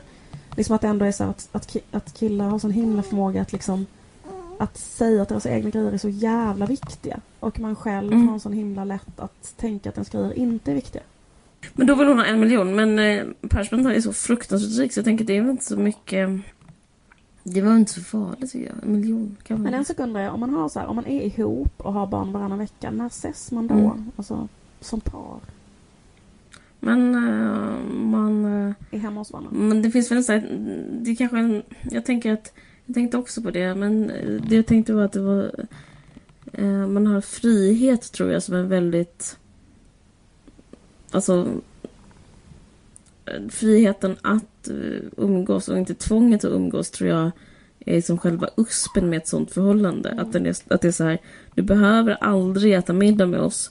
liksom 0.56 0.74
att 0.76 0.80
det 0.82 0.88
ändå 0.88 1.04
är 1.04 1.12
så 1.12 1.24
att, 1.24 1.48
att, 1.52 1.76
att 1.90 2.14
killar 2.14 2.48
har 2.48 2.58
sån 2.58 2.70
himla 2.70 3.02
förmåga 3.02 3.42
att 3.42 3.52
liksom 3.52 3.86
att 4.58 4.76
säga 4.78 5.22
att 5.22 5.28
deras 5.28 5.46
egna 5.46 5.70
grejer 5.70 5.92
är 5.92 5.98
så 5.98 6.08
jävla 6.08 6.66
viktiga. 6.66 7.20
Och 7.40 7.60
man 7.60 7.76
själv 7.76 8.12
Mm. 8.12 8.28
har 8.28 8.38
sån 8.38 8.52
himla 8.52 8.84
lätt 8.84 9.20
att 9.20 9.54
tänka 9.56 9.88
att 9.88 9.94
ens 9.96 10.08
grejer 10.08 10.38
inte 10.38 10.70
är 10.70 10.74
viktiga. 10.74 11.02
Men 11.74 11.86
då 11.86 11.94
vill 11.94 12.08
hon 12.08 12.18
ha 12.18 12.24
en 12.24 12.40
miljon. 12.40 12.74
Men 12.76 12.98
eh, 12.98 13.24
Persbrandt 13.48 13.88
är 13.88 14.00
så 14.00 14.12
fruktansvärt 14.12 14.78
rik 14.78 14.92
så 14.92 14.98
jag 14.98 15.04
tänker 15.04 15.24
att 15.24 15.26
det 15.26 15.36
är 15.36 15.40
väl 15.40 15.50
inte 15.50 15.64
så 15.64 15.76
mycket... 15.76 16.30
Det 17.42 17.60
var 17.60 17.76
inte 17.76 17.92
så 17.92 18.00
farligt 18.00 18.52
tycker 18.52 18.66
jag. 18.66 18.76
En 18.82 18.92
miljon 18.92 19.36
kan 19.42 19.56
Men 19.62 19.70
man... 19.70 19.74
en 19.74 19.84
sekund 19.84 20.08
undrar 20.08 20.22
jag, 20.22 20.34
om 20.34 20.40
man, 20.40 20.50
har 20.54 20.68
så 20.68 20.80
här, 20.80 20.86
om 20.86 20.96
man 20.96 21.06
är 21.06 21.20
ihop 21.22 21.72
och 21.76 21.92
har 21.92 22.06
barn 22.06 22.32
varannan 22.32 22.58
vecka, 22.58 22.90
när 22.90 23.06
ses 23.06 23.52
man 23.52 23.66
då? 23.66 23.74
Mm. 23.74 24.12
Alltså 24.16 24.48
som 24.80 25.00
par? 25.00 25.40
Men 26.80 27.14
eh, 27.14 27.94
man... 27.94 28.44
eh, 28.44 28.74
Är 28.90 28.98
hemma 28.98 29.20
hos 29.20 29.32
varandra? 29.32 29.50
Men 29.52 29.82
det 29.82 29.90
finns 29.90 30.10
väl 30.10 30.18
en 30.18 30.24
sån 30.24 30.34
här, 30.34 30.48
det 31.02 31.10
är 31.10 31.14
kanske 31.14 31.38
en, 31.38 31.62
jag 31.90 32.04
tänker 32.04 32.32
att, 32.32 32.52
jag 32.86 32.94
tänkte 32.94 33.18
också 33.18 33.42
på 33.42 33.50
det, 33.50 33.74
men 33.74 34.10
eh, 34.10 34.40
det 34.48 34.56
jag 34.56 34.66
tänkte 34.66 34.92
var 34.92 35.02
att 35.02 35.12
det 35.12 35.20
var, 35.20 35.66
eh, 36.52 36.86
man 36.86 37.06
har 37.06 37.20
frihet 37.20 38.12
tror 38.12 38.32
jag 38.32 38.42
som 38.42 38.54
är 38.54 38.62
väldigt, 38.62 39.38
alltså 41.16 41.48
friheten 43.48 44.16
att 44.22 44.68
eh, 44.68 45.02
umgås 45.16 45.68
och 45.68 45.78
inte 45.78 45.94
tvånget 45.94 46.44
att 46.44 46.52
umgås 46.52 46.90
tror 46.90 47.10
jag 47.10 47.30
är 47.86 48.00
som 48.00 48.18
själva 48.18 48.48
uspen 48.56 49.10
med 49.10 49.16
ett 49.16 49.28
sånt 49.28 49.50
förhållande. 49.50 50.14
Att, 50.18 50.32
den 50.32 50.46
är, 50.46 50.56
att 50.68 50.80
det 50.80 50.88
är 50.88 50.92
så 50.92 51.04
här, 51.04 51.18
du 51.54 51.62
behöver 51.62 52.16
aldrig 52.20 52.74
äta 52.74 52.92
middag 52.92 53.26
med 53.26 53.40
oss. 53.40 53.70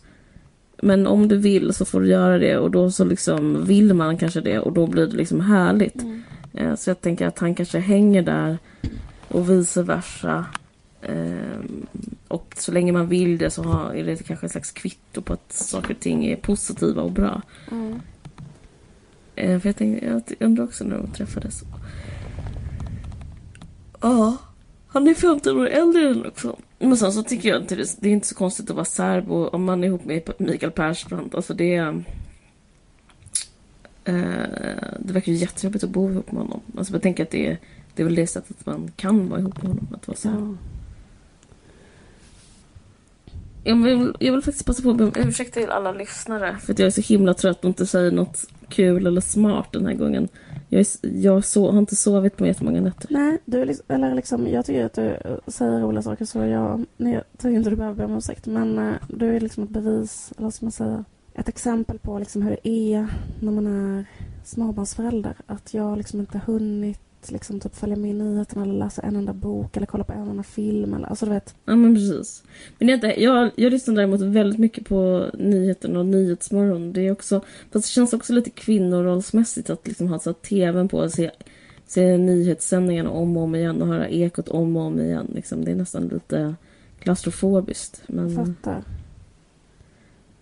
Men 0.81 1.07
om 1.07 1.27
du 1.27 1.37
vill 1.37 1.73
så 1.73 1.85
får 1.85 2.01
du 2.01 2.07
göra 2.07 2.37
det 2.37 2.57
och 2.57 2.71
då 2.71 2.91
så 2.91 3.05
liksom 3.05 3.65
vill 3.65 3.93
man 3.93 4.17
kanske 4.17 4.41
det 4.41 4.59
och 4.59 4.73
då 4.73 4.87
blir 4.87 5.07
det 5.07 5.15
liksom 5.15 5.41
härligt. 5.41 6.01
Mm. 6.01 6.23
Eh, 6.53 6.75
Så 6.75 6.89
jag 6.89 7.01
tänker 7.01 7.27
att 7.27 7.39
han 7.39 7.55
kanske 7.55 7.79
hänger 7.79 8.21
där 8.21 8.57
och 9.27 9.49
vice 9.49 9.83
versa. 9.83 10.45
Ehm, 11.05 11.85
Och 12.27 12.53
så 12.57 12.71
länge 12.71 12.91
man 12.91 13.07
vill 13.07 13.37
det 13.37 13.49
så 13.49 13.63
har, 13.63 13.93
är 13.93 14.03
det 14.05 14.27
kanske 14.27 14.45
ett 14.45 14.51
slags 14.51 14.71
kvitto 14.71 15.21
på 15.21 15.33
att 15.33 15.53
saker 15.53 15.93
och 15.93 15.99
ting 15.99 16.25
är 16.25 16.35
positiva 16.35 17.01
och 17.01 17.11
bra. 17.11 17.41
Mm. 17.71 18.01
Eh, 19.35 19.59
För 19.59 19.69
jag, 19.69 19.75
tänkte, 19.75 20.05
jag 20.05 20.47
undrar 20.47 20.63
också 20.63 20.83
när 20.83 20.97
de 20.97 21.07
träffades. 21.11 21.63
Ja, 24.01 24.37
han 24.87 25.07
är 25.07 25.13
15 25.13 25.57
år 25.59 25.67
äldre 25.67 26.09
än 26.09 26.25
också. 26.25 26.57
Men 26.79 26.97
sen 26.97 27.13
så 27.13 27.23
tycker 27.23 27.49
jag 27.49 27.61
inte 27.61 27.75
det, 27.75 27.97
det 27.99 28.09
är 28.09 28.13
inte 28.13 28.27
så 28.27 28.35
konstigt 28.35 28.69
att 28.69 28.75
vara 28.75 28.85
särbo 28.85 29.47
om 29.47 29.63
man 29.63 29.83
är 29.83 29.87
ihop 29.87 30.05
med 30.05 30.29
Mikael 30.37 30.71
Persbrandt. 30.71 31.35
Alltså 31.35 31.53
det 31.53 31.75
är... 31.75 32.03
Eh, 34.03 34.93
det 34.99 35.13
verkar 35.13 35.31
ju 35.31 35.37
jättejobbigt 35.37 35.83
att 35.83 35.89
bo 35.89 36.09
ihop 36.11 36.31
med 36.31 36.41
honom. 36.41 36.61
Alltså 36.77 36.93
jag 36.93 37.01
tänker 37.01 37.23
att 37.23 37.31
det 37.31 37.47
är, 37.47 37.57
det 37.95 38.01
är 38.01 38.05
väl 38.05 38.15
det 38.15 38.27
sättet 38.27 38.65
man 38.65 38.91
kan 38.95 39.29
vara 39.29 39.39
ihop 39.39 39.61
med 39.61 39.71
honom. 39.71 39.87
Att 39.93 40.07
vara 40.07 40.17
särbo. 40.17 40.57
Ja. 40.61 40.74
Jag 43.67 43.83
vill, 43.83 44.13
jag 44.19 44.31
vill 44.31 44.41
faktiskt 44.41 44.65
passa 44.65 44.83
på 44.83 44.89
att 44.89 44.97
be 44.97 45.03
om 45.03 45.11
ursäkt 45.15 45.53
till 45.53 45.69
alla 45.69 45.91
lyssnare 45.91 46.57
för 46.61 46.73
att 46.73 46.79
jag 46.79 46.85
är 46.87 46.91
så 46.91 47.01
himla 47.01 47.33
trött 47.33 47.59
och 47.59 47.67
inte 47.67 47.85
säger 47.85 48.11
något 48.11 48.45
kul 48.69 49.07
eller 49.07 49.21
smart 49.21 49.71
den 49.71 49.85
här 49.85 49.93
gången. 49.93 50.27
Jag 50.69 50.79
är, 50.79 50.87
jag 51.01 51.45
so, 51.45 51.71
har 51.71 51.79
inte 51.79 51.95
sovit 51.95 52.37
på 52.37 52.47
jättemånga 52.47 52.81
nätter. 52.81 53.07
Nej, 53.09 53.37
du 53.45 53.61
är 53.61 53.65
liksom, 53.65 53.85
eller 53.87 54.15
liksom, 54.15 54.47
jag 54.47 54.65
tycker 54.65 54.85
att 54.85 54.93
du 54.93 55.17
säger 55.47 55.79
roliga 55.79 56.01
saker 56.01 56.25
så 56.25 56.39
jag, 56.39 56.85
nej, 56.97 57.13
jag 57.13 57.23
tycker 57.37 57.49
inte 57.49 57.69
du 57.69 57.75
behöver 57.75 57.95
be 57.97 58.05
om 58.05 58.17
ursäkt. 58.17 58.45
Men 58.45 58.79
eh, 58.79 58.93
du 59.07 59.35
är 59.35 59.39
liksom 59.39 59.63
ett 59.63 59.69
bevis, 59.69 60.33
eller 60.37 60.43
vad 60.43 60.53
ska 60.53 60.65
man 60.65 60.71
säga, 60.71 61.03
ett 61.33 61.49
exempel 61.49 61.99
på 61.99 62.19
liksom 62.19 62.41
hur 62.41 62.49
det 62.49 62.69
är 62.69 63.07
när 63.39 63.51
man 63.51 63.67
är 63.67 64.05
småbarnsförälder. 64.43 65.35
Att 65.45 65.73
jag 65.73 65.97
liksom 65.97 66.19
inte 66.19 66.41
hunnit 66.45 67.04
liksom 67.31 67.59
typ 67.59 67.75
följa 67.75 67.95
med 67.95 68.11
i 68.11 68.13
nyheterna 68.13 68.63
eller 68.63 68.73
läsa 68.73 69.01
en 69.01 69.15
enda 69.15 69.33
bok 69.33 69.77
eller 69.77 69.87
kolla 69.87 70.03
på 70.03 70.13
en 70.13 70.29
enda 70.29 70.43
film. 70.43 70.93
Eller, 70.93 71.07
alltså 71.07 71.25
du 71.25 71.31
vet. 71.31 71.55
Ja 71.65 71.75
men 71.75 71.95
precis. 71.95 72.43
Men 72.77 72.89
inte, 72.89 73.23
jag, 73.23 73.51
jag 73.55 73.71
lyssnar 73.71 73.95
däremot 73.95 74.21
väldigt 74.21 74.59
mycket 74.59 74.85
på 74.87 75.29
nyheterna 75.33 75.99
och 75.99 76.05
Nyhetsmorgon. 76.05 76.93
Det 76.93 77.01
är 77.01 77.11
också, 77.11 77.41
fast 77.71 77.85
det 77.85 77.91
känns 77.91 78.13
också 78.13 78.33
lite 78.33 78.49
kvinnorollsmässigt 78.49 79.69
att 79.69 79.87
liksom 79.87 80.07
ha 80.07 80.19
så 80.19 80.29
här 80.29 80.35
tvn 80.35 80.87
på 80.87 80.97
och 80.97 81.11
se, 81.11 81.31
se 81.85 82.17
nyhetssändningarna 82.17 83.09
om 83.09 83.37
och 83.37 83.43
om 83.43 83.55
igen 83.55 83.81
och 83.81 83.87
höra 83.87 84.09
ekot 84.09 84.47
om 84.47 84.77
och 84.77 84.83
om 84.83 84.99
igen. 84.99 85.31
Liksom. 85.35 85.65
Det 85.65 85.71
är 85.71 85.75
nästan 85.75 86.07
lite 86.07 86.55
klaustrofobiskt. 86.99 88.03
Men... 88.07 88.35
Fattar. 88.35 88.83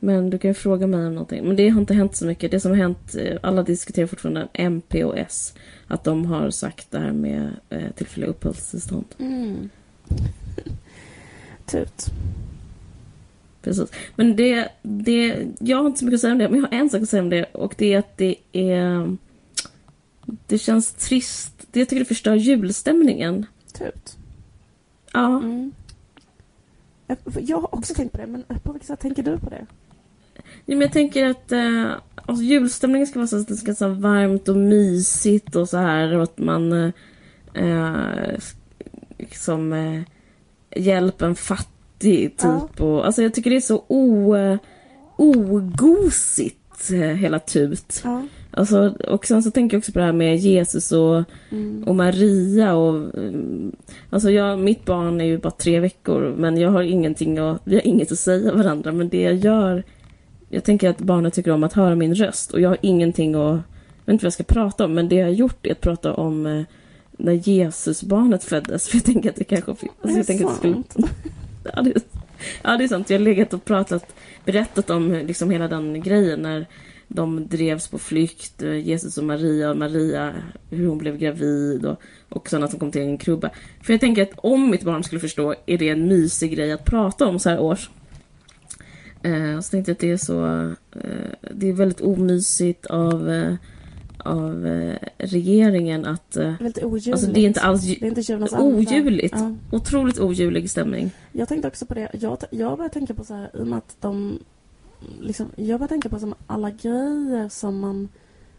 Men 0.03 0.29
du 0.29 0.37
kan 0.37 0.49
ju 0.49 0.53
fråga 0.53 0.87
mig 0.87 1.07
om 1.07 1.13
någonting. 1.13 1.47
Men 1.47 1.55
det 1.55 1.69
har 1.69 1.81
inte 1.81 1.93
hänt 1.93 2.15
så 2.15 2.25
mycket. 2.25 2.51
Det 2.51 2.59
som 2.59 2.71
har 2.71 2.77
hänt, 2.77 3.15
eh, 3.15 3.37
alla 3.41 3.63
diskuterar 3.63 4.07
fortfarande 4.07 4.47
MP 4.53 5.03
och 5.03 5.17
S. 5.17 5.53
Att 5.93 6.03
de 6.03 6.25
har 6.25 6.49
sagt 6.49 6.91
det 6.91 6.99
här 6.99 7.11
med 7.11 7.49
eh, 7.69 7.91
tillfälliga 7.95 8.29
uppehållstillstånd. 8.29 9.05
Mm. 9.19 9.69
Tut. 11.65 12.05
Precis. 13.61 13.89
Men 14.15 14.35
det, 14.35 14.69
det, 14.81 15.47
jag 15.59 15.77
har 15.77 15.87
inte 15.87 15.99
så 15.99 16.05
mycket 16.05 16.17
att 16.17 16.21
säga 16.21 16.33
om 16.33 16.39
det, 16.39 16.49
men 16.49 16.59
jag 16.59 16.67
har 16.67 16.77
en 16.77 16.89
sak 16.89 17.01
att 17.01 17.09
säga 17.09 17.23
om 17.23 17.29
det. 17.29 17.43
Och 17.43 17.75
det 17.77 17.93
är 17.93 17.99
att 17.99 18.17
det 18.17 18.35
är... 18.51 19.17
Det 20.47 20.57
känns 20.57 20.93
trist. 20.93 21.53
Det 21.71 21.79
jag 21.79 21.89
tycker 21.89 21.99
det 21.99 22.05
förstör 22.05 22.35
julstämningen. 22.35 23.45
Tut. 23.73 24.17
Ja. 25.13 25.37
Mm. 25.37 25.71
Jag- 27.41 27.57
har 27.61 27.75
också 27.75 27.93
tänkt 27.93 28.11
på 28.11 28.17
det, 28.17 28.27
men 28.27 28.43
på 28.63 28.71
vilket 28.71 28.87
sätt 28.87 28.99
tänker 28.99 29.23
du 29.23 29.37
på 29.37 29.49
det? 29.49 29.65
Men 30.65 30.81
jag 30.81 30.91
tänker 30.91 31.25
att 31.29 31.51
eh, 31.51 31.91
alltså, 32.25 32.43
julstämningen 32.43 33.07
ska 33.07 33.19
vara 33.19 33.27
så 33.27 33.37
att 33.39 33.47
det 33.47 33.55
ska 33.55 33.73
vara 33.79 33.93
varmt 33.93 34.49
och 34.49 34.55
mysigt 34.57 35.55
och 35.55 35.69
så 35.69 35.77
här 35.77 36.15
och 36.15 36.23
att 36.23 36.37
man 36.37 36.73
eh, 37.53 37.91
liksom 39.19 39.73
eh, 39.73 40.01
hjälper 40.83 41.25
en 41.25 41.35
fattig 41.35 41.69
typ. 42.37 42.43
Ja. 42.43 42.69
Och, 42.85 43.05
alltså 43.05 43.21
jag 43.23 43.33
tycker 43.33 43.49
det 43.49 43.55
är 43.55 43.61
så 43.61 43.83
o, 43.87 44.35
ogosigt 45.17 46.89
eh, 46.93 46.99
hela 46.99 47.39
tut. 47.39 48.01
Ja. 48.03 48.23
Alltså, 48.51 48.95
och 49.07 49.25
sen 49.25 49.43
så 49.43 49.51
tänker 49.51 49.75
jag 49.77 49.79
också 49.79 49.91
på 49.91 49.99
det 49.99 50.05
här 50.05 50.13
med 50.13 50.37
Jesus 50.37 50.91
och, 50.91 51.23
Mm. 51.51 51.83
och 51.83 51.95
Maria 51.95 52.73
och... 52.73 53.17
mm, 53.17 53.71
Alltså 54.09 54.31
jag, 54.31 54.59
mitt 54.59 54.85
barn 54.85 55.21
är 55.21 55.25
ju 55.25 55.37
bara 55.37 55.51
tre 55.51 55.79
veckor 55.79 56.35
men 56.37 56.57
jag 56.57 56.69
har 56.71 56.81
ingenting 56.83 57.37
att, 57.37 57.61
vi 57.63 57.75
har 57.75 57.87
inget 57.87 58.11
att 58.11 58.19
säga 58.19 58.53
varandra 58.53 58.91
men 58.91 59.09
det 59.09 59.21
jag 59.21 59.35
gör... 59.35 59.83
Jag 60.53 60.63
tänker 60.63 60.89
att 60.89 60.97
barnet 60.97 61.33
tycker 61.33 61.51
om 61.51 61.63
att 61.63 61.73
höra 61.73 61.95
min 61.95 62.15
röst 62.15 62.51
och 62.51 62.61
jag 62.61 62.69
har 62.69 62.77
ingenting 62.81 63.35
att... 63.35 63.41
Jag 63.41 64.05
vet 64.05 64.13
inte 64.13 64.23
vad 64.23 64.27
jag 64.27 64.33
ska 64.33 64.43
prata 64.43 64.85
om 64.85 64.93
men 64.93 65.09
det 65.09 65.15
jag 65.15 65.25
har 65.25 65.31
gjort 65.31 65.65
är 65.65 65.71
att 65.71 65.81
prata 65.81 66.13
om 66.13 66.45
eh, 66.45 66.63
när 67.11 67.49
Jesusbarnet 67.49 68.43
föddes 68.43 68.87
för 68.89 68.97
jag 68.97 69.05
tänker 69.05 69.29
att 69.29 69.35
det 69.35 69.43
kanske... 69.43 69.71
Alltså 69.71 69.87
Är 70.01 70.07
det 70.07 70.17
jag 70.17 70.27
tänker 70.27 70.45
att 70.45 70.51
det 70.51 70.57
skulle, 70.57 70.73
sant? 70.73 70.95
Ja 71.75 71.81
det, 71.81 71.93
ja, 72.63 72.77
det 72.77 72.83
är 72.83 72.87
sant. 72.87 73.09
Jag 73.09 73.19
har 73.19 73.23
legat 73.23 73.53
och 73.53 73.65
pratat, 73.65 74.15
berättat 74.45 74.89
om 74.89 75.11
liksom 75.11 75.49
hela 75.49 75.67
den 75.67 76.01
grejen 76.01 76.41
när 76.41 76.65
de 77.07 77.47
drevs 77.47 77.87
på 77.87 77.99
flykt, 77.99 78.63
eh, 78.63 78.77
Jesus 78.77 79.17
och 79.17 79.23
Maria, 79.23 79.69
och 79.69 79.77
Maria, 79.77 80.33
hur 80.69 80.87
hon 80.87 80.97
blev 80.97 81.17
gravid 81.17 81.85
och, 81.85 82.01
och 82.29 82.53
att 82.53 82.71
de 82.71 82.79
kom 82.79 82.91
till 82.91 83.01
en 83.01 83.17
krubba. 83.17 83.49
För 83.81 83.93
jag 83.93 83.99
tänker 83.99 84.23
att 84.23 84.33
om 84.35 84.69
mitt 84.69 84.83
barn 84.83 85.03
skulle 85.03 85.21
förstå 85.21 85.55
är 85.65 85.77
det 85.77 85.89
en 85.89 86.07
mysig 86.07 86.55
grej 86.55 86.71
att 86.71 86.85
prata 86.85 87.27
om 87.27 87.39
så 87.39 87.49
här 87.49 87.59
års. 87.59 87.89
Eh, 89.23 89.59
så 89.59 89.69
tänkte 89.71 89.91
jag 89.91 89.95
att 89.95 89.99
det 89.99 90.11
är 90.11 90.17
så, 90.17 90.45
eh, 90.91 91.49
det 91.51 91.69
är 91.69 91.73
väldigt 91.73 92.01
omysigt 92.01 92.85
av, 92.85 93.29
eh, 93.29 93.55
av 94.17 94.67
eh, 94.67 94.95
regeringen 95.17 96.05
att, 96.05 96.35
eh, 96.35 96.43
Det 96.43 96.57
är 96.59 96.63
lite 96.63 96.85
ojuligt. 96.85 97.11
alltså 97.13 97.27
det 97.31 97.39
är 97.39 97.47
inte 97.47 97.61
alls 97.61 97.81
Det 97.83 98.05
är 98.05 98.19
inte 98.19 98.33
anda. 98.35 98.61
ojuligt. 98.61 99.33
Ja. 99.35 99.55
Otroligt 99.71 100.19
ojulig 100.19 100.69
stämning. 100.69 101.11
Jag 101.31 101.47
tänkte 101.47 101.67
också 101.67 101.85
på 101.85 101.93
det. 101.93 102.09
Jag, 102.13 102.37
jag 102.51 102.77
började 102.77 102.93
tänka 102.93 103.13
på 103.13 103.23
så 103.23 103.33
här, 103.33 103.49
i 103.53 103.61
och 103.61 103.67
med 103.67 103.77
att 103.77 103.95
de... 103.99 104.39
Liksom, 105.21 105.49
jag 105.55 105.67
började 105.79 105.87
tänka 105.87 106.09
på 106.09 106.19
som 106.19 106.33
alla 106.47 106.69
grejer 106.69 107.49
som 107.49 107.79
man 107.79 108.09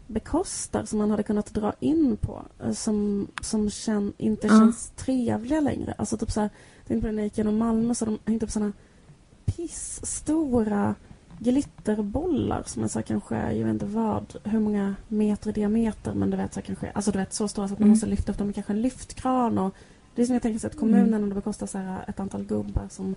bekostar, 0.07 0.85
som 0.85 0.99
man 0.99 1.11
hade 1.11 1.23
kunnat 1.23 1.53
dra 1.53 1.73
in 1.79 2.17
på, 2.21 2.45
eh, 2.63 2.71
som, 2.71 3.27
som 3.41 3.69
kän, 3.69 4.13
inte 4.17 4.47
Ja. 4.47 4.53
känns 4.53 4.91
trevliga 4.95 5.59
längre. 5.59 5.93
Alltså 5.97 6.17
typ 6.17 6.31
så 6.31 6.41
här, 6.41 6.49
tänkte 6.87 7.01
på 7.01 7.07
det 7.07 7.11
när 7.13 7.21
jag 7.21 7.25
gick 7.25 7.37
genom 7.37 7.57
Malmö, 7.57 7.93
så 7.95 8.05
de 8.05 8.19
hängde 8.25 8.45
upp 8.45 8.51
såna 8.51 8.71
pissstora 9.45 10.95
glitterbollar 11.39 12.63
som 12.65 12.83
är 12.83 12.87
så 12.87 12.99
här 12.99 13.03
kanske, 13.03 13.35
jag 13.53 13.65
vet 13.65 13.73
inte 13.73 13.85
vad, 13.85 14.35
hur 14.43 14.59
många 14.59 14.95
meter 15.07 15.49
i 15.49 15.53
diameter, 15.53 16.13
men 16.13 16.29
du 16.29 16.37
vet 16.37 16.53
så 16.53 16.59
här 16.59 16.65
kanske, 16.65 16.91
alltså 16.91 17.11
du 17.11 17.17
vet 17.19 17.33
så 17.33 17.47
stora 17.47 17.67
så 17.67 17.73
att 17.73 17.79
man 17.79 17.85
Mm. 17.85 17.89
måste 17.89 18.05
lyfta 18.05 18.31
upp 18.31 18.37
dem 18.37 18.47
med 18.47 18.55
kanske 18.55 18.73
en 18.73 18.81
lyftkran 18.81 19.57
och 19.57 19.73
det 20.15 20.21
är 20.21 20.25
som 20.25 20.33
jag 20.33 20.41
tänker 20.41 20.59
sig 20.59 20.67
att 20.69 20.77
kommunen 20.79 21.23
om 21.23 21.29
det 21.29 21.35
bekostar 21.35 21.67
så 21.67 21.77
här 21.77 22.05
ett 22.07 22.19
antal 22.19 22.43
gubbar 22.43 22.83
som 22.89 23.15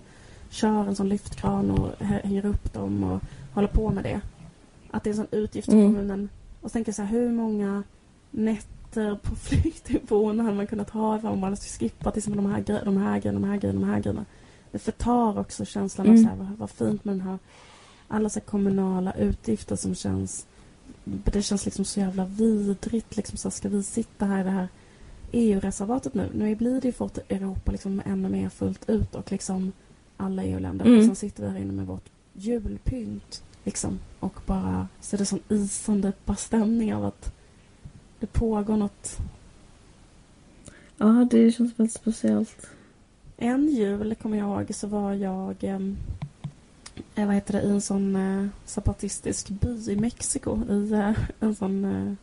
kör 0.49 0.87
en 0.87 0.95
sån 0.95 1.09
lyftkran 1.09 1.71
och 1.71 1.89
hä- 1.99 2.21
hänger 2.23 2.45
upp 2.45 2.73
dem 2.73 3.03
och 3.03 3.21
håller 3.53 3.67
på 3.67 3.89
med 3.91 4.03
det. 4.03 4.21
Att 4.91 5.03
det 5.03 5.09
är 5.09 5.11
en 5.11 5.17
sån 5.17 5.27
utgift 5.31 5.65
för 5.65 5.73
Mm. 5.73 5.85
kommunen. 5.93 6.29
Och 6.61 6.69
så 6.71 6.73
tänker 6.73 6.89
jag 6.89 6.95
så 6.95 7.01
här, 7.01 7.09
hur 7.19 7.31
många 7.31 7.83
nätter 8.31 9.15
på 9.23 9.35
flyktingboenden 9.35 10.45
hade 10.45 10.57
man 10.57 10.67
kunnat 10.67 10.89
ha 10.89 11.17
ifall 11.17 11.31
man 11.31 11.41
bara 11.41 11.55
skulle 11.55 11.89
skippa 11.89 12.11
till 12.11 12.17
exempel 12.19 12.43
de 12.43 12.51
här, 12.51 12.61
gre- 12.61 12.85
de 12.85 12.97
här 12.97 13.19
grejerna, 13.19 13.39
de 13.39 13.47
här 13.49 13.57
grejerna, 13.57 13.79
de 13.81 13.89
här 13.89 13.99
grejerna. 13.99 14.25
Det 14.71 14.79
förtar 14.79 15.39
också 15.39 15.65
känslan 15.65 16.07
av 16.07 16.13
Mm. 16.13 16.23
så 16.23 16.29
här, 16.29 16.37
vad, 16.37 16.57
vad 16.57 16.69
fint 16.69 17.05
med 17.05 17.15
den 17.15 17.21
här 17.21 17.37
alla 18.07 18.29
så 18.29 18.39
här 18.39 18.45
kommunala 18.45 19.13
utgifter 19.13 19.75
som 19.75 19.95
känns 19.95 20.45
det 21.03 21.41
känns 21.41 21.65
liksom 21.65 21.85
så 21.85 21.99
jävla 21.99 22.25
vidrigt. 22.25 23.15
Liksom 23.15 23.37
så 23.37 23.47
här, 23.49 23.51
ska 23.51 23.69
vi 23.69 23.83
sitta 23.83 24.25
här 24.25 24.41
i 24.41 24.43
det 24.43 24.49
här 24.49 24.67
EU-reservatet 25.31 26.13
nu? 26.13 26.29
Nu 26.33 26.55
blir 26.55 26.81
det 26.81 26.87
ju 26.87 26.91
fått 26.91 27.17
Europa 27.17 27.71
liksom 27.71 28.01
ännu 28.05 28.29
mer 28.29 28.49
fullt 28.49 28.89
ut 28.89 29.15
och 29.15 29.31
liksom 29.31 29.71
alla 30.17 30.43
EU-länder. 30.43 30.85
Mm. 30.85 30.99
Och 30.99 31.05
sen 31.05 31.15
sitter 31.15 31.43
vi 31.43 31.49
här 31.49 31.59
inne 31.59 31.73
med 31.73 31.87
vårt 31.87 32.09
julpynt. 32.33 33.43
Liksom, 33.63 33.99
och 34.19 34.39
bara 34.45 34.87
så 35.01 35.15
är 35.15 35.17
det 35.17 35.25
sån 35.25 35.39
isande 35.49 36.13
bara 36.25 36.37
stämning 36.37 36.95
av 36.95 37.05
att 37.05 37.33
det 38.19 38.27
pågår 38.27 38.77
något. 38.77 39.17
Ja, 40.97 41.27
det 41.31 41.51
känns 41.51 41.79
väldigt 41.79 41.95
speciellt. 41.95 42.69
En 43.41 43.67
jul, 43.67 44.15
kommer 44.15 44.37
jag 44.37 44.47
ihåg, 44.47 44.75
så 44.75 44.87
var 44.87 45.13
jag 45.13 45.55
ehm, 45.61 45.97
eh, 47.15 47.25
vad 47.25 47.35
heter 47.35 47.53
det, 47.53 47.61
i 47.61 47.69
en 47.69 47.81
sån 47.81 48.15
eh, 48.15 48.47
zapatistisk 48.65 49.49
by 49.49 49.91
i 49.91 49.95
Mexiko. 49.95 50.59
I 50.69 50.93
eh, 50.93 51.19
en 51.39 51.55
sån 51.55 51.85
eh, 51.85 52.13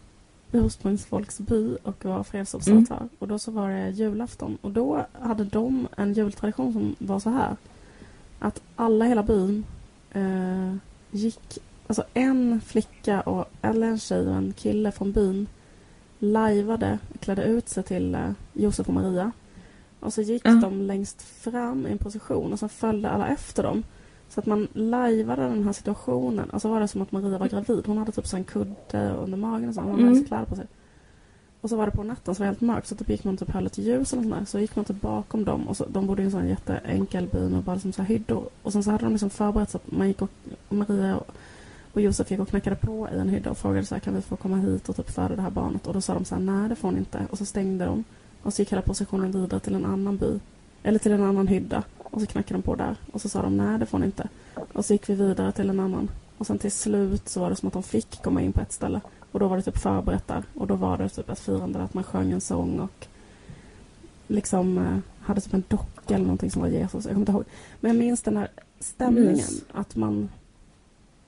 ursprungsfolksby 0.53 1.77
och 1.83 2.05
var 2.05 2.23
fredsobservatör. 2.23 3.09
Och 3.19 3.29
då 3.29 3.39
så 3.39 3.51
var 3.51 3.71
det 3.71 3.91
julafton. 3.91 4.59
Och 4.61 4.71
då 4.71 5.07
hade 5.13 5.45
de 5.45 5.89
en 5.97 6.13
jultradition 6.13 6.73
som 6.73 6.97
var 6.99 7.21
så 7.21 7.31
här. 7.31 7.57
Att 8.39 8.63
alla 8.77 9.05
hela 9.05 9.23
byn 9.23 9.65
eh, 10.13 10.75
gick, 11.11 11.59
alltså 11.87 12.05
en 12.15 12.61
flicka 12.61 13.21
och, 13.21 13.45
eller 13.63 13.87
en 13.87 13.99
tjej 13.99 14.29
och 14.29 14.35
en 14.35 14.53
kille 14.53 14.93
från 14.93 15.13
byn 15.13 15.47
lajvade, 16.19 16.99
klädde 17.21 17.43
ut 17.43 17.69
sig 17.69 17.83
till 17.83 18.15
eh, 18.15 18.31
Josef 18.53 18.89
och 18.89 18.95
Maria. 18.95 19.33
Och 20.01 20.13
så 20.13 20.23
gick 20.23 20.43
Ja. 20.45 20.55
de 20.55 20.81
längst 20.83 21.23
fram 21.23 21.87
i 21.87 21.91
en 21.93 21.99
position 21.99 22.53
och 22.53 22.59
så 22.59 22.69
följde 22.69 23.11
alla 23.11 23.29
efter 23.29 23.63
dem. 23.63 23.83
Så 24.29 24.41
att 24.41 24.47
man 24.47 24.69
lajvade 24.73 25.43
den 25.43 25.65
här 25.65 25.73
situationen. 25.73 26.51
Och 26.51 26.63
så 26.63 26.69
var 26.69 26.81
det 26.81 26.89
som 26.89 27.03
att 27.03 27.13
Maria 27.13 27.39
var 27.39 27.49
gravid. 27.49 27.87
Hon 27.87 27.99
hade 27.99 28.13
typ 28.13 28.27
så 28.27 28.37
en 28.37 28.45
kudde 28.45 29.11
under 29.23 29.39
magen 29.39 29.69
och 29.69 29.75
så. 29.75 29.81
Hon 29.81 29.91
hade 29.91 30.03
Mm. 30.03 30.15
mm. 30.15 30.25
kläder 30.27 30.45
på 30.45 30.57
sig. 30.57 30.67
Och 31.61 31.71
så 31.71 31.77
var 31.77 31.87
det 31.87 31.93
på 31.93 32.03
natten 32.03 32.35
så 32.35 32.39
var 32.39 32.45
det 32.47 32.51
helt 32.51 32.61
mörkt. 32.61 32.87
Så 32.87 32.95
typ 32.95 33.09
gick 33.11 33.25
man 33.25 33.37
typ 33.37 33.51
höll 33.51 33.67
ett 33.67 33.79
ljus 33.79 34.13
eller 34.13 34.23
sånt 34.23 34.35
där. 34.35 34.45
Så 34.45 34.59
gick 34.59 34.77
man 34.77 34.85
typ 34.85 35.01
bakom 35.01 35.45
dem. 35.45 35.69
Och 35.69 35.77
så, 35.77 35.87
de 35.89 36.07
bodde 36.07 36.23
i 36.23 36.25
en 36.25 36.31
sån 36.31 36.49
jätteenkel 36.49 37.27
by 37.33 37.39
med 37.49 37.63
bara 37.63 37.75
liksom 37.75 37.93
så 37.93 38.03
här 38.03 38.09
hyddor. 38.09 38.49
Och 38.63 38.73
sen 38.73 38.83
så 38.83 38.91
hade 38.91 39.05
de 39.05 39.13
liksom 39.13 39.31
förberett 39.31 39.71
så 39.71 39.77
att 39.77 39.93
man 39.93 40.09
gick 40.09 40.23
och 40.23 40.31
Maria 40.69 41.17
och, 41.17 41.31
och 41.93 42.01
Josef 42.01 42.31
gick 42.31 42.41
och 42.41 42.49
knackade 42.49 42.77
på 42.77 43.09
i 43.15 43.19
en 43.19 43.29
hydda 43.29 43.51
och 43.51 43.59
frågade 43.59 43.87
så 43.87 43.95
här, 43.95 44.01
kan 44.01 44.15
vi 44.15 44.21
få 44.21 44.37
komma 44.37 44.57
hit 44.57 44.89
och 44.89 44.97
typ 44.97 45.11
föda 45.11 45.37
det 45.37 45.43
här 45.43 45.51
barnet? 45.51 45.87
Och 45.87 45.95
då 45.95 46.01
sa 46.01 46.15
de 46.15 46.25
så 46.25 46.35
här, 46.35 46.43
nej 46.43 46.69
det 46.69 46.75
får 46.77 46.91
ni 46.93 46.99
inte. 46.99 47.27
Och 47.31 47.39
så 47.39 47.45
stängde 47.45 47.85
de. 47.85 48.05
Och 48.47 48.55
så 48.55 48.63
gick 48.63 48.73
hela 48.73 48.83
processionen 48.83 49.33
vidare 49.33 49.61
till 49.61 49.75
en 49.75 49.85
annan 49.85 50.17
by. 50.17 50.39
Eller 50.83 50.99
till 50.99 51.13
en 51.13 51.23
annan 51.23 51.49
hydda. 51.49 51.83
Och 51.99 52.21
så 52.21 52.27
knackade 52.27 52.55
de 52.59 52.63
på 52.63 52.75
där. 52.75 52.97
Och 53.13 53.21
så 53.21 53.29
sa 53.29 53.43
de, 53.43 53.57
nej 53.57 53.79
det 53.79 53.87
får 53.87 53.99
ni 53.99 54.07
inte. 54.07 54.29
Och 54.73 54.85
så 54.85 54.93
gick 54.93 55.09
vi 55.09 55.15
vidare 55.15 55.53
till 55.53 55.71
en 55.71 55.81
annan. 55.81 56.09
Och 56.39 56.47
sen 56.47 56.59
till 56.59 56.73
slut 56.73 57.29
så 57.29 57.41
var 57.41 57.51
det 57.51 57.57
som 57.57 57.67
att 57.67 57.73
de 57.73 57.83
fick 57.83 58.23
komma 58.23 58.43
in 58.43 58.53
på 58.53 58.61
ett 58.61 58.73
ställe. 58.73 59.01
Och 59.33 59.41
då 59.41 59.49
var 59.49 59.57
det 59.57 59.63
typ 59.63 59.79
förberett 59.79 60.29
där. 60.29 60.43
Och 60.55 60.67
då 60.67 60.75
var 60.75 60.99
det 60.99 61.09
typ 61.09 61.31
ett 61.31 61.39
firande 61.41 61.79
där 61.79 61.85
att 61.85 61.95
man 61.95 62.05
sjöng 62.05 62.33
en 62.33 62.41
sång 62.41 62.81
och 62.81 63.07
liksom 64.27 64.79
eh, 64.79 64.99
hade 65.27 65.41
typ 65.41 65.55
en 65.55 65.65
docka 65.69 66.15
eller 66.15 66.25
någonting 66.25 66.51
som 66.51 66.63
var 66.63 66.69
Jesus. 66.69 67.05
Jag 67.05 67.15
kommer 67.15 67.21
inte 67.23 67.33
ihåg. 67.33 67.45
Men 67.81 67.89
jag 67.91 67.99
minns 67.99 68.23
den 68.23 68.37
här 68.37 68.49
stämningen. 68.81 69.33
Mys. 69.33 69.65
Att 69.73 69.97
man... 69.97 70.29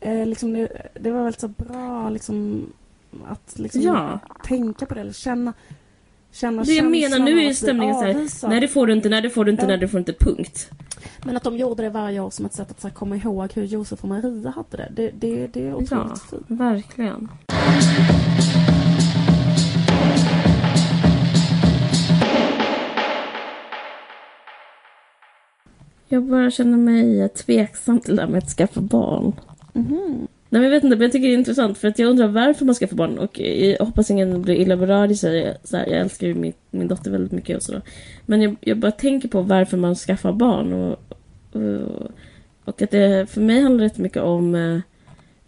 Eh, 0.00 0.26
liksom 0.26 0.52
det, 0.52 0.88
det 1.00 1.10
var 1.10 1.22
väldigt 1.22 1.40
så 1.40 1.48
bra 1.48 2.10
liksom 2.10 2.66
att 3.26 3.58
liksom 3.58 3.82
Ja. 3.82 4.18
tänka 4.44 4.86
på 4.86 4.94
det 4.94 5.00
eller 5.00 5.12
känna, 5.12 5.52
känna 6.32 6.62
Det 6.64 6.72
jag 6.72 6.90
menar 6.90 7.18
nu 7.18 7.38
är 7.40 7.44
ju 7.44 7.54
stämningen 7.54 7.94
så 7.94 8.00
här. 8.46 8.48
Nej 8.50 8.60
det 8.60 8.68
får 8.68 8.86
du 8.86 8.92
inte, 8.92 9.08
nej 9.08 9.22
det 9.22 9.30
får 9.30 9.44
du 9.44 9.50
inte, 9.50 9.62
Ja. 9.62 9.68
nej 9.68 9.78
det 9.78 9.88
får 9.88 9.98
du 9.98 10.00
inte, 10.00 10.12
punkt. 10.24 10.70
Men 11.24 11.36
att 11.36 11.42
de 11.42 11.56
gjorde 11.56 11.82
det 11.82 11.90
varje 11.90 12.20
år 12.20 12.30
som 12.30 12.46
ett 12.46 12.54
sätt 12.54 12.70
att 12.70 12.80
så 12.80 12.88
här, 12.88 12.94
komma 12.94 13.16
ihåg 13.16 13.52
hur 13.54 13.64
Josef 13.64 14.02
och 14.02 14.08
Maria 14.08 14.50
hade 14.50 14.76
det. 14.76 14.88
Det, 14.92 15.10
det, 15.14 15.46
det 15.46 15.66
är 15.68 15.74
otroligt 15.74 15.90
Ja, 15.90 16.16
fint. 16.30 16.42
verkligen. 16.46 17.28
Jag 26.08 26.22
bara 26.22 26.50
känner 26.50 26.78
mig 26.78 27.28
tveksam 27.28 28.00
till 28.00 28.16
det 28.16 28.22
här 28.22 28.28
med 28.28 28.38
att 28.38 28.50
skaffa 28.50 28.80
barn. 28.80 29.32
Mhm. 29.72 30.26
Nej 30.50 30.60
men 30.60 30.62
jag 30.62 30.70
vet 30.70 30.84
inte, 30.84 30.96
men 30.96 31.02
jag 31.02 31.12
tycker 31.12 31.28
det 31.28 31.34
är 31.34 31.38
intressant 31.38 31.78
för 31.78 31.88
att 31.88 31.98
jag 31.98 32.10
undrar 32.10 32.28
varför 32.28 32.64
man 32.64 32.74
skaffar 32.74 32.96
barn 32.96 33.18
och 33.18 33.40
jag 33.40 33.78
hoppas 33.78 34.10
ingen 34.10 34.42
blir 34.42 34.54
illa 34.54 34.76
berörd 34.76 35.10
i 35.10 35.16
sig. 35.16 35.56
Så 35.64 35.76
här, 35.76 35.86
jag 35.86 36.00
älskar 36.00 36.26
ju 36.26 36.34
min, 36.34 36.52
min 36.70 36.88
dotter 36.88 37.10
väldigt 37.10 37.32
mycket 37.32 37.56
och 37.56 37.62
sådär. 37.62 37.82
Men 38.26 38.42
jag, 38.42 38.56
jag 38.60 38.78
bara 38.78 38.92
tänker 38.92 39.28
på 39.28 39.42
varför 39.42 39.76
man 39.76 39.94
skaffar 39.94 40.32
barn 40.32 40.72
och, 40.72 40.98
och, 41.52 42.10
och 42.64 42.82
att 42.82 42.90
det 42.90 43.30
för 43.30 43.40
mig 43.40 43.60
handlar 43.60 43.84
rätt 43.84 43.98
mycket 43.98 44.22
om 44.22 44.54
eh, 44.54 44.78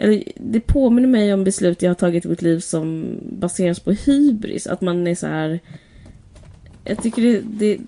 eller 0.03 0.23
det 0.37 0.61
påminner 0.61 1.09
mig 1.09 1.35
om 1.35 1.45
beslut 1.45 1.83
jag 1.83 1.91
har 1.91 1.95
tagit 1.95 2.25
i 2.25 2.29
mitt 2.29 2.43
liv 2.43 2.59
som 2.59 3.19
baseras 3.23 3.81
på 3.81 3.93
hybris. 3.93 4.67
Att 4.67 4.81
man 4.81 5.07
är 5.07 5.15
så 5.15 5.27
här... 5.27 5.61
Jag 6.85 7.03
tycker 7.03 7.23
det, 7.23 7.41
det, 7.41 7.79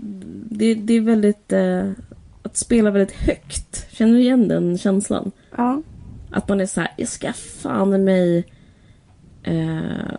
det, 0.50 0.74
det 0.74 0.94
är 0.94 1.00
väldigt... 1.00 1.52
Eh, 1.52 1.90
att 2.42 2.56
spela 2.56 2.90
väldigt 2.90 3.16
högt. 3.16 3.86
Känner 3.92 4.12
du 4.12 4.20
igen 4.20 4.48
den 4.48 4.78
känslan? 4.78 5.32
Ja. 5.56 5.82
Att 6.32 6.48
man 6.48 6.60
är 6.60 6.66
så 6.66 6.80
här, 6.80 6.90
jag 6.96 7.08
ska 7.08 7.32
fan 7.32 8.04
mig 8.04 8.44
eh, 9.42 10.14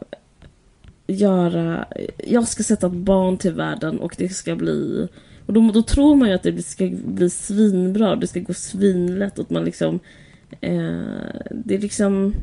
göra... 1.07 1.85
Jag 2.17 2.47
ska 2.47 2.63
sätta 2.63 2.87
ett 2.87 2.93
barn 2.93 3.37
till 3.37 3.53
världen 3.53 3.99
och 3.99 4.15
det 4.17 4.29
ska 4.29 4.55
bli... 4.55 5.07
Och 5.45 5.53
då, 5.53 5.71
då 5.73 5.81
tror 5.81 6.15
man 6.15 6.29
ju 6.29 6.35
att 6.35 6.43
det 6.43 6.65
ska 6.65 6.89
bli 7.05 7.29
svinbra, 7.29 8.15
det 8.15 8.27
ska 8.27 8.39
gå 8.39 8.53
svinlätt 8.53 9.39
och 9.39 9.45
att 9.45 9.49
man 9.49 9.65
liksom... 9.65 9.99
Eh, 10.61 11.01
det 11.51 11.75
är 11.75 11.79
liksom... 11.79 12.33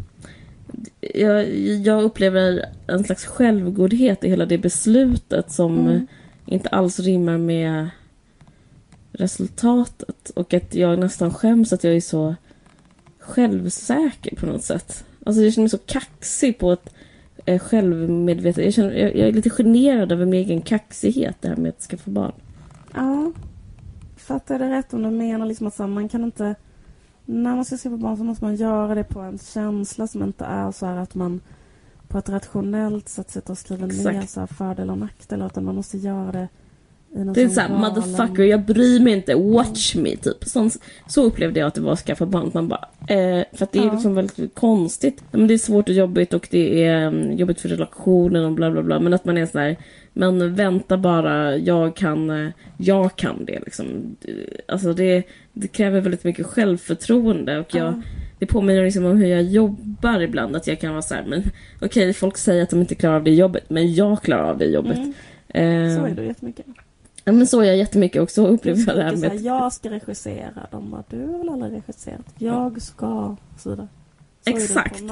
Jag, 1.01 1.59
jag 1.59 2.03
upplever 2.03 2.65
en 2.87 3.05
slags 3.05 3.25
självgodhet 3.25 4.25
i 4.25 4.29
hela 4.29 4.47
det 4.47 4.59
beslutet 4.59 5.51
som 5.51 5.79
Mm. 5.79 6.07
inte 6.47 6.69
alls 6.69 7.01
rimmar 7.01 7.39
med 7.39 7.89
resultatet. 9.13 10.31
Och 10.35 10.55
att 10.55 10.75
jag 10.75 10.99
nästan 10.99 11.35
skäms 11.35 11.73
att 11.73 11.85
jag 11.85 11.97
är 11.97 12.01
så 12.01 12.35
självsäker 13.31 14.37
på 14.37 14.47
något 14.47 14.65
sätt. 14.65 15.05
Alltså 15.27 15.43
jag 15.43 15.53
känner 15.53 15.63
mig 15.63 15.71
så 15.71 15.79
kaxig 15.79 16.59
på 16.59 16.73
ett 16.73 16.95
eh, 17.47 17.59
självmedvetet... 17.59 18.65
Jag, 18.65 18.75
känner, 18.75 18.93
jag, 18.93 19.17
jag 19.17 19.29
är 19.29 19.33
lite 19.33 19.51
generad 19.51 20.13
över 20.13 20.25
min 20.25 20.35
egen 20.35 20.63
kaxighet, 20.63 21.37
det 21.41 21.49
här 21.49 21.57
med 21.57 21.69
att 21.69 21.83
skaffa 21.83 22.11
barn. 22.11 22.33
Ja. 22.95 23.33
Fattar 24.17 24.55
jag 24.55 24.61
det 24.61 24.77
rätt 24.77 24.95
om 24.95 25.03
du 25.03 25.11
menar 25.11 25.47
liksom 25.47 25.67
att 25.67 25.75
så 25.75 25.87
man 25.87 26.09
kan 26.09 26.25
inte... 26.25 26.55
När 27.25 27.57
man 27.57 27.65
ska 27.65 27.77
skaffa 27.77 27.97
barn 27.97 28.17
så 28.17 28.25
måste 28.25 28.45
man 28.45 28.57
göra 28.57 28.95
det 28.95 29.05
på 29.05 29.21
en 29.21 29.39
känsla 29.39 30.07
som 30.07 30.23
inte 30.23 30.45
är 30.45 30.73
så 30.73 30.87
här 30.87 30.97
att 30.97 31.15
man 31.15 31.41
på 32.09 32.19
ett 32.19 32.29
rationellt 32.29 33.09
sätt 33.09 33.31
sitter 33.31 33.51
och 33.51 33.59
skriver 33.59 33.87
ner 33.87 34.11
Exakt. 34.11 34.31
så 34.31 34.41
här 34.41 34.47
fördelar 34.47 34.93
och 34.93 34.99
nackdelar 34.99 35.47
utan 35.47 35.65
man 35.65 35.75
måste 35.75 35.99
göra 35.99 36.33
det 36.33 36.49
Det 37.13 37.41
är 37.43 37.47
sån 37.47 37.55
såhär, 37.55 37.79
motherfucker, 37.79 38.43
jag 38.43 38.61
bryr 38.65 39.01
mig 39.01 39.13
inte, 39.13 39.35
watch 39.35 39.95
me, 39.95 40.17
typ. 40.17 40.45
Så, 40.45 40.71
så 41.07 41.23
upplevde 41.25 41.61
jag 41.61 41.67
att 41.67 41.75
det 41.75 41.81
var 41.81 41.93
att 41.93 41.99
skaffa 41.99 42.27
barn. 42.27 42.51
Man 42.55 42.69
bara, 42.69 42.89
eh, 43.09 43.45
för 43.53 43.65
att 43.65 43.73
det 43.73 43.79
är 43.79 43.85
Ja. 43.87 43.93
liksom 43.93 44.15
väldigt 44.15 44.55
konstigt. 44.55 45.23
Men 45.31 45.47
det 45.47 45.55
är 45.55 45.59
svårt 45.59 45.89
och 45.89 45.95
jobbigt 45.95 46.35
och 46.35 46.49
det 46.51 46.85
är 46.85 47.07
mm, 47.07 47.37
jobbigt 47.37 47.61
för 47.61 47.69
relationen 47.69 48.45
och 48.45 48.53
bla 48.53 48.71
bla 48.71 48.83
bla. 48.83 49.01
Men 49.01 49.15
att 49.15 49.25
man 49.25 49.39
är 49.39 49.47
sådär, 49.47 49.77
men 50.13 50.55
vänta 50.55 50.97
bara, 50.99 51.57
jag 51.57 51.97
kan, 51.97 52.31
eh, 52.31 52.51
jag 52.77 53.17
kan 53.17 53.45
det 53.45 53.61
liksom. 53.65 54.17
Alltså 54.69 54.93
det, 54.93 55.23
det 55.53 55.69
kräver 55.69 56.01
väldigt 56.01 56.25
mycket 56.25 56.47
självförtroende 56.47 57.59
och 57.59 57.75
jag, 57.75 57.87
Ja. 57.87 58.03
det 58.39 58.47
påminner 58.47 58.85
liksom 58.85 59.05
om 59.05 59.17
hur 59.17 59.27
jag 59.27 59.43
jobbar 59.43 60.21
ibland. 60.21 60.57
Att 60.57 60.67
jag 60.67 60.81
kan 60.81 60.91
vara 60.93 61.03
såhär, 61.03 61.25
men 61.29 61.43
okej, 61.81 62.13
folk 62.13 62.37
säger 62.37 62.63
att 62.63 62.71
de 62.71 62.81
inte 62.81 62.95
klarar 62.95 63.17
av 63.17 63.25
det 63.25 63.35
jobbet, 63.35 63.65
men 63.71 63.95
jag 63.95 64.23
klarar 64.23 64.51
av 64.51 64.59
det 64.59 64.67
jobbet. 64.67 64.97
Mm, 64.99 65.15
Eh, 65.55 65.97
så 65.97 66.05
är 66.07 66.15
det 66.15 66.25
jättemycket. 66.25 66.67
Ja 67.25 67.33
men 67.33 67.47
så 67.47 67.61
är 67.61 67.65
jag 67.65 67.77
jättemycket 67.77 68.23
och 68.23 68.31
så 68.31 68.47
upplever 68.47 68.85
jag 68.87 68.97
det 68.97 69.03
här 69.03 69.17
med... 69.17 69.41
jag 69.41 69.73
ska 69.73 69.91
regissera. 69.91 70.67
De 70.71 70.91
bara, 70.91 71.05
du 71.09 71.27
har 71.27 71.39
väl 71.39 71.49
aldrig 71.49 71.73
regisserat? 71.73 72.35
Jag 72.39 72.83
ska, 72.83 73.37
och 73.55 73.61
så 73.61 73.71
vidare. 73.71 73.89
Så 74.45 74.51
Exakt. 74.51 75.03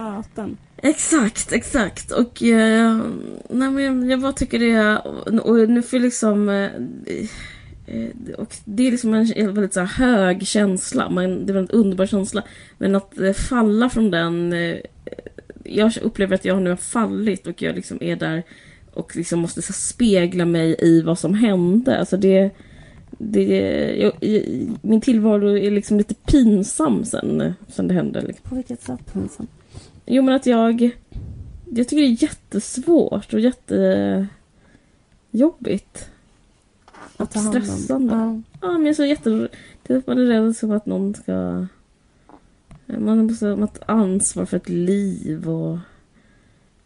Exakt, 0.76 1.52
exakt. 1.52 2.12
Och 2.12 2.42
eh, 2.42 3.00
nej, 3.48 3.70
men 3.70 4.10
jag, 4.10 4.20
bara 4.20 4.32
tycker 4.32 4.58
det 4.58 4.70
är... 4.70 5.06
Och 5.46 5.68
nu 5.68 5.82
får 5.82 5.98
liksom... 5.98 6.48
Eh, 6.48 6.70
eh, 7.86 8.34
och 8.38 8.56
det 8.64 8.86
är 8.86 8.90
liksom 8.90 9.14
en 9.14 9.54
väldigt 9.54 9.74
så 9.74 9.80
här, 9.80 9.86
hög 9.86 10.46
känsla. 10.46 11.10
Man, 11.10 11.46
det 11.46 11.52
är 11.52 11.56
en 11.56 11.68
underbar 11.68 12.06
känsla. 12.06 12.42
Men 12.78 12.94
att 12.94 13.18
eh, 13.18 13.32
falla 13.32 13.90
från 13.90 14.10
den... 14.10 14.52
Eh, 14.52 14.76
jag 15.64 15.96
upplever 16.02 16.34
att 16.34 16.44
jag 16.44 16.62
nu 16.62 16.70
har 16.70 16.76
fallit 16.76 17.46
och 17.46 17.62
jag 17.62 17.74
liksom 17.74 18.02
är 18.02 18.16
där 18.16 18.42
och 18.94 19.16
liksom 19.16 19.40
måste 19.40 19.62
så 19.62 19.72
spegla 19.72 20.44
mig 20.44 20.76
i 20.78 21.02
vad 21.02 21.18
som 21.18 21.34
hände. 21.34 21.98
Alltså 21.98 22.16
det... 22.16 22.50
det 23.10 23.44
jag, 23.96 24.12
jag, 24.20 24.42
min 24.82 25.00
tillvaro 25.00 25.58
är 25.58 25.70
liksom 25.70 25.98
lite 25.98 26.14
pinsam 26.14 27.04
sen, 27.04 27.54
sen 27.68 27.88
det 27.88 27.94
hände. 27.94 28.22
Liksom. 28.22 28.50
På 28.50 28.54
vilket 28.54 28.82
sätt? 28.82 29.12
Pinsamt? 29.12 29.50
Jo 30.06 30.22
men 30.22 30.34
att 30.34 30.46
jag... 30.46 30.90
Jag 31.64 31.88
tycker 31.88 32.02
det 32.02 32.08
är 32.08 32.22
jättesvårt 32.22 33.34
och 33.34 33.40
jättejobbigt. 33.40 34.28
Och 37.16 37.34
hand 37.34 37.56
om. 37.56 37.62
stressande. 37.62 38.14
Ja. 38.14 38.42
Ja 38.60 38.72
men 38.72 38.82
jag 38.82 38.90
är 38.90 38.94
så 38.94 39.04
jätte... 39.04 39.48
Det 39.82 39.94
är 39.94 40.02
man 40.06 40.18
är 40.18 40.26
rädd 40.26 40.56
som 40.56 40.70
att 40.70 40.86
någon 40.86 41.14
ska... 41.14 41.66
Man 42.86 43.26
måste 43.26 43.46
ha 43.46 43.68
ansvar 43.86 44.44
för 44.44 44.56
ett 44.56 44.68
liv 44.68 45.50
och... 45.50 45.78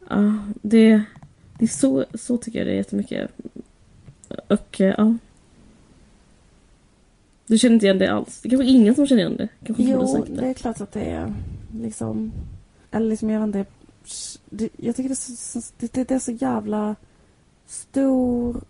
Ja, 0.09 0.39
det... 0.63 1.03
Det 1.63 1.67
är 1.67 1.69
så, 1.69 2.05
så 2.15 2.37
tycker 2.37 2.59
jag 2.59 2.67
det 2.69 2.73
är 2.73 2.77
jättemycket. 2.77 3.31
Och 4.49 4.81
eh, 4.81 4.95
ja. 4.99 5.15
Du 7.47 7.59
känner 7.59 7.75
inte 7.75 7.87
igen 7.87 7.99
det 7.99 8.13
alls? 8.13 8.41
Det 8.43 8.49
är 8.49 8.51
kanske 8.51 8.67
ingen 8.67 8.95
som 8.95 9.07
känner 9.07 9.23
igen 9.23 9.37
det? 9.37 9.49
Kanske 9.65 9.83
Jo, 9.83 10.07
sagt 10.07 10.29
det 10.37 10.47
är 10.49 10.55
klart 10.55 10.81
att 10.81 10.93
det 10.93 11.01
är 11.05 11.35
liksom... 11.81 12.33
Eller 12.91 13.07
liksom, 13.11 13.31
jag 13.31 13.41
vet 13.41 13.47
inte. 13.47 13.65
det- 14.51 14.69
Jag 14.77 14.97
tycker 14.97 15.09
det 15.09 15.13
är 15.13 15.37
så, 15.61 15.61
det, 15.79 15.93
det 16.09 16.11
är 16.11 16.19
så 16.19 16.33
jävla 16.33 16.97
stor 17.67 18.61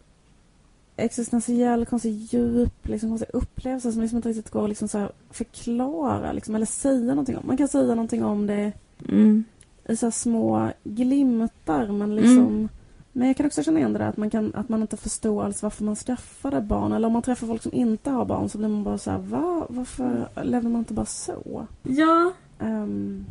existentiell, 0.97 1.87
konstig 1.87 2.13
djup, 2.13 2.89
liksom 2.89 3.09
konstig 3.11 3.29
upplevelse 3.33 3.93
som 3.93 4.03
liksom 4.03 4.17
inte 4.17 4.29
riktigt 4.29 4.51
går 4.51 4.63
att 4.63 4.69
liksom 4.69 4.89
så 4.89 4.99
här 4.99 5.11
förklara 5.31 6.33
liksom, 6.33 6.55
eller 6.55 6.67
säga 6.67 7.01
någonting 7.15 7.37
om. 7.37 7.47
Man 7.47 7.57
kan 7.57 7.69
säga 7.69 7.87
någonting 7.95 8.25
om 8.25 8.47
det 8.47 8.73
Mm. 9.09 9.45
i 9.89 9.97
så 9.97 10.07
här 10.07 10.11
små 10.11 10.71
glimtar 10.85 11.87
men 11.93 12.17
liksom 12.17 12.69
Men 13.13 13.29
jag 13.29 13.37
kan 13.37 13.47
också 13.47 13.63
känna 13.63 13.79
igen 13.79 13.93
det 13.93 13.99
där 13.99 14.09
att 14.09 14.17
man, 14.17 14.31
kan, 14.31 14.55
att 14.55 14.69
man 14.69 14.83
inte 14.83 14.97
förstår 14.97 15.45
alls 15.45 15.63
varför 15.63 15.85
man 15.85 15.97
skaffade 15.97 16.61
barn. 16.61 16.93
Eller 16.93 17.07
om 17.07 17.13
man 17.13 17.23
träffar 17.23 17.47
folk 17.47 17.63
som 17.63 17.73
inte 17.75 18.11
har 18.11 18.25
barn 18.25 18.49
så 18.49 18.59
blir 18.59 18.69
man 18.69 18.85
bara 18.85 18.99
så 18.99 19.11
här, 19.11 19.19
va? 19.19 19.67
Varför 19.69 20.29
lever 20.43 20.69
man 20.69 20.79
inte 20.79 20.95
bara 20.95 21.07
så? 21.07 21.67
Ja, 21.83 22.33
Ehm, 22.63 23.25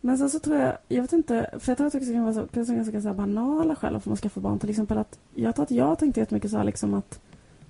men 0.00 0.18
sen 0.18 0.30
så 0.30 0.38
tror 0.38 0.56
jag, 0.56 0.76
jag 0.88 1.02
vet 1.02 1.12
inte, 1.12 1.50
för 1.58 1.70
jag 1.70 1.76
tror 1.76 1.86
att 1.86 1.92
det 1.92 1.98
också 1.98 2.12
kan 2.12 2.22
vara 2.22 2.34
så, 2.34 2.46
kan 2.46 2.76
ganska 2.76 3.00
så 3.00 3.08
här 3.08 3.14
banala 3.14 3.76
skäl 3.76 3.92
varför 3.92 4.10
man 4.10 4.16
skaffar 4.16 4.40
barn. 4.40 4.58
Till 4.58 4.70
exempel 4.70 4.98
att, 4.98 5.18
jag 5.34 5.54
tror 5.54 5.62
att 5.62 5.70
jag 5.70 5.98
tänkte 5.98 6.20
jättemycket 6.20 6.50
så 6.50 6.56
här 6.56 6.64
liksom 6.64 6.94
att 6.94 7.20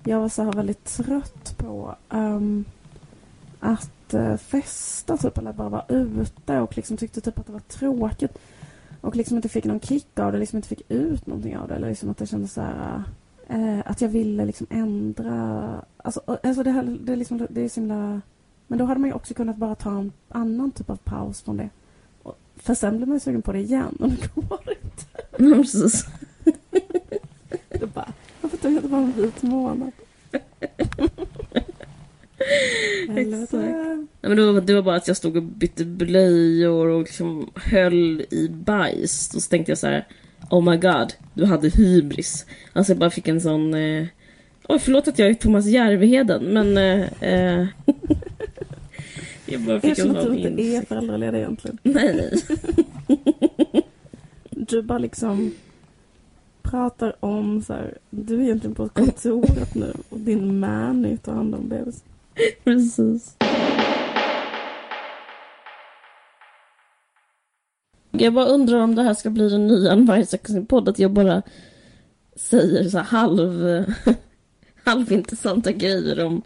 jag 0.03 0.19
var 0.19 0.29
så 0.29 0.43
här 0.43 0.53
väldigt 0.53 0.85
trött 0.85 1.57
på 1.57 1.95
ehm, 2.09 2.65
att 3.59 4.13
eh, 4.13 4.37
festa 4.37 5.17
typ 5.17 5.37
eller 5.37 5.53
bara 5.53 5.69
vara 5.69 5.85
ute 5.87 6.59
och 6.59 6.77
liksom 6.77 6.97
tyckte 6.97 7.21
typ 7.21 7.39
att 7.39 7.47
det 7.47 7.53
var 7.53 7.59
tråkigt. 7.59 8.39
Och 9.01 9.15
liksom 9.15 9.35
inte 9.35 9.49
fick 9.49 9.65
någon 9.65 9.79
kick 9.79 10.19
av 10.19 10.31
det, 10.31 10.37
liksom 10.37 10.57
inte 10.57 10.67
fick 10.69 10.81
ut 10.91 11.27
någonting 11.27 11.57
av 11.57 11.67
det. 11.67 11.75
Eller 11.75 11.89
liksom 11.89 12.09
att 12.09 12.17
det 12.17 12.25
kändes 12.27 12.53
så 12.53 12.61
här 12.61 13.03
eh, 13.47 13.79
att 13.85 14.01
jag 14.01 14.09
ville 14.09 14.45
liksom 14.45 14.67
ändra, 14.69 15.71
alltså, 15.97 16.21
alltså 16.43 16.63
det, 16.63 16.71
här, 16.71 16.97
det, 17.01 17.11
är 17.11 17.15
liksom, 17.17 17.47
det 17.49 17.61
är 17.61 17.69
så 17.69 17.79
himla 17.79 18.21
men 18.67 18.79
då 18.79 18.85
hade 18.85 18.99
man 18.99 19.09
ju 19.09 19.13
också 19.15 19.33
kunnat 19.33 19.55
bara 19.57 19.75
ta 19.75 19.89
en 19.99 20.11
annan 20.29 20.71
typ 20.71 20.89
av 20.89 20.95
paus 20.95 21.41
från 21.41 21.57
det. 21.57 21.69
Och- 22.23 22.37
För 22.55 22.73
sen 22.73 22.97
blir 22.97 23.07
man 23.07 23.15
ju 23.15 23.19
sugen 23.19 23.41
på 23.41 23.51
det 23.51 23.59
igen 23.59 23.97
och 23.99 24.09
det 24.09 24.35
går 24.35 24.59
inte. 24.69 25.05
Ja, 25.37 25.55
precis. 25.55 26.05
Det 27.69 27.93
bara, 27.93 28.13
varför 28.41 28.57
tog 28.57 28.71
jag 28.71 28.77
inte 28.77 28.87
bara 28.89 29.01
en 29.01 29.11
vit 29.11 29.41
månad? 29.41 29.91
Exakt. 33.15 33.53
Nej, 33.53 34.07
men 34.21 34.37
det, 34.37 34.51
var, 34.51 34.61
det 34.61 34.73
var 34.73 34.81
bara 34.81 34.95
att 34.95 35.07
jag 35.07 35.17
stod 35.17 35.37
och 35.37 35.43
bytte 35.43 35.85
blöjor 35.85 36.87
och 36.87 36.99
liksom 36.99 37.51
höll 37.55 38.21
i 38.21 38.49
bajs. 38.49 39.35
Och 39.35 39.41
så 39.41 39.49
tänkte 39.49 39.71
jag 39.71 39.77
så 39.77 39.87
här: 39.87 40.07
Oh 40.49 40.71
my 40.71 40.77
god, 40.77 41.13
du 41.33 41.45
hade 41.45 41.69
hybris. 41.69 42.45
Alltså 42.73 42.91
jag 42.91 42.99
bara 42.99 43.09
fick 43.09 43.27
en 43.27 43.41
sån... 43.41 43.73
Eh, 43.73 44.05
Oj, 44.67 44.79
förlåt 44.79 45.07
att 45.07 45.19
jag 45.19 45.29
är 45.29 45.33
Thomas 45.33 45.65
Järvheden, 45.65 46.43
men... 46.43 46.77
Eh, 46.77 47.23
eh, 47.33 47.67
jag 49.45 49.61
bara 49.61 49.81
fick 49.81 49.99
en 49.99 50.07
Erkänn 50.07 50.17
att 50.17 50.23
sån 50.23 50.35
du 50.35 50.39
inte 50.39 50.61
är 50.61 50.81
föräldraledig 50.81 51.37
egentligen. 51.37 51.77
Nej, 51.83 52.33
du 54.49 54.81
bara 54.81 54.97
liksom 54.97 55.51
pratar 56.61 57.15
om 57.19 57.61
så 57.61 57.73
här, 57.73 57.97
du 58.09 58.35
är 58.35 58.41
egentligen 58.41 58.75
på 58.75 58.89
kontoret 58.89 59.75
nu 59.75 59.93
och 60.09 60.19
din 60.19 60.59
manny 60.59 61.17
tar 61.17 61.33
hand 61.33 61.55
om 61.55 61.69
bebis. 61.69 62.03
Precis. 62.63 63.37
Jag 68.11 68.33
bara 68.33 68.45
undrar 68.45 68.79
om 68.79 68.95
det 68.95 69.03
här 69.03 69.13
ska 69.13 69.29
bli 69.29 69.49
den 69.49 69.67
nya 69.67 69.95
varje 69.95 70.25
podd 70.67 70.89
att 70.89 70.99
jag 70.99 71.11
bara 71.11 71.41
säger 72.35 72.89
så 72.89 72.97
här 72.97 73.05
halv, 73.05 73.85
halvintressanta 74.83 75.71
grejer 75.71 76.25
om 76.25 76.41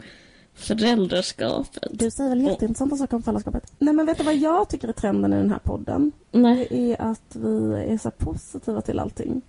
föräldraskapet. 0.54 1.88
Du 1.90 2.10
säger 2.10 2.30
väl 2.30 2.42
jätteintressanta 2.42 2.96
saker 2.96 3.16
om 3.16 3.22
föräldraskapet? 3.22 3.72
Nej 3.78 3.94
men 3.94 4.06
vet 4.06 4.18
du 4.18 4.24
vad 4.24 4.36
jag 4.36 4.68
tycker 4.68 4.88
är 4.88 4.92
trenden 4.92 5.32
i 5.32 5.36
den 5.36 5.50
här 5.50 5.58
podden? 5.58 6.12
Nej. 6.32 6.66
Det 6.70 6.92
är 6.92 7.02
att 7.02 7.36
vi 7.36 7.84
är 7.88 7.98
så 7.98 8.10
positiva 8.10 8.80
till 8.80 8.98
allting. 8.98 9.42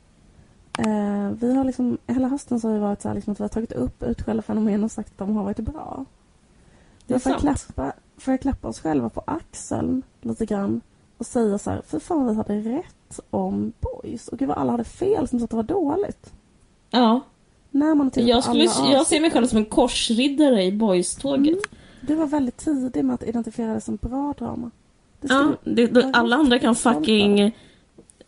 Eh, 0.80 1.30
vi 1.40 1.54
har 1.54 1.64
liksom, 1.64 1.98
hela 2.08 2.28
hösten 2.28 2.60
så 2.60 2.68
har 2.68 2.74
vi 2.74 2.80
varit 2.80 3.02
så 3.02 3.08
här 3.08 3.16
liksom 3.16 3.34
att 3.34 3.40
vi 3.40 3.44
har 3.44 3.50
tagit 3.50 3.72
upp 3.72 4.04
utskällda 4.04 4.44
fenomen 4.44 4.84
och 4.84 4.92
sagt 4.92 5.12
att 5.12 5.18
de 5.18 5.36
har 5.36 5.44
varit 5.44 5.60
bra. 5.60 6.06
Är 7.08 7.20
får 7.20 7.32
jag 7.32 7.42
klappa, 7.42 7.94
får 8.18 8.34
jag 8.34 8.42
klappa 8.42 8.68
oss 8.68 8.80
själva 8.80 9.10
på 9.10 9.24
axeln 9.28 10.04
lite 10.22 10.46
grann 10.46 10.82
och 11.18 11.26
säga 11.26 11.58
så 11.58 11.72
här, 11.72 11.82
för 11.88 12.00
fan 12.00 12.28
vi 12.28 12.34
hade 12.34 12.60
rätt 12.60 13.20
om 13.30 13.74
boys 13.80 14.28
och 14.28 14.38
gud 14.38 14.48
vad 14.48 14.58
alla 14.58 14.72
hade 14.72 14.84
fel 14.84 15.28
som 15.28 15.40
sa 15.40 15.44
att 15.44 15.50
det 15.50 15.56
var 15.56 15.64
dåligt. 15.64 16.34
Ja. 16.90 17.22
När 17.72 17.96
man 17.96 18.12
Jag, 18.14 18.44
skulle, 18.44 18.64
jag 18.92 19.08
ser 19.08 19.22
mig 19.22 19.32
själv 19.32 19.48
som 19.48 19.58
en 19.58 19.66
korsriddare 19.66 20.64
i 20.64 20.72
boys-tåget. 20.72 21.48
Mm. 21.48 21.60
Du 22.02 22.16
var 22.16 22.28
väldigt 22.28 22.58
tidig 22.58 23.06
med 23.06 23.14
att 23.14 23.24
identifiera 23.24 23.74
det 23.74 23.82
som 23.82 23.96
bra 23.96 24.34
drama. 24.38 24.72
Det 25.22 25.28
Ja, 25.28 25.54
det, 25.64 26.12
alla 26.14 26.36
andra 26.36 26.60
kan 26.60 26.76
fucking... 26.76 27.56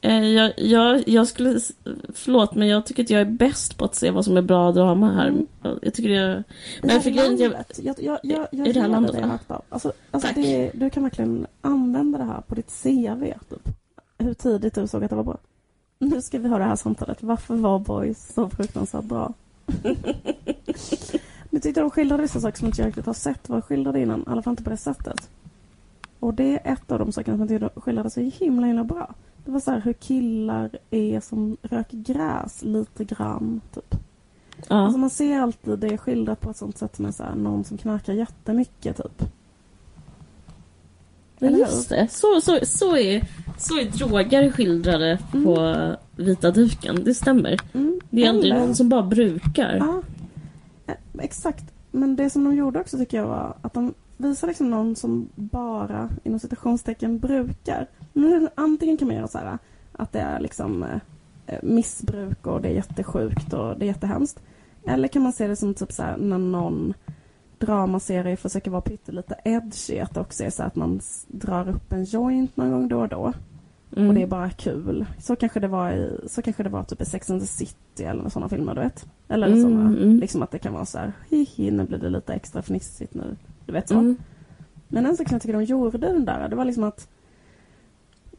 Eh, 0.02 0.24
jag, 0.24 0.54
jag, 0.58 1.08
jag 1.08 1.28
skulle... 1.28 1.60
Förlåt, 2.14 2.56
men 2.56 2.68
jag 2.68 2.86
tycker 2.86 3.04
att 3.04 3.10
jag 3.10 3.22
är 3.22 3.26
bäst 3.26 3.78
på 3.78 3.86
att 3.86 3.96
se 3.96 4.12
vad 4.12 4.26
som 4.26 4.38
är 4.38 4.42
bra 4.42 4.72
drama 4.72 5.14
här. 5.14 5.34
Jag 5.82 5.94
tycker 5.94 6.10
det... 6.10 6.44
Men 6.82 7.02
det. 7.02 7.10
Jag, 7.10 7.16
landet, 7.16 7.80
jag, 7.84 7.96
jag, 8.00 8.20
jag, 8.24 8.48
jag 8.52 8.68
I 8.68 8.72
det 8.72 8.82
här 8.82 8.88
landet, 8.88 9.16
rakt 9.16 9.52
av. 9.52 9.62
Alltså, 9.70 9.94
alltså 10.12 10.28
Tack. 10.28 10.36
det, 10.36 10.72
du 10.74 10.90
kan 10.90 11.04
verkligen 11.04 11.48
använda 11.62 12.18
det 12.18 12.24
här 12.24 12.42
på 12.42 12.56
ditt 12.56 12.84
CV. 12.84 13.34
Typ. 13.50 13.70
Hur 14.18 14.34
tidigt 14.34 14.76
du 14.76 14.88
såg 14.88 15.04
att 15.04 15.10
det 15.10 15.16
var 15.16 15.24
bra. 15.24 15.38
Nu 16.00 16.22
ska 16.22 16.40
vi 16.40 16.50
ha 16.50 16.58
det 16.58 16.64
här 16.64 16.76
samtalet. 16.76 17.24
Varför 17.24 17.56
var 17.56 17.80
Boys 17.80 18.34
så 18.34 18.50
fruktansvärt 18.50 19.04
bra? 19.04 19.34
Nu 21.50 21.60
tyckte 21.60 21.82
de 21.82 21.90
skildrade 21.90 22.22
vissa 22.22 22.42
saker 22.42 22.58
som 22.58 22.68
inte 22.68 22.82
jag 22.82 22.88
riktigt 22.88 23.06
har 23.06 23.14
sett 23.14 23.50
var 23.50 23.62
skildrade 23.62 24.00
innan. 24.00 24.20
I 24.20 24.24
alla 24.28 24.42
fall 24.42 24.52
inte 24.52 24.64
på 24.64 24.70
det 24.70 24.78
sättet. 24.78 25.30
Och 26.20 26.34
det 26.34 26.60
är 26.60 26.74
ett 26.74 26.92
av 26.92 27.00
de 27.00 27.12
sakerna 27.12 27.38
som 27.38 27.48
jag 27.48 27.62
tyckte 27.62 27.82
skildrade 27.82 28.10
så 28.10 28.20
himla 28.22 28.68
himla 28.68 28.84
bra. 28.84 29.14
Det 29.48 29.54
var 29.54 29.60
så 29.60 29.72
här 29.72 29.82
hur 29.82 29.94
killar 29.94 30.70
är 30.92 31.20
som 31.20 31.58
röker 31.62 31.98
gräs 31.98 32.64
lite 32.64 33.04
grann. 33.04 33.62
Typ. 33.74 33.96
ja. 34.68 34.76
Alltså 34.76 34.98
man 34.98 35.10
ser 35.10 35.40
alltid 35.40 35.80
det 35.80 35.98
skildrat 35.98 36.42
på 36.42 36.50
ett 36.50 36.58
sånt 36.58 36.78
sätt 36.78 36.96
som 36.96 37.06
är 37.06 37.12
så 37.12 37.24
här, 37.24 37.36
någon 37.36 37.64
som 37.64 37.78
knarkar 37.78 38.14
jättemycket 38.14 38.98
typ. 38.98 39.24
Ja, 41.40 41.50
just 41.50 41.90
det. 41.90 42.08
Så, 42.12 42.42
så, 42.42 42.60
så, 42.64 42.98
är, 42.98 43.28
så 43.58 43.80
är 43.80 43.86
droger 43.86 44.52
skildrade 44.52 45.20
på 45.32 45.76
vita 46.16 46.52
duken. 46.52 47.04
Det 47.04 47.14
stämmer. 47.14 47.60
Mm. 47.74 48.00
Det 48.10 48.24
är 48.24 48.30
aldrig 48.30 48.54
någon 48.54 48.76
som 48.76 48.90
bara 48.90 49.04
brukar. 49.04 49.76
Ja, 49.76 50.02
eh, 50.88 50.96
exakt. 51.20 51.66
Men 51.92 52.16
det 52.16 52.30
som 52.30 52.44
de 52.44 52.56
gjorde 52.56 52.80
också 52.80 52.98
tycker 52.98 53.18
jag 53.18 53.28
var 53.28 53.56
att 53.62 53.74
de 53.74 53.94
visar 54.18 54.48
liksom 54.48 54.70
någon 54.70 54.96
som 54.96 55.30
bara 55.36 56.10
inom 56.24 56.40
citationstecken 56.40 57.20
brukar. 57.20 57.88
Men 58.18 58.50
antingen 58.56 58.98
kan 58.98 59.08
man 59.08 59.18
göra 59.18 59.28
så 59.28 59.38
här 59.38 59.58
att 59.92 60.12
det 60.12 60.20
är 60.20 60.40
liksom 60.40 60.84
eh, 61.48 61.60
missbruk 61.64 62.48
och 62.48 62.62
det 62.62 62.68
är 62.68 62.74
jättesjukt 62.74 63.54
och 63.54 63.80
det 63.80 63.86
är 63.86 63.88
jättehemskt. 63.88 64.40
Eller 64.86 65.08
kan 65.08 65.22
man 65.22 65.34
se 65.34 65.48
det 65.48 65.56
som 65.56 65.74
typ 65.74 65.92
så 65.92 66.04
här 66.04 66.18
när 66.18 66.38
någon 66.38 66.94
dramaserie 67.58 68.38
försöker 68.38 68.72
vara 68.72 68.82
pyttelite 68.82 69.36
edgy. 69.44 70.00
Att 70.00 70.14
det 70.14 70.20
också 70.20 70.44
är 70.44 70.50
så 70.50 70.64
att 70.64 70.76
man 70.76 71.00
drar 71.28 71.70
upp 71.70 71.94
en 71.94 72.04
joint 72.04 72.58
någon 72.58 72.72
gång 72.72 72.88
då 72.88 73.00
och 73.00 73.08
då. 73.08 73.34
Mm. 73.96 74.10
Och 74.10 74.16
det 74.16 74.22
är 74.22 74.28
bara 74.28 74.50
kul. 74.50 75.06
Så 75.20 75.36
kanske 75.36 75.60
det 75.60 75.68
var 75.68 75.92
i, 75.92 76.20
så 76.28 76.42
kanske 76.42 76.64
det 76.64 76.70
var 76.70 76.84
typ 76.84 77.02
i 77.02 77.06
Sex 77.06 77.30
and 77.30 77.42
the 77.42 77.48
City 77.48 78.04
eller 78.04 78.30
sådana 78.30 78.50
filmer 78.50 78.76
du 78.76 78.82
vet. 78.82 79.06
Eller 79.28 79.48
Mm, 79.48 79.62
såna, 79.62 79.82
mm. 79.82 80.18
liksom 80.18 80.44
att 80.44 80.52
det 80.52 80.60
kan 80.60 80.74
vara 80.74 80.86
så 80.86 80.98
här, 80.98 81.14
hihi 81.30 81.72
nu 81.72 81.84
blir 81.84 81.98
det 81.98 82.10
lite 82.10 82.34
extra 82.34 82.62
fnissigt 82.62 83.14
nu. 83.14 83.36
Du 83.66 83.74
vet 83.74 83.88
så. 83.88 83.96
Mm. 83.96 84.18
Men 84.88 85.06
en 85.06 85.18
sak 85.18 85.28
som 85.28 85.36
jag 85.36 85.42
tycker 85.42 85.54
de 85.54 85.64
gjorde 85.64 85.98
den 85.98 86.26
där, 86.26 86.50
det 86.50 86.56
var 86.56 86.66
liksom 86.66 86.84
att 86.84 87.08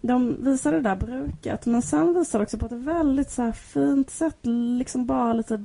de 0.08 0.44
visade 0.44 0.76
det 0.76 0.82
där 0.82 0.96
bruket 0.96 1.66
men 1.66 1.82
sen 1.82 2.14
visade 2.14 2.42
de 2.42 2.44
också 2.44 2.58
på 2.58 2.66
ett 2.66 2.72
väldigt 2.72 3.30
så 3.30 3.52
fint 3.52 4.10
sätt 4.10 4.38
liksom 4.78 5.06
bara 5.06 5.32
lite 5.32 5.64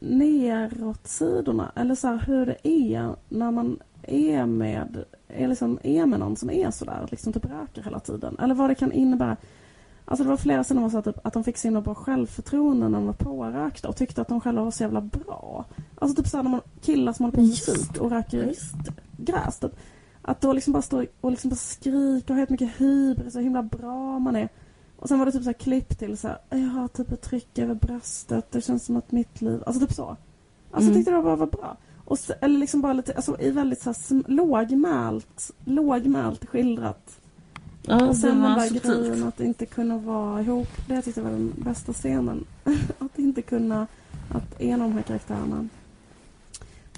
neråt 0.00 1.06
sidorna. 1.06 1.72
Eller 1.74 1.94
så 1.94 2.08
här 2.08 2.24
hur 2.26 2.46
det 2.46 2.68
är 2.68 3.14
när 3.28 3.50
man 3.50 3.78
är 4.02 4.46
med, 4.46 5.04
är 5.28 5.48
liksom, 5.48 5.78
är 5.82 6.06
med 6.06 6.20
någon 6.20 6.36
som 6.36 6.50
är 6.50 6.70
sådär, 6.70 7.08
liksom 7.10 7.32
typ 7.32 7.44
röker 7.44 7.82
hela 7.82 8.00
tiden. 8.00 8.36
Eller 8.38 8.54
vad 8.54 8.70
det 8.70 8.74
kan 8.74 8.92
innebära. 8.92 9.36
Alltså 10.04 10.24
det 10.24 10.30
var 10.30 10.36
flera 10.36 10.64
som 10.64 10.82
var 10.82 10.90
så 10.90 10.98
att, 10.98 11.04
typ, 11.04 11.26
att 11.26 11.32
de 11.32 11.44
fick 11.44 11.56
så 11.56 11.80
bra 11.80 11.94
självförtroende 11.94 12.88
när 12.88 12.98
de 12.98 13.06
var 13.06 13.12
pårökta 13.12 13.88
och 13.88 13.96
tyckte 13.96 14.20
att 14.20 14.28
de 14.28 14.40
själva 14.40 14.64
var 14.64 14.70
så 14.70 14.82
jävla 14.82 15.00
bra. 15.00 15.64
Alltså 15.98 16.22
typ 16.22 16.30
såhär 16.30 16.44
när 16.44 16.50
man, 16.50 16.60
killar 16.82 17.12
som 17.12 17.24
håller 17.24 17.36
på 17.36 17.40
med 17.40 17.48
musik 17.48 18.00
och 18.00 18.10
röker 18.10 18.44
Just 18.44 18.74
gräs 19.16 19.58
typ. 19.58 19.72
Att 20.28 20.40
då 20.40 20.52
liksom 20.52 20.72
bara 20.72 20.82
stå 20.82 21.04
och 21.20 21.30
liksom 21.30 21.50
bara 21.50 21.56
skrika 21.56 22.24
och 22.26 22.34
ha 22.34 22.36
helt 22.38 22.50
mycket 22.50 22.80
hybris 22.80 23.34
och 23.34 23.38
hur 23.40 23.44
himla 23.44 23.62
bra 23.62 24.18
man 24.18 24.36
är. 24.36 24.48
Och 24.96 25.08
sen 25.08 25.18
var 25.18 25.26
det 25.26 25.32
typ 25.32 25.42
så 25.42 25.48
här 25.48 25.52
klipp 25.54 25.98
till 25.98 26.18
så 26.18 26.28
här, 26.28 26.38
jag 26.50 26.58
har 26.58 26.88
typ 26.88 27.12
ett 27.12 27.22
tryck 27.22 27.58
över 27.58 27.74
bröstet, 27.74 28.46
det 28.50 28.60
känns 28.60 28.84
som 28.84 28.96
att 28.96 29.12
mitt 29.12 29.40
liv, 29.42 29.62
alltså 29.66 29.86
typ 29.86 29.92
så. 29.96 30.02
Alltså 30.08 30.18
jag 30.70 30.82
Mm. 30.82 30.94
tyckte 30.94 31.10
det 31.10 31.22
bara 31.22 31.36
var 31.36 31.46
bra. 31.46 31.76
Och 32.04 32.18
så, 32.18 32.32
eller 32.40 32.58
liksom 32.58 32.80
bara 32.80 32.92
lite, 32.92 33.14
alltså 33.14 33.40
i 33.40 33.50
väldigt 33.50 33.82
så 33.82 33.90
här 33.90 34.30
lågmält, 34.30 35.50
lågmält 35.64 36.46
skildrat. 36.48 37.20
Ja, 37.82 38.06
och 38.08 38.16
sen 38.16 38.42
den 38.42 38.58
där 38.58 38.80
grejen 38.80 39.24
att 39.28 39.40
inte 39.40 39.66
kunna 39.66 39.98
vara 39.98 40.40
ihop, 40.40 40.68
det 40.86 40.94
jag 40.94 41.04
tyckte 41.04 41.22
var 41.22 41.30
den 41.30 41.52
bästa 41.56 41.92
scenen. 41.92 42.44
att 42.98 43.18
inte 43.18 43.42
kunna, 43.42 43.86
att 44.32 44.60
en 44.60 44.82
av 44.82 44.88
de 44.88 44.94
här 44.94 45.02
karaktärerna 45.02 45.68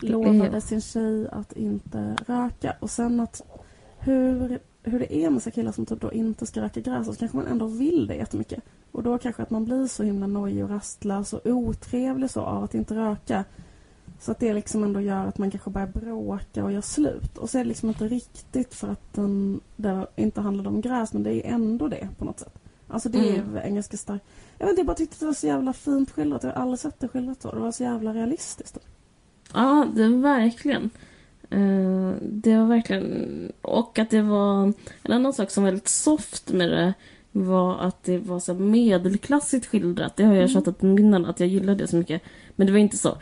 lovade 0.03 0.61
sin 0.61 0.81
tjej 0.81 1.29
att 1.33 1.53
inte 1.53 2.17
röka. 2.27 2.77
Och 2.81 2.91
sen 2.91 3.21
att 3.21 3.43
hur, 3.99 4.59
hur 4.83 4.99
det 4.99 5.15
är 5.15 5.31
med 5.31 5.43
så 5.43 5.51
killar 5.51 5.73
som 5.73 5.87
typ 5.87 6.01
då 6.01 6.13
inte 6.13 6.47
ska 6.47 6.61
röka 6.61 6.81
gräs 6.81 7.09
och 7.09 7.15
så 7.15 7.19
kanske 7.21 7.37
man 7.37 7.47
ändå 7.47 7.67
vill 7.67 8.07
det 8.07 8.15
jättemycket. 8.15 8.63
Och 8.93 9.03
då 9.03 9.19
kanske 9.19 9.43
att 9.43 9.51
man 9.51 9.65
blir 9.65 9.87
så 9.87 10.03
himla 10.03 10.27
nojig 10.27 10.65
och 10.65 10.71
rastlös 10.71 11.33
och 11.33 11.41
otrevlig 11.47 12.31
så 12.31 12.41
av 12.41 12.65
att 12.65 12.75
inte 12.75 12.95
röka. 12.95 13.45
Så 14.21 14.33
att 14.33 14.39
det 14.39 14.55
liksom 14.55 14.85
ändå 14.85 15.01
gör 15.01 15.27
att 15.27 15.39
man 15.39 15.51
kanske 15.51 15.71
börjar 15.71 15.87
bråka 15.89 16.65
och 16.65 16.73
gör 16.73 16.81
slut. 16.81 17.39
Och 17.39 17.51
så 17.51 17.59
är 17.59 17.63
det 17.63 17.69
liksom 17.69 17.89
inte 17.89 18.09
riktigt 18.09 18.75
för 18.75 18.89
att 18.89 19.13
den, 19.15 19.61
det 19.77 20.07
inte 20.17 20.41
handlade 20.41 20.69
om 20.69 20.81
gräs 20.81 21.13
men 21.13 21.23
det 21.23 21.35
är 21.35 21.55
ändå 21.55 21.89
det 21.89 22.09
på 22.19 22.25
något 22.25 22.39
sätt. 22.41 22.59
Alltså 22.89 23.09
det 23.09 23.19
är 23.19 23.39
Mm. 23.39 23.57
en 23.57 23.75
ganska 23.75 23.97
stark... 23.97 24.23
Jag 24.59 24.67
vet 24.67 24.71
inte, 24.73 24.81
jag 24.81 24.87
bara 24.87 24.97
tyckte 24.97 25.17
det 25.19 25.27
var 25.27 25.33
så 25.33 25.47
jävla 25.47 25.73
fint 25.73 26.11
skildrat. 26.11 26.43
Jag 26.43 26.51
har 26.51 26.63
aldrig 26.63 26.79
sett 26.79 27.01
det 27.01 27.09
skildrat 27.09 27.43
så. 27.43 27.53
Det 27.53 27.61
var 27.61 27.73
så 27.73 27.83
jävla 27.83 28.15
realistiskt. 28.15 28.79
Ja, 29.55 29.87
det 29.95 30.09
var 30.09 30.19
verkligen. 30.19 30.91
Eh, 31.51 32.13
det 32.23 32.57
var 32.57 32.67
verkligen... 32.67 33.53
Och 33.63 33.99
att 33.99 34.11
det 34.11 34.23
var... 34.23 34.73
En 35.03 35.13
annan 35.13 35.33
sak 35.33 35.51
som 35.51 35.63
var 35.63 35.71
väldigt 35.71 35.89
soft 35.89 36.53
med 36.53 36.71
det 36.71 36.95
var 37.33 37.79
att 37.79 38.05
det 38.05 38.19
var 38.19 38.41
så 38.41 38.55
medelklassigt 38.55 39.67
skildrat. 39.67 40.17
Det 40.17 40.25
har 40.25 40.35
jag 40.35 40.51
tjatat 40.51 40.83
med 40.83 41.01
innan, 41.01 41.27
att 41.27 41.41
jag 41.41 41.49
gillar 41.49 41.75
det 41.75 41.87
så 41.87 41.97
mycket. 41.97 42.23
Men 42.57 42.67
det 42.67 42.73
var 42.73 42.79
inte 42.79 42.97
så. 42.97 43.17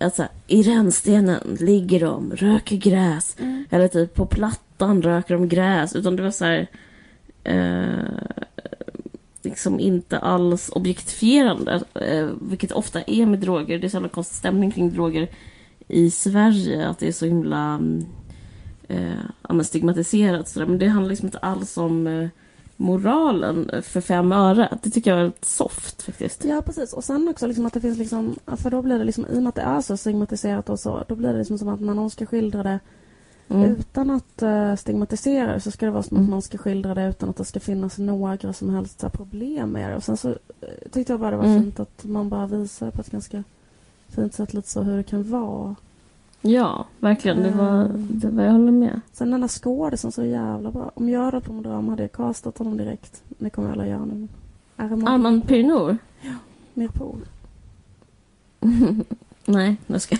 Alltså, 0.00 0.26
I 0.46 0.62
rännstenen 0.62 1.56
ligger 1.60 2.00
de, 2.00 2.32
röker 2.32 2.76
gräs. 2.76 3.36
Eller 3.70 3.88
typ 3.88 4.14
på 4.14 4.26
plattan 4.26 5.02
röker 5.02 5.34
de 5.34 5.48
gräs. 5.48 5.96
Utan 5.96 6.16
det 6.16 6.22
var 6.22 6.30
så 6.30 6.44
här... 6.44 6.66
Eh, 7.44 8.44
liksom 9.42 9.80
inte 9.80 10.18
alls 10.18 10.68
objektifierande. 10.68 11.82
Eh, 11.94 12.28
vilket 12.40 12.72
ofta 12.72 13.02
är 13.02 13.26
med 13.26 13.38
droger. 13.38 13.78
Det 13.78 13.86
är 13.86 13.88
så 13.88 13.96
jävla 13.96 14.08
konstig 14.08 14.36
stämning 14.36 14.70
kring 14.70 14.94
droger 14.94 15.28
i 15.88 16.10
Sverige. 16.10 16.88
Att 16.88 16.98
det 16.98 17.08
är 17.08 17.12
så 17.12 17.26
himla 17.26 17.80
eh, 18.88 19.60
stigmatiserat. 19.62 20.48
Så. 20.48 20.60
Men 20.60 20.78
det 20.78 20.88
handlar 20.88 21.10
liksom 21.10 21.26
inte 21.26 21.38
alls 21.38 21.76
om 21.76 22.06
eh, 22.06 22.28
moralen 22.76 23.70
för 23.82 24.00
fem 24.00 24.32
öre. 24.32 24.78
Det 24.82 24.90
tycker 24.90 25.10
jag 25.10 25.18
är 25.18 25.22
väldigt 25.22 25.44
soft 25.44 26.02
faktiskt. 26.02 26.44
Ja, 26.44 26.62
precis. 26.62 26.92
Och 26.92 27.04
sen 27.04 27.28
också 27.28 27.46
liksom 27.46 27.66
att 27.66 27.72
det 27.72 27.80
finns 27.80 27.98
liksom... 27.98 28.34
För 28.46 28.70
då 28.70 28.82
blir 28.82 28.98
det 28.98 29.04
liksom, 29.04 29.26
i 29.32 29.38
och 29.38 29.42
med 29.42 29.48
att 29.48 29.54
det 29.54 29.62
är 29.62 29.80
så 29.80 29.96
stigmatiserat 29.96 30.68
och 30.68 30.80
så, 30.80 31.04
då 31.08 31.14
blir 31.14 31.32
det 31.32 31.38
liksom 31.38 31.58
som 31.58 31.68
att 31.68 31.80
när 31.80 31.94
någon 31.94 32.10
ska 32.10 32.26
skildra 32.26 32.62
det 32.62 32.78
Mm. 33.48 33.70
utan 33.70 34.10
att 34.10 34.42
uh, 34.42 34.76
stigmatisera 34.76 35.52
det 35.52 35.60
så 35.60 35.70
ska 35.70 35.86
det 35.86 35.92
vara 35.92 36.02
som 36.02 36.16
att 36.16 36.20
Mm. 36.20 36.30
någon 36.30 36.42
ska 36.42 36.58
skildra 36.58 36.94
det 36.94 37.08
utan 37.08 37.28
att 37.28 37.36
det 37.36 37.44
ska 37.44 37.60
finnas 37.60 37.98
några 37.98 38.52
som 38.52 38.70
helst 38.70 39.04
problem 39.12 39.70
med 39.70 39.90
det. 39.90 39.96
Och 39.96 40.02
sen 40.02 40.16
så 40.16 40.28
eh, 40.28 40.90
tyckte 40.92 41.12
jag 41.12 41.20
bara 41.20 41.30
det 41.30 41.36
var 41.36 41.44
Mm. 41.44 41.62
fint 41.62 41.80
att 41.80 42.04
man 42.04 42.28
bara 42.28 42.46
visar 42.46 42.90
på 42.90 43.00
ett 43.00 43.10
ganska 43.10 43.44
fint 44.14 44.34
sätt 44.34 44.54
lite 44.54 44.68
så 44.68 44.82
hur 44.82 44.96
det 44.96 45.02
kan 45.02 45.30
vara. 45.30 45.74
Ja, 46.40 46.86
verkligen. 47.00 47.42
Det 47.42 47.50
var, 47.50 47.80
Mm. 47.84 48.08
det 48.10 48.28
var, 48.30 48.44
jag 48.44 48.52
håller 48.52 48.72
med. 48.72 49.00
Sen 49.12 49.30
den 49.30 49.40
där 49.40 49.48
skådisen 49.48 50.12
så 50.12 50.24
jävla 50.24 50.70
bra. 50.70 50.90
Om 50.94 51.08
jag 51.08 51.20
hade 51.24 51.40
på 51.40 51.52
Drama 51.52 51.92
hade 51.92 52.02
jag 52.02 52.12
castat 52.12 52.58
honom 52.58 52.76
direkt. 52.76 53.22
Det 53.28 53.50
kommer 53.50 53.68
jag 53.68 53.72
alla 53.72 53.86
göra 53.86 54.04
nu. 54.04 54.28
Armand, 54.76 55.08
Armand 55.08 55.48
Pirnor? 55.48 55.96
Mirpour. 56.74 57.16
Nej, 59.44 59.76
jag 59.86 60.02
ska. 60.02 60.16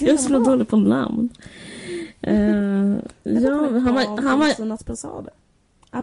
Jag 0.00 0.08
är 0.08 0.16
så 0.16 0.38
dålig 0.38 0.68
på 0.68 0.76
namn. 0.76 1.28
Eh, 2.26 2.96
ja, 3.22 3.50
han 3.70 3.94
var... 3.94 4.22
Han 4.22 4.38
var 4.38 4.46
Sinat 4.46 4.88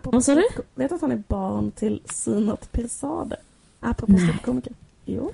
Vad 0.04 0.24
sa 0.24 0.36
du? 0.36 0.44
Vet 0.76 0.92
att 0.92 1.02
han 1.02 1.12
är 1.12 1.24
barn 1.28 1.72
till 1.72 2.02
Sinat 2.06 2.72
Persade? 2.72 3.36
Apropå 3.80 4.18
ståuppkomiker. 4.18 4.74
Jo. 5.06 5.32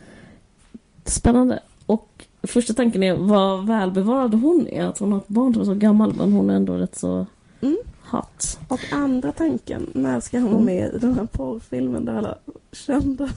Spännande. 1.10 1.60
Och 1.86 2.26
första 2.44 2.74
tanken 2.74 3.04
är 3.04 3.14
vad 3.14 3.68
välbevarad 3.68 4.34
hon 4.34 4.68
är. 4.68 4.86
Att 4.86 4.98
hon 5.00 5.12
har 5.12 5.20
ett 5.20 5.28
barn 5.28 5.54
som 5.54 5.62
är 5.62 5.66
så 5.66 5.74
gammal 5.74 6.14
men 6.18 6.34
hon 6.34 6.50
är 6.50 6.56
ändå 6.56 6.74
rätt 6.74 6.96
så 6.96 7.26
Mm. 7.62 7.78
hot. 8.12 8.60
Och 8.68 8.80
andra 8.92 9.32
tanken, 9.32 9.90
när 9.94 10.20
ska 10.20 10.40
hon 10.40 10.52
vara 10.52 10.64
med 10.64 10.94
i 10.96 10.98
den 10.98 11.14
här 11.14 11.26
porrfilmen 11.26 12.06
där 12.06 12.14
alla 12.16 12.36
kända, 12.72 13.30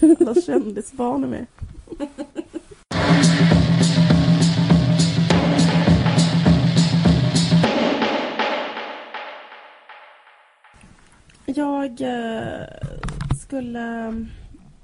alla 0.20 0.34
kändisbarn 0.34 1.24
är 1.24 1.28
med? 1.28 1.46
Jag 11.44 12.00
eh, 12.00 12.66
skulle 13.42 14.14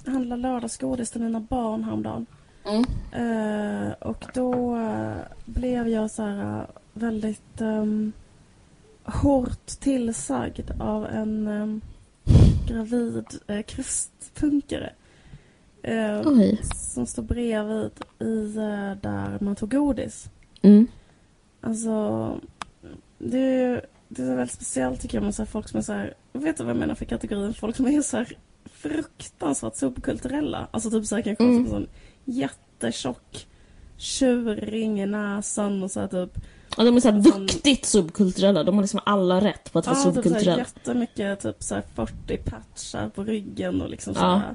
handla 0.09 0.37
lördagsgodis 0.37 1.11
till 1.11 1.21
mina 1.21 1.41
barn 1.41 1.85
häromdagen. 1.85 2.27
Mm. 2.65 2.85
Eh, 3.13 3.93
och 3.93 4.25
då 4.35 4.77
eh, 4.77 5.17
blev 5.45 5.89
jag 5.89 6.11
så 6.11 6.23
här 6.23 6.59
eh, 6.61 6.65
väldigt 6.93 7.61
um, 7.61 8.13
hårt 9.05 9.67
tillsagd 9.67 10.71
av 10.81 11.07
en 11.07 11.49
um, 11.49 11.81
gravid 12.69 13.27
uh, 13.51 13.63
kristpunkare. 13.63 14.93
som 16.75 17.07
står 17.07 17.23
bredvid 17.23 17.91
i 18.19 18.53
där 19.03 19.39
man 19.45 19.57
tog 19.57 19.71
godis. 19.71 20.31
Mm. 20.63 20.87
Alltså, 21.61 22.35
det 23.19 23.39
är, 23.39 23.69
ju- 23.69 23.81
det 24.09 24.23
är 24.23 24.37
väldigt 24.37 24.55
speciellt 24.57 25.01
tycker 25.01 25.17
jag 25.19 25.25
med 25.25 25.35
så 25.35 25.47
folk 25.47 25.69
som 25.69 25.79
är 25.79 25.83
så 25.83 25.93
här, 25.93 26.15
vet 26.33 26.57
du 26.57 26.65
vad 26.65 26.71
jag 26.71 26.81
menar 26.81 26.95
för 26.95 27.05
kategorin? 27.05 27.55
Folk 27.55 27.77
som 27.77 27.87
är 27.87 28.03
så 28.03 28.17
här 28.17 28.37
fruktansvärt 28.73 29.77
subkulturella. 29.77 30.69
Alltså 30.71 30.91
typ 30.91 31.07
så 31.07 31.15
här 31.17 31.23
kanske 31.23 31.45
Mm. 31.45 31.57
mm. 31.57 31.71
sån 31.71 31.87
jättetjock 32.25 33.47
tjurring 33.97 35.01
i 35.01 35.07
näsan 35.07 35.83
och 35.83 35.91
så 35.91 36.01
här 36.01 36.09
typ. 36.09 36.39
Ja, 36.77 36.85
de 36.85 36.97
är 36.97 37.01
så 37.01 37.11
här 37.11 37.21
duktigt 37.21 37.85
subkulturella. 37.87 38.65
De 38.65 38.75
har 38.75 38.83
liksom 38.83 39.01
alla 39.07 39.41
rätt 39.41 39.73
på 39.73 39.79
att 39.79 39.87
vara 39.87 39.97
Ja, 39.97 40.05
typ 40.05 40.15
så 40.15 40.21
här 40.21 40.23
subkulturella. 40.23 40.59
jättemycket 40.59 41.41
typ 41.41 41.63
så 41.63 41.75
här 41.75 41.85
40 41.95 42.37
patchar 42.37 43.09
på 43.09 43.25
ryggen 43.25 43.83
och 43.83 43.91
liksom 43.91 44.15
så 44.15 44.21
Ja. 44.21 44.37
här, 44.37 44.55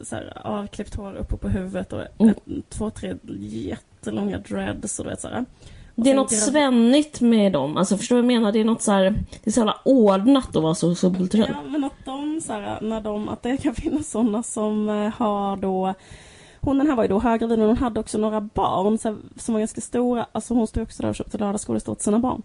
så 0.00 0.16
här 0.16 0.46
avklippt 0.46 0.94
hår 0.94 1.14
uppe 1.14 1.36
på 1.36 1.48
huvudet 1.48 1.92
och 1.92 2.00
Mm. 2.18 2.30
ett, 2.30 2.70
två, 2.70 2.90
tre 2.90 3.14
jättelånga 3.40 4.38
dreads 4.38 4.98
och 4.98 5.04
du 5.04 5.10
vet 5.10 5.20
så 5.20 5.28
här. 5.28 5.44
Det 5.94 6.10
är 6.10 6.14
något 6.14 6.32
svennigt 6.32 7.20
med 7.20 7.52
dem. 7.52 7.76
Alltså 7.76 7.96
förstår 7.96 8.16
du 8.16 8.22
vad 8.22 8.32
jag 8.32 8.40
menar? 8.40 8.52
Det 8.52 8.60
är 8.60 8.64
något 8.64 8.82
så 8.82 8.92
här, 8.92 9.02
det 9.44 9.50
är 9.50 9.52
så 9.52 9.60
jävla 9.60 9.76
ordnat 9.84 10.56
att 10.56 10.62
vara 10.62 10.74
så 10.74 10.94
subkulturell. 10.94 11.50
Ja, 11.64 11.70
men 11.70 11.84
att 11.84 12.04
de 12.04 12.40
så 12.40 12.52
här, 12.52 12.78
när 12.82 13.00
de, 13.00 13.28
att 13.28 13.42
det 13.42 13.56
kan 13.56 13.74
finnas 13.84 14.10
sådana 14.10 14.42
som 14.42 14.88
eh, 14.88 15.12
har 15.16 15.56
då 15.56 15.94
hon 16.62 16.78
den 16.78 16.86
här 16.86 16.96
var 16.96 17.04
ju 17.04 17.08
då 17.08 17.18
höggravid 17.18 17.58
men 17.58 17.68
hon 17.68 17.76
hade 17.76 18.00
också 18.00 18.18
några 18.18 18.40
barn 18.40 18.98
så 18.98 19.08
här, 19.08 19.16
som 19.36 19.52
var 19.54 19.58
ganska 19.60 19.80
stora. 19.80 20.26
Alltså 20.32 20.54
hon 20.54 20.66
stod 20.66 20.82
också 20.82 21.02
där 21.02 21.08
och 21.08 21.14
köpte 21.14 21.38
lördagsgodis 21.38 21.88
åt 21.88 22.02
sina 22.02 22.18
barn. 22.18 22.42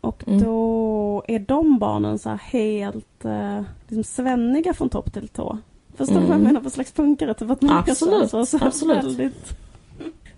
Och 0.00 0.24
Mm. 0.28 0.42
då 0.42 1.22
är 1.28 1.38
de 1.38 1.78
barnen 1.78 2.18
så 2.18 2.30
helt 2.42 3.24
eh, 3.24 3.60
liksom 3.88 4.04
svenniga 4.04 4.74
från 4.74 4.88
topp 4.88 5.12
till 5.12 5.28
tå. 5.28 5.58
Förstår 5.96 6.14
du 6.14 6.20
vad 6.20 6.28
jag 6.30 6.34
Mm. 6.34 6.46
menar 6.46 6.60
för 6.60 6.70
slags 6.70 6.92
punkare? 6.92 7.34
Typ 7.34 7.50
att 7.50 7.62
man 7.62 7.70
är 7.70 7.82
så- 7.84 7.90
Absolut, 7.90 8.30
så, 8.30 8.46
så 8.46 8.58
absolut. 8.66 9.04
Väldigt, 9.04 9.56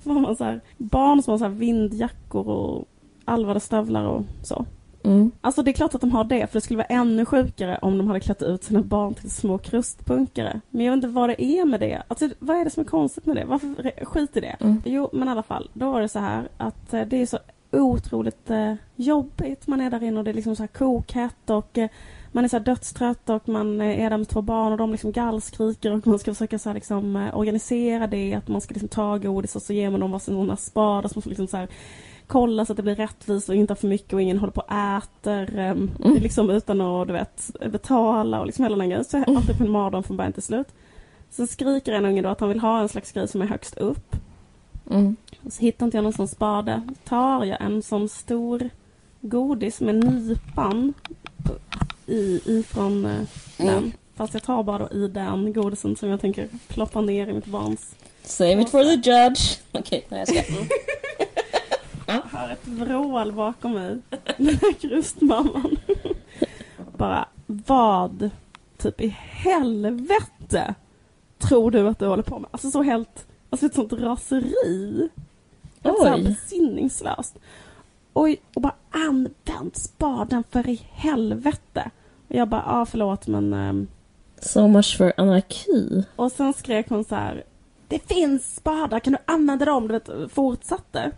har 0.15 0.21
man 0.21 0.37
så 0.37 0.45
här, 0.45 0.61
barn 0.77 1.23
som 1.23 1.31
har 1.31 1.39
så 1.39 1.49
vindjackor 1.49 2.49
och 2.49 2.89
alvade 3.25 3.61
stövlar 3.61 4.05
och 4.05 4.23
så. 4.43 4.65
Mm. 5.05 5.31
Alltså 5.41 5.63
det 5.63 5.71
är 5.71 5.73
klart 5.73 5.95
att 5.95 6.01
de 6.01 6.11
har 6.11 6.25
det, 6.25 6.47
för 6.47 6.55
det 6.55 6.61
skulle 6.61 6.77
vara 6.77 6.87
ännu 6.87 7.25
sjukare 7.25 7.79
om 7.83 7.99
de 7.99 8.07
hade 8.07 8.21
klätt 8.21 8.43
ut 8.43 8.65
sina 8.65 8.83
barn 8.83 9.15
till 9.15 9.31
små 9.31 9.59
krustpunkare. 9.59 10.61
Men 10.71 10.85
jag 10.85 10.93
vet 10.93 10.97
inte 10.97 11.09
vad 11.09 11.29
det 11.29 11.43
är 11.43 11.65
med 11.65 11.81
det. 11.81 12.03
Alltså 12.09 12.29
vad 12.39 12.57
är 12.57 12.65
det 12.65 12.71
som 12.71 12.81
är 12.81 12.85
konstigt 12.85 13.27
med 13.27 13.37
det? 13.37 13.45
Varför 13.45 14.05
skit 14.05 14.37
i 14.37 14.41
det? 14.41 14.57
Mm. 14.61 14.83
Jo, 14.85 15.09
men 15.13 15.29
i 15.29 15.31
alla 15.31 15.43
fall, 15.43 15.71
då 15.73 15.91
var 15.91 16.01
det 16.01 16.09
så 16.09 16.19
här 16.19 16.49
att 16.57 16.95
eh, 16.95 17.03
det 17.03 17.23
är 17.23 17.27
så 17.27 17.39
otroligt 17.71 18.51
eh, 18.51 18.75
jobbigt. 18.97 19.67
Man 19.67 19.81
är 19.81 19.91
där 19.91 20.03
inne 20.03 20.19
och 20.19 20.25
det 20.25 20.31
är 20.31 20.35
liksom 20.35 20.57
så 20.57 20.63
här 20.63 20.69
kokhett 20.69 21.51
och 21.51 21.79
eh, 21.79 21.91
man 22.35 22.45
är 22.45 22.49
så 22.49 22.57
här 22.57 22.65
dödstrött 22.65 23.31
och 23.31 23.49
man 23.49 23.81
eh, 23.81 24.01
är 24.05 24.11
där 24.11 24.19
med 24.19 24.29
två 24.29 24.43
barn 24.43 24.73
och 24.73 24.79
de 24.79 24.91
liksom 24.93 25.13
gallskriker 25.13 25.93
och 25.93 26.07
man 26.07 26.19
ska 26.19 26.35
försöka 26.35 26.59
så 26.59 26.69
här 26.69 26.75
liksom 26.75 27.17
eh, 27.17 27.39
organisera 27.39 28.07
det, 28.07 28.35
att 28.35 28.49
man 28.49 28.61
ska 28.61 28.75
liksom 28.75 28.89
ta 28.89 29.19
godis 29.19 29.57
och 29.57 29.63
så 29.63 29.73
ger 29.73 29.91
man 29.91 30.01
dem 30.01 30.11
varsin 30.11 30.57
spadar 30.57 31.09
som 31.09 31.23
får 31.23 31.31
liksom 31.31 31.47
så 31.47 31.57
här 31.57 31.69
kolla 32.27 32.65
så 32.65 32.73
att 32.73 32.77
det 32.77 32.83
blir 32.83 32.95
rättvist 32.95 33.49
och 33.49 33.55
inte 33.55 33.71
har 33.71 33.77
för 33.77 33.89
mycket 33.89 34.13
och 34.13 34.23
ingen 34.23 34.39
håller 34.39 34.53
på 34.53 34.61
och 34.61 34.73
äter 34.73 35.59
um, 35.59 35.91
Mm. 36.05 36.23
liksom 36.23 36.51
utan 36.51 36.81
att 36.81 37.07
du 37.07 37.13
vet, 37.13 37.51
betala 37.71 38.41
och 38.41 38.47
liksom 38.47 38.65
hela 38.65 38.77
den 38.77 38.89
grejen. 38.89 39.05
Så 39.05 39.17
är 39.17 39.37
alltid 39.37 39.59
på 39.59 39.65
en 39.65 39.71
mardröm 39.71 40.03
från 40.03 40.17
början 40.17 40.33
till 40.33 40.43
slut. 40.43 40.69
Sen 41.31 41.47
skriker 41.47 41.93
en 41.93 42.05
unge 42.05 42.23
då 42.23 42.29
att 42.29 42.41
han 42.41 42.49
vill 42.49 42.61
ha 42.61 42.81
en 42.81 42.89
slags 42.89 43.13
grej 43.13 43.29
som 43.29 43.43
är 43.43 43.47
högst 43.47 43.79
upp. 43.79 44.17
Mm. 44.91 45.17
Och 45.43 45.53
så 45.53 45.61
hittar 45.61 45.87
inte 45.87 45.97
jag 45.97 46.05
någon 46.05 46.13
sån 46.13 46.29
spade. 46.29 46.83
Tar 47.05 47.45
jag 47.45 47.61
en 47.61 47.83
sån 47.83 48.09
stor 48.09 48.71
godis 49.21 49.81
med 49.81 49.95
nypan 49.95 50.95
i, 52.07 52.41
ifrån 52.45 53.07
eh, 53.07 53.23
den. 53.57 53.93
Fast 54.17 54.35
jag 54.35 54.43
tar 54.43 54.63
bara 54.63 54.79
då 54.79 54.95
i 54.95 55.09
den 55.09 55.53
godisen 55.53 55.97
som 55.97 56.09
jag 56.09 56.21
tänker 56.21 56.49
ploppa 56.69 57.01
ner 57.01 57.27
i 57.27 57.33
mitt 57.33 57.47
barns. 57.47 57.95
Save 58.23 58.63
it 58.63 58.71
for 58.71 58.85
the 58.85 59.11
judge. 59.11 59.59
Okej, 59.73 60.07
nej 60.09 60.19
jag 60.19 60.29
ska. 60.29 60.55
Mm. 60.55 60.69
Jag 62.07 62.39
hör 62.39 62.53
ett 62.53 62.67
vrål 62.67 63.33
bakom 63.33 63.73
mig. 63.73 63.99
Den 64.37 64.47
här 64.47 64.73
krustmamman. 64.73 65.77
Bara, 66.97 67.29
vad 67.47 68.31
typ 68.79 69.01
i 69.01 69.09
helvete 69.19 70.75
tror 71.39 71.71
du 71.71 71.89
att 71.89 71.99
du 71.99 72.07
håller 72.07 72.23
på 72.23 72.39
med? 72.39 72.49
Alltså 72.51 72.71
så 72.71 72.83
helt, 72.83 73.27
alltså 73.51 73.67
ett 73.67 73.75
sånt 73.75 73.93
raseri. 73.93 75.09
Helt 75.83 75.99
så 75.99 76.05
här 76.05 76.17
Oj. 76.17 76.23
besinningslöst. 76.25 77.39
Oj, 78.15 78.41
och 78.55 78.63
bara 78.63 78.75
använd 78.91 79.77
spaden 79.77 80.45
för 80.51 80.69
i 80.69 80.81
helvete. 80.93 81.91
Och 82.29 82.35
jag 82.35 82.49
bara, 82.49 82.63
ja 82.67 82.81
ah, 82.81 82.87
förlåt 82.87 83.27
men... 83.27 83.53
ehm, 83.53 83.87
So 84.41 84.69
much 84.69 84.97
for 84.99 85.13
anarki. 85.17 86.05
och 86.17 86.33
sen 86.33 86.53
skrek 86.53 86.89
hon 86.89 87.05
så 87.05 87.15
här. 87.15 87.45
Det 87.89 87.99
finns 87.99 88.55
spadar, 88.55 89.01
kan 89.01 89.13
du 89.13 89.19
använda 89.25 89.65
dem? 89.65 89.89
Du 89.89 89.93
vet, 89.95 90.33
fortsatte. 90.33 91.11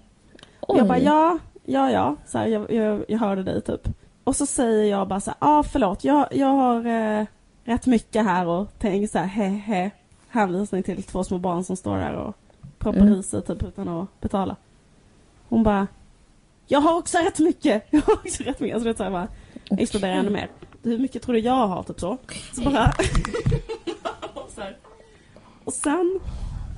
Och 0.60 0.78
jag 0.78 0.86
bara 0.88 0.98
ja, 0.98 1.38
ja, 1.64 1.90
ja. 1.90 2.16
Så 2.26 2.38
här, 2.38 2.46
jag, 2.46 2.72
jag, 2.72 3.04
jag 3.08 3.18
hörde 3.18 3.42
dig 3.42 3.62
typ. 3.62 3.88
Och 4.24 4.36
så 4.36 4.46
säger 4.46 4.90
jag 4.90 5.08
bara 5.08 5.20
så 5.20 5.30
ja 5.30 5.36
ah, 5.58 5.62
förlåt, 5.62 6.04
jag, 6.04 6.26
jag 6.30 6.46
har 6.46 6.86
eh, 6.86 7.26
rätt 7.64 7.86
mycket 7.86 8.24
här 8.24 8.46
och 8.46 8.78
tänker 8.78 9.06
så 9.06 9.18
här, 9.18 9.26
he 9.26 9.44
he. 9.48 9.90
Hänvisning 10.28 10.82
till 10.82 11.02
två 11.02 11.24
små 11.24 11.38
barn 11.38 11.64
som 11.64 11.76
står 11.76 11.96
där 11.96 12.14
och 12.14 12.36
proppar 12.78 13.00
Mm. 13.00 13.14
i 13.14 13.22
sig 13.22 13.42
typ 13.42 13.62
utan 13.62 13.88
att 13.88 14.20
betala. 14.20 14.56
Hon 15.48 15.62
bara, 15.62 15.86
jag 16.68 16.80
har 16.80 16.98
också 16.98 17.18
rätt 17.18 17.38
mycket. 17.38 17.86
Jag 17.90 18.00
har 18.00 18.14
också 18.14 18.42
rätt 18.42 18.60
mycket. 18.60 18.74
Alltså 18.74 18.84
det 18.84 18.90
är 18.90 18.96
så 18.96 19.04
här 19.04 19.10
bara, 19.10 19.28
exploderar 19.70 20.12
ännu 20.12 20.30
mer. 20.30 20.50
Hur 20.82 20.98
mycket 20.98 21.22
tror 21.22 21.34
du 21.34 21.40
jag 21.40 21.66
har? 21.66 21.82
Typ 21.82 22.00
så. 22.00 22.18
Så 22.52 22.62
bara... 22.62 22.92
så 24.54 24.60
här. 24.60 24.76
Och 25.64 25.72
sen, 25.72 26.20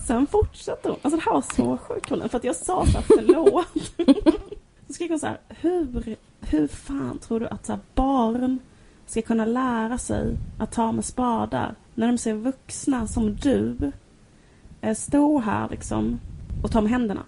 sen 0.06 0.26
fortsatte 0.26 0.88
hon. 0.88 0.98
Alltså 1.02 1.18
det 1.18 1.24
här 1.24 1.32
var 1.32 1.42
så 1.56 1.76
sjukt 1.76 2.08
För 2.08 2.36
att 2.36 2.44
jag 2.44 2.56
sa 2.56 2.86
så 2.86 2.98
här, 2.98 3.04
förlåt. 3.06 3.66
Så 4.86 4.94
skrek 4.94 5.10
hon 5.10 5.20
så 5.20 5.26
här, 5.26 5.40
hur, 5.48 6.16
hur 6.40 6.68
fan 6.68 7.18
tror 7.18 7.40
du 7.40 7.46
att 7.48 7.66
så 7.66 7.72
här, 7.72 7.80
barn 7.94 8.58
ska 9.06 9.22
kunna 9.22 9.44
lära 9.44 9.98
sig 9.98 10.36
att 10.58 10.72
ta 10.72 10.92
med 10.92 11.04
spadar 11.04 11.74
när 11.94 12.06
de 12.06 12.18
ser 12.18 12.34
vuxna 12.34 13.06
som 13.06 13.36
du 13.36 13.92
eh, 14.80 14.94
stå 14.94 15.38
här 15.38 15.68
liksom 15.68 16.20
och 16.62 16.70
ta 16.70 16.80
med 16.80 16.90
händerna? 16.90 17.22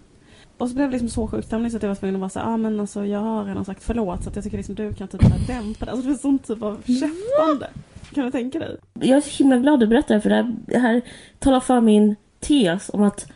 Och 0.61 0.69
så 0.69 0.75
blev 0.75 0.87
det 0.89 0.93
liksom 0.93 1.09
så 1.09 1.27
sjukt 1.27 1.47
stämning 1.47 1.71
så 1.71 1.77
att 1.77 1.83
jag 1.83 1.91
var 1.91 1.95
tvungen 1.97 2.15
att 2.15 2.21
vara 2.21 2.31
såhär, 2.31 2.47
ja 2.47 2.53
ah, 2.53 2.57
men 2.57 2.81
alltså 2.81 3.07
jag 3.07 3.21
har 3.21 3.45
redan 3.45 3.65
sagt 3.65 3.83
förlåt 3.83 4.23
så 4.23 4.29
att 4.31 4.37
jag 4.37 4.45
tycker 4.45 4.57
liksom 4.57 4.75
du 4.75 4.93
kan 4.93 5.09
typ 5.09 5.23
så 5.23 5.29
här 5.29 5.47
dämpa 5.47 5.85
det. 5.85 5.91
Alltså 5.91 6.07
det 6.07 6.13
var 6.13 6.19
sån 6.19 6.39
typ 6.39 6.63
av 6.63 6.83
kämpande. 6.87 7.71
Kan 8.15 8.25
du 8.25 8.31
tänka 8.31 8.59
dig? 8.59 8.77
Jag 9.01 9.17
är 9.17 9.21
så 9.21 9.31
himla 9.43 9.57
glad 9.57 9.75
att 9.75 9.81
du 9.81 9.87
berättar 9.87 10.21
för 10.21 10.31
det 10.31 10.37
här, 10.37 10.55
det 10.67 10.79
här 10.79 11.03
talar 11.39 11.61
för 11.61 11.81
min 11.81 12.17
tes 12.41 12.91
om 12.93 13.03
att 13.03 13.27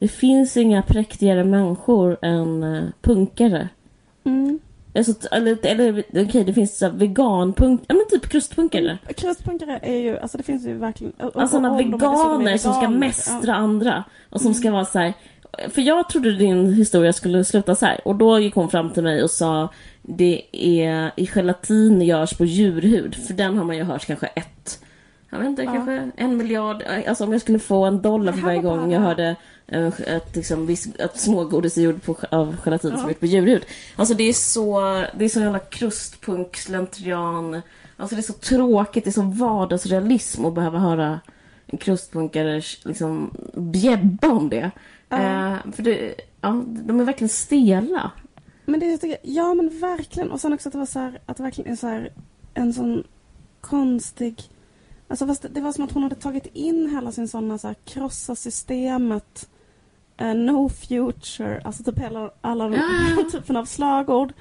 det 0.00 0.08
finns 0.08 0.56
inga 0.56 0.82
präktigare 0.82 1.44
människor 1.44 2.16
än 2.22 2.62
eh, 2.62 2.84
punkare. 3.00 3.68
Mm. 4.24 4.58
Alltså, 4.94 5.28
eller, 5.30 5.66
eller 5.66 6.04
okej, 6.24 6.44
det 6.44 6.54
finns 6.54 6.78
så 6.78 6.84
här 6.86 6.92
veganpunk... 6.92 7.80
Ja 7.86 7.94
men 7.94 8.04
typ 8.10 8.30
krustpunkare. 8.30 8.98
Krustpunkare 9.16 9.78
är 9.82 9.96
ju, 9.96 10.18
alltså 10.18 10.38
det 10.38 10.44
finns 10.44 10.66
ju 10.66 10.74
verkligen... 10.74 11.12
och- 11.12 11.40
Alltså 11.40 11.56
sådana 11.56 11.74
är 11.78 11.82
veganer 11.84 12.56
som 12.56 12.72
ska 12.72 12.80
veganer, 12.80 12.98
mästra 12.98 13.54
andra. 13.54 14.04
Och 14.30 14.40
som 14.40 14.54
ska 14.54 14.70
vara 14.70 14.84
så 14.84 14.98
här. 14.98 15.12
För 15.70 15.82
jag 15.82 16.08
trodde 16.08 16.32
din 16.36 16.72
historia 16.74 17.12
skulle 17.12 17.44
sluta 17.44 17.74
så 17.74 17.86
här. 17.86 18.00
Och 18.08 18.16
då 18.16 18.38
gick 18.38 18.54
hon 18.54 18.70
fram 18.70 18.90
till 18.90 19.02
mig 19.02 19.22
och 19.22 19.30
sa 19.30 19.68
det 20.02 20.42
är 20.52 21.10
i 21.16 21.26
gelatin 21.26 22.00
görs 22.02 22.34
på 22.34 22.44
djurhud. 22.44 23.14
För 23.26 23.34
den 23.34 23.58
har 23.58 23.64
man 23.64 23.76
ju 23.76 23.82
hört 23.82 24.06
kanske 24.06 24.26
ett 24.26 24.80
jag 25.30 25.38
vet 25.38 25.48
inte, 25.48 25.62
Ja. 25.62 25.72
kanske 25.72 26.10
en 26.16 26.36
miljard. 26.36 26.82
Alltså 27.08 27.24
om 27.24 27.32
jag 27.32 27.40
skulle 27.40 27.58
få 27.58 27.84
en 27.84 28.02
dollar 28.02 28.32
för 28.32 28.40
varje 28.40 28.60
var 28.62 28.70
gång 28.70 28.80
bara- 28.80 28.92
jag 28.92 29.00
hörde 29.00 29.36
ett, 30.06 30.36
liksom, 30.36 30.76
smågodis 31.14 31.76
är 31.78 31.82
gjord 31.82 32.02
på, 32.02 32.16
av 32.30 32.56
gelatin 32.64 32.90
som 32.90 32.98
Ja. 33.00 33.04
är 33.04 33.08
gjort 33.08 33.20
på 33.20 33.26
djurhud. 33.26 33.64
Alltså 33.96 34.14
det 34.14 34.24
är 34.28 34.32
så, 34.32 34.80
det 35.18 35.24
är 35.24 35.28
så 35.28 35.40
jävla 35.40 35.58
krustpunk, 35.58 36.56
slentrian. 36.56 37.62
Alltså 37.96 38.16
det 38.16 38.20
är 38.20 38.22
så 38.22 38.32
tråkigt, 38.32 39.04
det 39.04 39.10
är 39.10 39.12
så 39.12 39.22
vardagsrealism 39.22 40.44
att 40.44 40.54
behöva 40.54 40.78
höra 40.78 41.20
en 41.66 41.78
krustpunkare 41.78 42.62
liksom 42.84 43.30
bjäbba 43.54 44.28
om 44.28 44.48
det. 44.48 44.70
Eh, 45.10 45.72
för 45.72 45.82
det, 45.82 46.14
ja, 46.40 46.64
de 46.66 47.00
är 47.00 47.04
verkligen 47.04 47.28
stela. 47.28 48.10
Men 48.64 48.80
det 48.80 48.98
tycker 48.98 49.18
ja 49.22 49.54
men 49.54 49.80
verkligen. 49.80 50.30
Och 50.30 50.40
sen 50.40 50.52
också 50.52 50.68
att 50.68 50.72
det 50.72 50.78
var 50.78 50.86
så 50.86 50.98
här, 50.98 51.20
att 51.26 51.36
det 51.36 51.42
verkligen 51.42 51.72
är 51.72 51.76
så 51.76 51.86
här 51.86 52.12
en 52.54 52.72
sån 52.72 53.04
konstig... 53.60 54.42
Alltså 55.08 55.26
fast 55.26 55.42
det, 55.42 55.48
det 55.48 55.60
var 55.60 55.72
som 55.72 55.84
att 55.84 55.92
hon 55.92 56.02
hade 56.02 56.14
tagit 56.14 56.46
in 56.46 56.90
hela 56.90 57.12
sin 57.12 57.28
såna 57.28 57.58
så 57.58 57.66
här 57.66 57.76
krossa 57.84 58.34
systemet, 58.34 59.48
eh, 60.16 60.34
no 60.34 60.68
future, 60.68 61.60
alltså 61.64 61.82
typ 61.82 61.98
hela, 61.98 62.30
alla 62.40 62.68
de 62.68 62.74
Ja. 62.74 63.30
typen 63.32 63.56
av 63.56 63.64
slagord. 63.64 64.32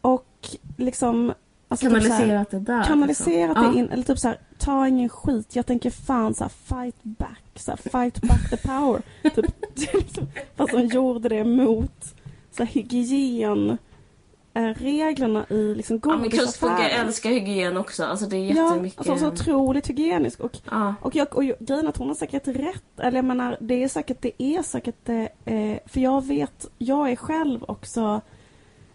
Och 0.00 0.48
liksom... 0.76 1.32
Alltså 1.72 1.86
typ 1.90 1.94
Kanaliserat 2.02 2.50
det 2.50 2.58
där. 2.58 2.84
kanaliserat 2.84 3.48
liksom. 3.56 3.72
det 3.74 3.78
in, 3.78 3.88
eller 3.90 4.02
typ 4.02 4.18
så 4.18 4.28
här, 4.28 4.38
ta 4.58 4.88
ingen 4.88 5.08
skit, 5.08 5.56
jag 5.56 5.66
tänker 5.66 5.90
fan 5.90 6.34
så 6.34 6.44
här, 6.44 6.48
fight 6.50 7.02
back, 7.02 7.42
så 7.54 7.70
här, 7.70 7.76
fight 7.76 8.20
back 8.22 8.50
the 8.50 8.56
power. 8.56 9.02
typ, 9.34 9.46
liksom, 9.94 10.26
fast 10.56 10.72
de 10.72 10.86
gjorde 10.86 11.28
det 11.28 11.44
mot 11.44 12.04
så 12.50 12.64
här, 12.64 12.66
hygien 12.70 13.78
eh, 14.54 14.62
reglerna 14.64 15.44
i 15.48 15.74
liksom 15.74 16.00
Ja, 16.04 16.16
men 16.16 16.30
krustpunkare 16.30 16.76
godisaffärer. 16.78 17.04
älskar 17.06 17.30
hygien 17.30 17.76
också. 17.76 18.04
Alltså 18.04 18.26
det 18.26 18.36
är 18.36 18.54
Ja, 18.56 18.68
jättemycket. 18.70 18.98
alltså 18.98 19.16
så 19.16 19.26
otroligt 19.32 19.90
hygieniskt. 19.90 20.40
Och, 20.40 20.58
ja. 20.70 20.94
och, 21.02 21.14
jag, 21.16 21.36
och 21.36 21.42
grejen 21.60 21.88
att 21.88 21.96
hon 21.96 22.08
har 22.08 22.14
säkert 22.14 22.48
rätt. 22.48 23.00
Eller 23.00 23.18
jag 23.18 23.24
menar, 23.24 23.56
det 23.60 23.82
är 23.84 23.88
säkert, 23.88 24.22
det 24.22 24.42
är 24.42 24.62
säkert 24.62 25.04
det. 25.04 25.28
Eh, 25.44 25.78
för 25.86 26.00
jag 26.00 26.26
vet, 26.26 26.66
jag 26.78 27.10
är 27.10 27.16
själv 27.16 27.64
också 27.68 28.20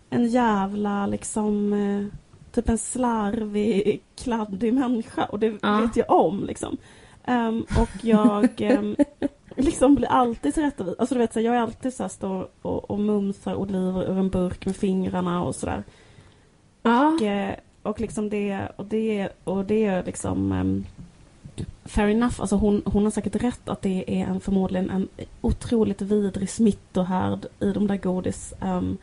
en 0.10 0.28
jävla 0.28 1.08
liksom 1.08 1.74
eh, 1.74 2.18
typ 2.56 2.70
en 2.70 2.78
slarvig, 2.78 4.02
kladdig 4.16 4.74
människa. 4.74 5.26
Och 5.26 5.40
det 5.40 5.58
Ja. 5.62 5.80
vet 5.80 5.96
jag 5.96 6.12
om 6.12 6.44
liksom. 6.46 6.78
Ehm, 7.24 7.66
och 7.80 7.90
jag 8.06 8.62
ehm, 8.62 8.96
liksom 9.56 9.96
blir 9.96 10.08
alltid 10.08 10.54
tillrättavisad. 10.54 11.00
Alltså 11.00 11.16
du 11.16 11.20
vet, 11.20 11.34
så 11.34 11.40
här, 11.40 11.46
jag 11.46 11.56
är 11.56 11.60
alltid 11.60 11.94
så 11.94 12.04
här, 12.04 12.10
står 12.10 12.48
och, 12.62 12.92
och 12.92 13.00
mumsar 13.00 13.56
oliver 13.56 14.12
ur 14.12 14.18
en 14.18 14.30
burk 14.30 14.66
med 14.66 14.76
fingrarna 14.76 15.44
och 15.44 15.56
sådär. 15.56 15.84
Ja. 16.84 17.08
Och, 17.14 17.22
eh, 17.22 17.56
och 17.84 18.02
liksom 18.02 18.30
det, 18.30 18.68
och 18.76 18.86
det, 18.86 19.30
och 19.44 19.66
det 19.66 19.86
är 19.86 20.04
liksom 20.04 20.52
um, 20.52 20.86
fair 21.86 22.08
enough. 22.08 22.42
Alltså 22.42 22.56
hon, 22.56 22.82
hon 22.86 23.04
har 23.04 23.12
säkert 23.12 23.44
rätt 23.44 23.70
att 23.70 23.82
det 23.82 24.04
är 24.22 24.26
en, 24.26 24.40
förmodligen 24.40 24.90
en 24.90 25.08
otroligt 25.42 26.02
vidrig 26.02 26.50
smittohärd 26.50 27.46
i 27.60 27.72
de 27.72 27.88
där 27.88 27.98
godis 27.98 28.54
um, 28.62 28.98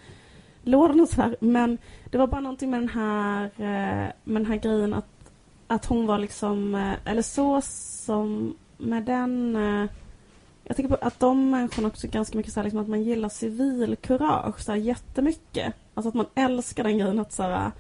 lådorna 0.62 1.02
och 1.02 1.08
sådär. 1.08 1.36
Men 1.40 1.78
det 2.10 2.18
var 2.18 2.26
bara 2.26 2.40
någonting 2.40 2.70
med 2.70 2.80
den 2.80 2.88
här, 2.88 3.44
eh, 3.44 4.12
med 4.24 4.42
den 4.42 4.46
här 4.46 4.56
grejen 4.56 4.94
att, 4.94 5.30
att 5.66 5.86
hon 5.86 6.06
var 6.06 6.18
liksom, 6.18 6.74
eh, 6.74 7.10
eller 7.10 7.22
så 7.22 7.60
som 7.62 8.54
med 8.78 9.02
den 9.02 9.56
eh, 9.56 9.90
jag 10.64 10.76
tänker 10.76 10.96
på 10.96 11.06
att 11.06 11.20
de 11.20 11.50
människorna 11.50 11.88
också 11.88 12.08
ganska 12.08 12.36
mycket 12.36 12.52
så 12.52 12.60
här, 12.60 12.64
liksom 12.64 12.80
att 12.80 12.88
man 12.88 13.02
gillar 13.02 13.28
civilkurage 13.28 14.60
så 14.60 14.72
här, 14.72 14.78
jättemycket. 14.78 15.74
Alltså 15.94 16.08
att 16.08 16.14
man 16.14 16.26
älskar 16.34 16.84
den 16.84 16.98
grejen 16.98 17.18
att 17.18 17.32
så 17.32 17.42
här, 17.42 17.70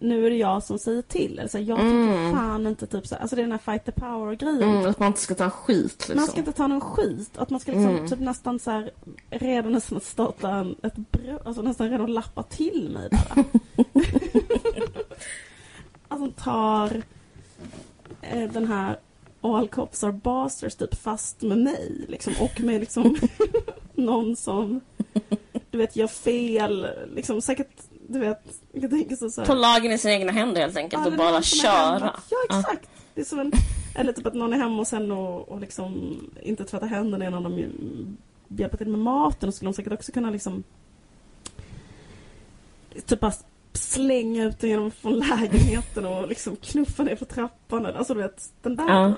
nu 0.00 0.26
är 0.26 0.30
det 0.30 0.36
jag 0.36 0.62
som 0.62 0.78
säger 0.78 1.02
till. 1.02 1.38
Eller 1.38 1.48
så 1.48 1.58
här, 1.58 1.64
jag 1.64 1.78
tycker 1.78 1.90
Mm. 1.90 2.32
fan 2.32 2.66
inte 2.66 2.86
typ 2.86 3.06
så 3.06 3.14
här, 3.14 3.22
Alltså 3.22 3.36
det 3.36 3.42
är 3.42 3.46
den 3.46 3.52
här 3.52 3.58
fight 3.72 3.84
the 3.84 3.92
power 3.92 4.34
grejen. 4.34 4.62
Mm, 4.62 4.86
att 4.90 4.98
man 4.98 5.06
inte 5.06 5.20
ska 5.20 5.34
ta 5.34 5.50
skit 5.50 5.98
liksom. 5.98 6.16
Man 6.16 6.26
ska 6.26 6.38
inte 6.38 6.52
ta 6.52 6.66
någon 6.66 6.80
skit. 6.80 7.30
Att 7.38 7.50
man 7.50 7.60
ska 7.60 7.72
liksom 7.72 7.90
Mm. 7.90 8.08
typ 8.08 8.20
nästan 8.20 8.58
så 8.58 8.70
här 8.70 8.90
redan 9.30 9.72
nästan 9.72 9.96
att 9.96 10.04
starta 10.04 10.50
en, 10.50 10.74
ett 10.82 10.96
bröd, 10.96 11.38
alltså 11.44 11.62
nästan 11.62 11.90
redan 11.90 12.12
lappa 12.12 12.42
till 12.42 12.90
mig 12.92 13.08
bara. 13.10 13.44
alltså 16.08 16.30
tar 16.44 17.02
eh, 18.22 18.52
den 18.52 18.66
här 18.66 18.98
All 19.42 19.68
cops 19.68 20.04
are 20.04 20.12
bastards 20.12 20.76
typ 20.76 20.94
fast 20.94 21.42
med 21.42 21.58
mig 21.58 22.04
liksom 22.08 22.32
och 22.40 22.60
med 22.60 22.80
liksom 22.80 23.16
någon 23.94 24.36
som 24.36 24.80
du 25.70 25.78
vet 25.78 25.96
gör 25.96 26.06
fel 26.06 26.86
liksom 27.14 27.40
säkert 27.40 27.82
du 28.12 28.18
vet 28.18 28.42
jag 28.72 28.90
tänker 28.90 29.16
så, 29.16 29.30
så 29.30 29.40
här, 29.40 29.46
Ta 29.46 29.54
lagen 29.54 29.92
i 29.92 29.98
sina 29.98 30.14
egna 30.14 30.32
händer 30.32 30.60
helt 30.60 30.76
enkelt 30.76 31.02
Ja, 31.06 31.10
och 31.10 31.16
bara 31.16 31.42
köra. 31.42 32.20
Ja, 32.30 32.36
exakt. 32.58 32.88
Det 33.14 33.20
är 33.20 33.24
som 33.24 33.38
en, 33.38 33.52
eller 33.94 34.12
typ 34.12 34.26
att 34.26 34.34
någon 34.34 34.52
är 34.52 34.56
hemma 34.58 34.76
hos 34.76 34.92
henne 34.92 35.14
och, 35.14 35.48
och 35.48 35.60
liksom 35.60 36.20
inte 36.42 36.64
tvättar 36.64 36.86
händerna 36.86 37.26
innan 37.26 37.42
de 37.42 37.64
hjälper 38.48 38.76
till 38.78 38.88
med 38.88 39.00
maten. 39.00 39.48
Och 39.48 39.54
skulle 39.54 39.68
de 39.70 39.74
säkert 39.74 39.92
också 39.92 40.12
kunna 40.12 40.30
liksom 40.30 40.62
typ 43.06 43.20
bara 43.20 43.32
slänga 43.72 44.44
ut 44.44 44.60
den 44.60 44.70
genom 44.70 44.90
från 44.90 45.18
lägenheten 45.18 46.06
och 46.06 46.28
liksom 46.28 46.56
knuffa 46.56 47.02
ner 47.02 47.16
för 47.16 47.24
trappan. 47.24 47.86
Alltså 47.86 48.14
du 48.14 48.20
vet, 48.20 48.52
den 48.62 48.76
där. 48.76 48.88
Ja. 48.88 49.14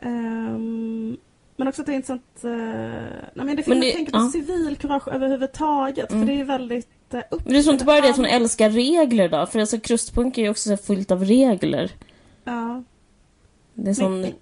Ehm, 0.00 1.16
men 1.56 1.68
också 1.68 1.82
att 1.82 1.86
det 1.86 1.92
är 1.92 1.96
intressant. 1.96 2.40
Uh, 2.44 2.50
nej 2.50 3.30
men 3.34 3.46
det 3.46 3.54
Men 3.56 3.64
men 3.66 3.80
det- 3.80 3.86
jag 3.86 3.94
tänker 3.96 4.12
på 4.12 4.18
ja. 4.18 4.30
civilkurage 4.32 5.08
överhuvudtaget. 5.08 6.10
Mm. 6.12 6.26
För 6.26 6.32
det 6.32 6.40
är 6.40 6.44
väldigt 6.44 6.88
uh, 7.14 7.20
upp, 7.30 7.44
Men 7.44 7.52
det 7.52 7.58
är 7.58 7.62
så 7.62 7.72
inte 7.72 7.84
bara 7.84 8.00
det 8.00 8.10
att 8.10 8.16
hon 8.16 8.26
älskar 8.26 8.70
regler 8.70 9.28
då? 9.28 9.46
För 9.46 9.60
alltså 9.60 9.80
krustpunk 9.80 10.38
är 10.38 10.42
ju 10.42 10.50
också 10.50 10.70
så 10.70 10.76
fullt 10.76 11.10
av 11.10 11.24
regler. 11.24 11.90
Ja. 12.44 12.82
Det 13.74 13.90
är 13.90 13.94
sån... 13.94 14.20
Men- 14.20 14.32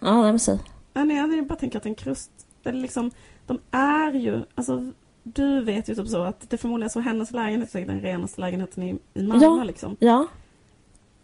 Ja, 0.00 0.22
nej 0.22 0.32
men 0.32 0.38
säg. 0.38 0.58
Ja, 0.92 1.04
nej, 1.04 1.16
jag 1.16 1.46
bara 1.46 1.58
tänker 1.58 1.78
att 1.78 1.86
en 1.86 1.94
krust, 1.94 2.30
eller 2.64 2.80
liksom, 2.80 3.10
de 3.46 3.58
är 3.70 4.12
ju, 4.12 4.42
alltså 4.54 4.92
du 5.22 5.64
vet 5.64 5.88
ju 5.88 5.94
typ 5.94 6.08
så 6.08 6.22
att 6.22 6.50
det 6.50 6.56
förmodligen 6.58 6.86
är 6.88 6.92
så 6.92 7.00
hennes 7.00 7.30
lägenhet 7.30 7.68
är 7.68 7.72
säkert 7.72 7.88
den 7.88 8.00
renaste 8.00 8.40
lägenheten 8.40 8.82
i, 8.82 8.98
i 9.14 9.22
Malmö 9.22 9.44
Ja. 9.44 9.64
liksom. 9.64 9.96
Ja. 9.98 10.26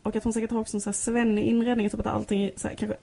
Och 0.02 0.16
att 0.16 0.24
hon 0.24 0.32
säkert 0.32 0.50
har 0.50 0.60
också 0.60 0.76
en 0.76 0.80
sån 0.80 0.88
här 0.90 0.94
svennig 0.94 1.44
inredning, 1.46 1.90
typ 1.90 2.00
att 2.00 2.06
allting 2.06 2.42
är 2.42 2.52
så 2.56 2.68
här, 2.68 2.74
kanske 2.74 2.96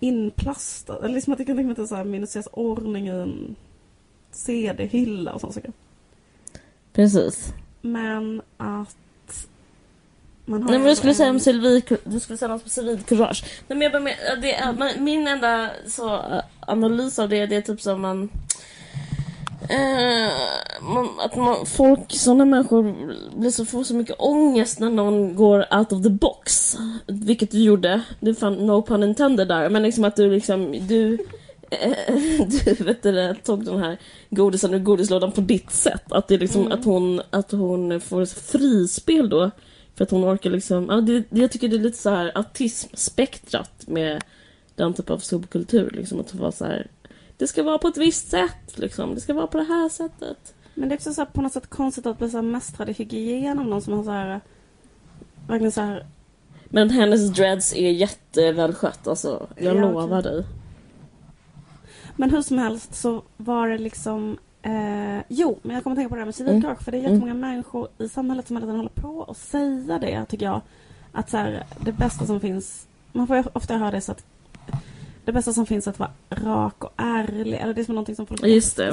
inplastat. 0.00 1.02
Eller 1.02 1.14
liksom 1.14 1.32
att 1.32 1.38
jag 1.38 1.46
kan 1.46 1.56
tänka 1.56 1.66
mig 1.66 1.72
att 1.72 1.76
det 1.76 1.82
är 1.82 1.86
så 1.86 1.94
här 1.96 2.04
minutiös 2.04 2.48
ordning 2.52 3.06
i 3.06 3.10
en 3.10 3.56
CD-hylla 4.30 5.32
och 5.32 5.40
sånt 5.40 5.54
saker. 5.54 5.72
Precis. 6.94 7.52
Men 7.80 8.42
att 8.56 8.96
man 10.44 10.62
har 10.62 10.70
Nej 10.70 10.78
men 10.78 10.88
du 10.88 10.96
skulle 10.96 11.14
säga 11.14 11.30
om 11.30 11.38
civilkur- 11.38 11.98
du 12.04 12.20
skulle 12.20 12.36
säga 12.38 12.48
något 12.48 12.62
om 12.62 12.68
civilkurage. 12.70 13.44
Nej 13.68 13.78
men 13.78 13.80
jag 13.82 13.92
bara 13.92 14.36
det 14.40 14.54
är, 14.54 14.72
men 14.72 15.04
min 15.04 15.28
enda 15.28 15.70
så, 15.86 16.14
äh, 16.14 16.40
analys 16.60 17.18
av 17.18 17.28
det, 17.28 17.46
det 17.46 17.56
är 17.56 17.60
typ 17.62 17.80
som 17.80 18.00
man... 18.00 18.28
Eh, 19.68 20.32
man, 20.82 21.08
att 21.20 21.36
man, 21.36 21.66
folk, 21.66 22.00
sådana 22.08 22.44
människor 22.44 22.94
blir 23.38 23.50
så, 23.50 23.64
får 23.64 23.84
så 23.84 23.94
mycket 23.94 24.16
ångest 24.18 24.80
när 24.80 24.90
någon 24.90 25.36
går 25.36 25.74
out 25.74 25.92
of 25.92 26.02
the 26.02 26.10
box. 26.10 26.76
Vilket 27.06 27.50
du 27.50 27.62
gjorde. 27.62 28.00
Det 28.20 28.30
är 28.30 28.34
fan 28.34 28.54
no 28.54 28.82
pun 28.82 29.02
intended 29.02 29.48
där. 29.48 29.68
Men 29.68 29.82
liksom 29.82 30.04
att 30.04 30.16
du 30.16 30.30
liksom, 30.30 30.86
du... 30.88 31.18
Du 32.78 32.84
vet 32.84 33.02
det, 33.02 33.34
tog 33.44 33.64
den 33.64 33.78
här 33.78 33.98
godisen 34.30 34.74
ur 34.74 34.78
godislådan 34.78 35.32
på 35.32 35.40
ditt 35.40 35.70
sätt. 35.70 36.12
Att 36.12 36.28
det 36.28 36.34
är 36.34 36.38
liksom 36.38 36.60
Mm. 36.66 36.72
att 36.78 36.84
hon, 36.84 37.20
att 37.30 37.50
hon 37.52 38.00
får 38.00 38.24
frispel 38.24 39.28
då. 39.28 39.50
För 39.94 40.04
att 40.04 40.10
hon 40.10 40.24
orkar 40.24 40.50
liksom, 40.50 40.86
ja, 40.90 41.00
det, 41.00 41.22
jag 41.30 41.50
tycker 41.52 41.68
det 41.68 41.76
är 41.76 41.80
lite 41.80 41.98
så 41.98 42.10
här 42.10 42.32
autismspektrat 42.34 43.86
med 43.86 44.22
den 44.74 44.94
typ 44.94 45.10
av 45.10 45.18
subkultur. 45.18 45.90
Liksom, 45.90 46.20
att 46.20 46.34
vara 46.34 46.52
så 46.52 46.64
här, 46.64 46.86
det 47.36 47.46
ska 47.46 47.62
vara 47.62 47.78
på 47.78 47.88
ett 47.88 47.96
visst 47.96 48.30
sätt, 48.30 48.78
liksom. 48.78 49.14
det 49.14 49.20
ska 49.20 49.34
vara 49.34 49.46
på 49.46 49.58
det 49.58 49.64
här 49.64 49.88
sättet. 49.88 50.54
Men 50.74 50.88
det 50.88 50.94
är 50.94 50.96
också 50.96 51.14
så 51.14 51.20
här, 51.20 51.26
på 51.32 51.42
något 51.42 51.52
sätt 51.52 51.66
konstigt 51.70 52.06
att 52.06 52.18
bli 52.18 52.30
så 52.30 52.36
här 52.36 52.42
mästrad 52.42 52.88
i 52.88 52.92
hygien 52.92 53.58
av 53.58 53.66
någon 53.66 53.82
som 53.82 53.92
har 53.92 54.04
så 54.04 54.10
här 54.10 54.40
verkligen 55.48 55.72
så 55.72 55.80
här 55.80 56.06
Men 56.64 56.90
hennes 56.90 57.30
dreads 57.30 57.74
är 57.76 57.90
jättevälskött, 57.90 59.06
alltså. 59.06 59.46
Jag 59.56 59.76
Ja, 59.76 59.80
lovar 59.80 60.18
okej. 60.18 60.32
dig. 60.32 60.44
Men 62.16 62.30
hur 62.30 62.42
som 62.42 62.58
helst 62.58 62.94
så 62.94 63.22
var 63.36 63.68
det 63.68 63.78
liksom... 63.78 64.38
Eh, 64.62 65.18
jo, 65.28 65.58
men 65.62 65.74
jag 65.74 65.82
kommer 65.82 65.94
att 65.94 65.98
tänka 65.98 66.08
på 66.08 66.14
det 66.14 66.20
här 66.20 66.26
med 66.26 66.34
civilkurage. 66.34 66.82
För 66.82 66.92
det 66.92 66.98
är 66.98 67.02
jättemånga 67.02 67.34
människor 67.34 67.88
i 67.98 68.08
samhället 68.08 68.46
som 68.46 68.56
hela 68.56 68.66
tiden 68.66 68.76
håller 68.76 68.90
på 69.02 69.24
att 69.28 69.36
säga 69.36 69.98
det, 69.98 70.24
tycker 70.24 70.46
jag. 70.46 70.60
Att 71.12 71.30
så 71.30 71.36
här, 71.36 71.64
det 71.80 71.92
bästa 71.92 72.26
som 72.26 72.40
finns... 72.40 72.86
Man 73.12 73.26
får 73.26 73.36
ju 73.36 73.42
ofta 73.52 73.76
höra 73.76 73.90
det 73.90 74.00
så 74.00 74.12
att 74.12 74.24
det 75.24 75.32
bästa 75.32 75.52
som 75.52 75.66
finns 75.66 75.86
är 75.86 75.90
att 75.90 75.98
vara 75.98 76.10
rak 76.30 76.84
och 76.84 76.92
ärlig. 76.96 77.54
Eller 77.54 77.74
det 77.74 77.80
är 77.80 77.84
som 77.84 77.94
någonting 77.94 78.16
som 78.16 78.26
folk 78.26 78.44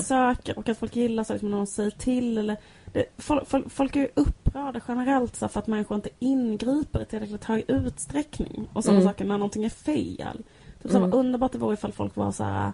söker. 0.01 0.57
Och 0.59 0.69
att 0.69 0.78
folk 0.78 0.95
gillar 0.95 1.24
så 1.24 1.34
liksom 1.34 1.49
när 1.49 1.57
någon 1.57 1.67
säger 1.67 1.91
till. 1.91 2.38
Eller 2.38 2.57
det, 2.93 3.05
folk, 3.17 3.47
folk, 3.47 3.72
folk 3.72 3.95
är 3.95 3.99
ju 3.99 4.07
upprörda 4.15 4.82
generellt 4.88 5.36
så 5.36 5.47
för 5.47 5.59
att 5.59 5.67
människor 5.67 5.95
inte 5.95 6.09
ingriper 6.19 7.01
i 7.01 7.05
tillräckligt 7.05 7.43
hög 7.45 7.63
utsträckning. 7.67 8.67
Och 8.74 8.84
sådana 8.84 8.99
Mm. 9.01 9.09
saker 9.13 9.26
när 9.26 9.38
någonting 9.38 9.63
är 9.63 9.69
fel. 9.69 10.38
Typ 10.82 10.91
så 10.91 10.97
Mm. 10.97 11.09
vad 11.09 11.19
underbart 11.19 11.51
det 11.51 11.57
vore 11.57 11.74
ifall 11.74 11.91
folk 11.91 12.15
var 12.15 12.32
så 12.32 12.43
här 12.43 12.72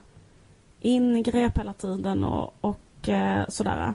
ingrepp 0.82 1.58
hela 1.58 1.74
tiden 1.74 2.24
och, 2.24 2.54
och 2.62 3.10
eh, 3.10 3.46
sådär. 3.50 3.94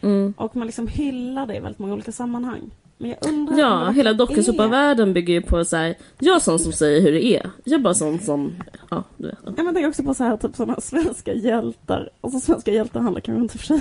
Mm. 0.00 0.34
Och 0.36 0.56
man 0.56 0.66
liksom 0.66 0.86
hyllar 0.88 1.46
det 1.46 1.56
i 1.56 1.60
väldigt 1.60 1.78
många 1.78 1.92
olika 1.94 2.12
sammanhang. 2.12 2.70
Men 2.98 3.10
jag 3.10 3.18
undrar 3.28 3.58
Ja, 3.58 3.90
hela 3.90 4.10
är- 4.10 4.14
dokusåpavärlden 4.14 5.12
bygger 5.12 5.34
ju 5.34 5.42
på 5.42 5.64
så 5.64 5.76
här. 5.76 5.94
jag 6.18 6.36
är 6.36 6.40
sån 6.40 6.58
som 6.58 6.72
säger 6.72 7.00
hur 7.00 7.12
det 7.12 7.24
är. 7.24 7.50
Jag 7.64 7.78
är 7.80 7.82
bara 7.82 7.94
sån 7.94 8.18
som, 8.18 8.52
ja 8.90 9.04
du 9.16 9.26
vet. 9.26 9.38
Ja, 9.56 9.62
men 9.62 9.74
tänk 9.74 9.86
också 9.86 10.02
på 10.02 10.14
så 10.14 10.24
här, 10.24 10.36
typ 10.36 10.56
sådana 10.56 10.80
svenska 10.80 11.32
hjältar. 11.34 12.10
Alltså 12.20 12.40
svenska 12.40 12.72
hjältar 12.72 13.00
handlar 13.00 13.20
kanske 13.20 13.42
inte 13.42 13.58
för 13.58 13.66
sig 13.66 13.80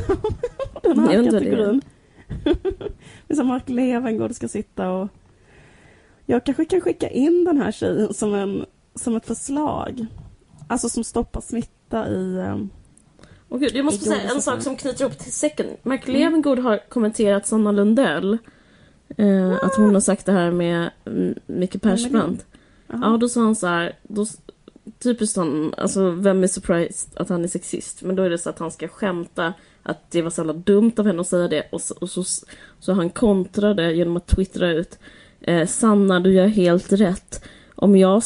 om 0.74 0.82
den 0.84 1.00
här 1.00 1.32
kategorin. 1.32 1.82
Är 3.28 3.36
som 3.36 3.48
Mark 3.48 3.70
Levengood 3.70 4.36
ska 4.36 4.48
sitta 4.48 4.90
och... 4.92 5.08
Jag 6.26 6.44
kanske 6.44 6.66
kan 6.66 6.82
skicka 6.82 7.10
in 7.10 7.44
den 7.46 7.58
här 7.62 7.72
tjejen 7.72 8.14
som, 8.14 8.34
en, 8.34 8.66
som 8.96 9.16
ett 9.16 9.26
förslag. 9.26 10.06
Alltså 10.68 10.90
som 10.90 11.04
stoppar 11.04 11.42
smitta 11.86 12.10
i... 12.10 12.38
ehm, 12.40 12.70
Och 13.50 13.60
gud, 13.60 13.76
jag 13.76 13.86
måste 13.86 14.06
säga 14.06 14.32
en 14.32 14.42
sak 14.42 14.62
som 14.62 14.76
knyter 14.76 15.02
ihop 15.02 15.18
till 15.18 15.32
säcken. 15.34 15.68
Mark 15.84 16.08
Levengood 16.08 16.60
har 16.60 16.80
kommenterat 16.90 17.48
Sanna 17.48 17.72
Lundell. 17.72 18.38
Eh, 19.18 19.54
att 19.54 19.76
hon 19.76 19.94
har 19.94 20.02
sagt 20.02 20.26
det 20.26 20.32
här 20.32 20.52
med 20.52 20.90
mm, 21.06 21.36
Micke 21.46 21.82
Persbrandt. 21.82 22.46
Ja, 22.88 23.18
då 23.22 23.30
sa 23.30 23.42
han 23.42 23.56
så 23.56 23.68
här, 23.68 23.96
då, 24.04 24.26
typiskt 25.00 25.38
han, 25.38 25.74
alltså 25.78 26.10
vem 26.12 26.44
är 26.44 26.48
surprised 26.48 27.10
att 27.22 27.30
han 27.30 27.44
är 27.44 27.48
sexist? 27.48 28.02
Men 28.04 28.16
då 28.16 28.24
är 28.24 28.30
det 28.30 28.38
så 28.38 28.50
att 28.50 28.60
han 28.60 28.72
ska 28.72 28.88
skämta 28.88 29.54
att 29.84 30.12
det 30.12 30.22
var 30.22 30.30
så 30.30 30.42
jävla 30.42 30.54
dumt 30.54 30.92
av 30.98 31.06
henne 31.08 31.22
att 31.22 31.28
säga 31.28 31.48
det 31.48 31.64
och 31.72 31.82
så, 31.82 31.94
och 32.02 32.10
så, 32.10 32.24
så 32.80 32.94
han 32.94 33.10
kontrade 33.10 33.94
genom 33.94 34.18
att 34.18 34.28
twittra 34.28 34.72
ut 34.72 35.00
eh, 35.42 35.68
Sanna, 35.68 36.20
du 36.20 36.34
gör 36.34 36.48
helt 36.48 36.92
rätt. 36.92 37.44
Om 37.76 37.96
jag 37.98 38.24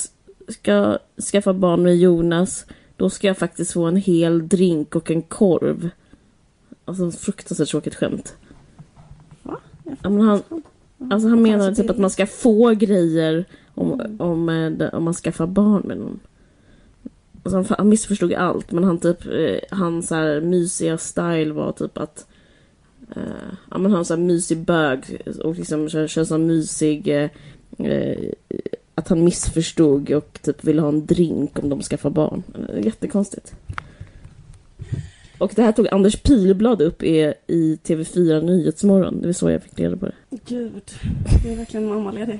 ska 0.47 0.97
skaffa 1.31 1.53
barn 1.53 1.83
med 1.83 1.97
Jonas 1.97 2.65
då 2.99 3.09
ska 3.09 3.27
jag 3.27 3.37
faktiskt 3.37 3.71
få 3.73 3.85
en 3.85 3.95
hel 3.95 4.47
drink 4.47 4.95
och 4.95 5.11
en 5.11 5.21
korv. 5.21 5.89
Alltså 6.85 7.11
fruktansvärt 7.11 7.69
tråkigt 7.69 7.95
skämt. 7.95 8.35
Va? 9.43 9.57
Ja, 9.83 10.09
men 10.09 10.19
han, 10.21 10.41
alltså 11.11 11.27
han 11.29 11.41
menar 11.41 11.71
typ 11.71 11.89
att 11.89 11.97
man 11.97 12.09
ska 12.09 12.25
få 12.27 12.69
grejer 12.73 13.45
om, 13.75 13.93
Mm. 13.93 14.21
om, 14.21 14.49
eh, 14.49 14.93
om 14.93 15.03
man 15.03 15.13
skaffar 15.13 15.47
barn 15.47 15.81
med 15.85 15.97
någon. 15.97 16.19
Alltså 17.43 17.57
han, 17.57 17.65
han 17.77 17.89
missförstod 17.89 18.33
allt 18.33 18.71
men 18.71 18.83
han 18.83 18.97
typ, 18.97 19.25
eh, 19.25 19.77
hans 19.77 20.07
så 20.07 20.15
här 20.15 20.41
mysiga 20.41 20.97
style 20.97 21.53
var 21.53 21.71
typ 21.71 21.97
att 21.97 22.27
eh, 23.15 23.49
ja 23.71 23.77
men 23.77 23.91
han 23.91 24.05
så 24.05 24.15
här 24.15 24.21
mysig 24.21 24.57
bög 24.57 25.21
och 25.43 25.55
liksom 25.55 25.89
kör, 25.89 26.07
kör 26.07 26.23
så 26.23 26.33
här 26.33 26.43
mysig 26.43 27.07
eh, 27.07 27.29
att 28.99 29.07
han 29.07 29.23
missförstod 29.23 30.11
och 30.11 30.39
typ 30.41 30.63
ville 30.63 30.81
ha 30.81 30.89
en 30.89 31.05
drink 31.05 31.59
om 31.59 31.69
de 31.69 31.81
skaffar 31.81 32.09
barn. 32.09 32.43
Jättekonstigt. 32.83 33.53
Och 35.39 35.51
det 35.55 35.61
här 35.63 35.71
tog 35.71 35.87
Anders 35.87 36.15
Pilblad 36.21 36.81
upp 36.81 37.03
i, 37.03 37.33
i 37.47 37.79
TV4 37.83 38.41
Nyhetsmorgon. 38.41 39.21
Det 39.21 39.27
var 39.27 39.33
så 39.33 39.49
jag 39.49 39.63
fick 39.63 39.79
reda 39.79 39.97
på 39.97 40.05
det. 40.05 40.13
Gud, 40.45 40.91
det 41.43 41.51
är 41.51 41.55
verkligen 41.57 41.87
mammaledig. 41.89 42.39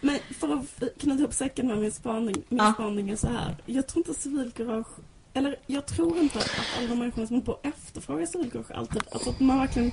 Men 0.00 0.18
för 0.30 0.48
att 0.54 0.82
knyta 0.98 1.18
ihop 1.18 1.32
säcken 1.32 1.66
med 1.66 1.78
min 1.78 1.92
spaning, 1.92 2.36
min 2.48 2.58
Ja. 2.58 2.72
spaning 2.74 3.10
är 3.10 3.16
så 3.16 3.26
här. 3.28 3.56
Jag 3.66 3.86
tror 3.86 4.06
inte 4.08 4.20
civilkurage, 4.20 4.86
eller 5.34 5.56
jag 5.66 5.86
tror 5.86 6.18
inte 6.18 6.38
att 6.38 6.50
alla 6.78 6.88
de 6.88 6.98
människorna 6.98 7.26
som 7.26 7.40
på 7.42 7.58
efterfrågar 7.62 8.26
civilkurage 8.26 8.70
alltid, 8.70 9.02
alltså 9.10 9.30
att 9.30 9.40
man 9.40 9.58
verkligen 9.58 9.92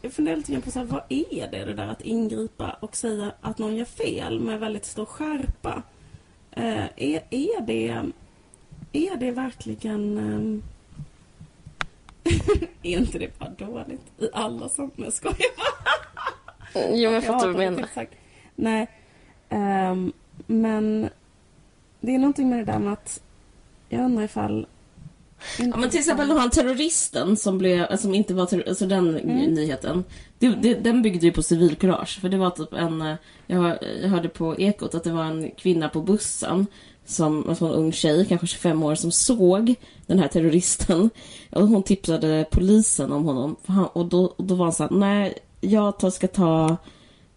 jag 0.00 0.12
funderar 0.12 0.36
lite 0.36 0.52
grann 0.52 0.62
på 0.62 0.70
så 0.70 0.78
här, 0.78 0.86
vad 0.86 1.02
är 1.08 1.48
det, 1.50 1.64
det 1.64 1.74
där 1.74 1.86
att 1.86 2.00
ingripa 2.00 2.76
och 2.80 2.96
säga 2.96 3.32
att 3.40 3.58
någon 3.58 3.76
gör 3.76 3.84
fel 3.84 4.40
med 4.40 4.60
väldigt 4.60 4.84
stor 4.84 5.04
skärpa? 5.04 5.82
Eh, 6.50 6.84
är, 6.96 7.22
är 7.30 7.60
det 7.60 8.02
är 8.94 9.16
det 9.16 9.30
verkligen 9.30 10.18
ehm, 10.18 10.62
är 12.82 12.98
inte 12.98 13.18
det 13.18 13.38
bara 13.38 13.50
dåligt 13.50 14.12
i 14.18 14.28
alla 14.32 14.68
sammanhang? 14.68 15.04
Jag 15.04 15.12
skojar 15.12 15.56
bara. 15.56 16.96
Jo, 16.96 17.10
jag 17.10 17.24
Ja, 17.62 17.84
exakt. 17.84 18.14
Nej, 18.54 18.90
ehm, 19.48 20.12
men 20.46 21.08
det 22.00 22.14
är 22.14 22.18
någonting 22.18 22.50
med 22.50 22.58
det 22.58 22.72
där 22.72 22.78
med 22.78 22.92
att 22.92 23.22
jag 23.88 24.04
undrar 24.04 24.24
ifall... 24.24 24.66
Ja, 25.58 25.76
men 25.76 25.90
till 25.90 25.98
exempel 25.98 26.30
här 26.30 26.48
terroristen 26.48 27.36
som, 27.36 27.58
blev, 27.58 27.96
som 27.96 28.14
inte 28.14 28.34
var 28.34 28.46
terrorist, 28.46 28.68
alltså 28.68 28.86
den 28.86 29.18
Mm. 29.18 29.54
nyheten. 29.54 30.04
Det, 30.38 30.48
det, 30.48 30.74
den 30.74 31.02
byggde 31.02 31.26
ju 31.26 31.32
på 31.32 31.42
civilkurage. 31.42 32.20
För 32.20 32.28
det 32.28 32.36
var 32.36 32.50
typ 32.50 32.72
en, 32.72 33.02
eh, 33.02 33.14
jag, 33.46 33.78
jag 34.02 34.08
hörde 34.08 34.28
på 34.28 34.60
Ekot 34.60 34.94
att 34.94 35.04
det 35.04 35.12
var 35.12 35.24
en 35.24 35.50
kvinna 35.50 35.88
på 35.88 36.00
bussen, 36.00 36.66
som, 37.06 37.48
alltså 37.48 37.66
en 37.66 37.72
ung 37.72 37.92
tjej, 37.92 38.26
kanske 38.26 38.46
25 38.46 38.82
år, 38.82 38.94
som 38.94 39.12
såg 39.12 39.74
den 40.06 40.18
här 40.18 40.28
terroristen. 40.28 41.10
Och 41.50 41.68
hon 41.68 41.82
tipsade 41.82 42.46
polisen 42.50 43.12
om 43.12 43.24
honom. 43.24 43.56
Han, 43.66 43.86
och, 43.86 44.06
då, 44.06 44.24
och 44.24 44.44
då 44.44 44.54
var 44.54 44.64
han 44.64 44.72
såhär, 44.72 44.90
nej, 44.90 45.34
jag 45.60 45.98
tar, 45.98 46.10
ska 46.10 46.26
ta 46.26 46.68
Eh, 46.68 46.76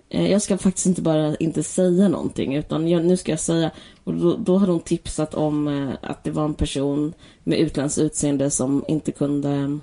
Jag 0.10 0.42
ska 0.42 0.58
faktiskt 0.58 0.86
inte 0.86 1.02
bara 1.02 1.36
inte 1.36 1.64
säga 1.64 2.08
någonting 2.08 2.56
utan 2.56 2.88
jag, 2.88 3.06
nu 3.06 3.18
ska 3.18 3.32
jag 3.32 3.40
säga 3.40 3.72
och 4.04 4.14
då, 4.14 4.36
då 4.36 4.58
hade 4.58 4.72
hon 4.72 4.82
tipsat 4.82 5.34
om 5.34 5.68
eh, 5.68 6.10
att 6.12 6.24
det 6.24 6.32
var 6.32 6.46
en 6.46 6.54
person 6.54 7.14
med 7.44 7.60
utländskt 7.60 8.00
utseende 8.00 8.50
som 8.50 8.86
inte 8.88 9.12
kunde 9.12 9.80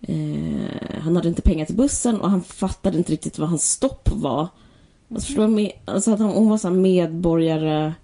eh, 0.00 1.00
Han 1.00 1.16
hade 1.16 1.28
inte 1.28 1.42
pengar 1.42 1.66
till 1.66 1.76
bussen 1.76 2.20
och 2.20 2.30
han 2.30 2.42
fattade 2.42 2.98
inte 2.98 3.12
riktigt 3.12 3.38
vad 3.38 3.48
hans 3.48 3.70
stopp 3.70 4.08
var. 4.12 4.48
Alltså, 5.10 5.26
förstår? 5.26 5.48
Med, 5.48 5.72
alltså 5.84 6.12
att 6.12 6.18
hon, 6.18 6.30
hon 6.30 6.48
var 6.48 6.58
så 6.58 6.70
medborgare 6.70 7.94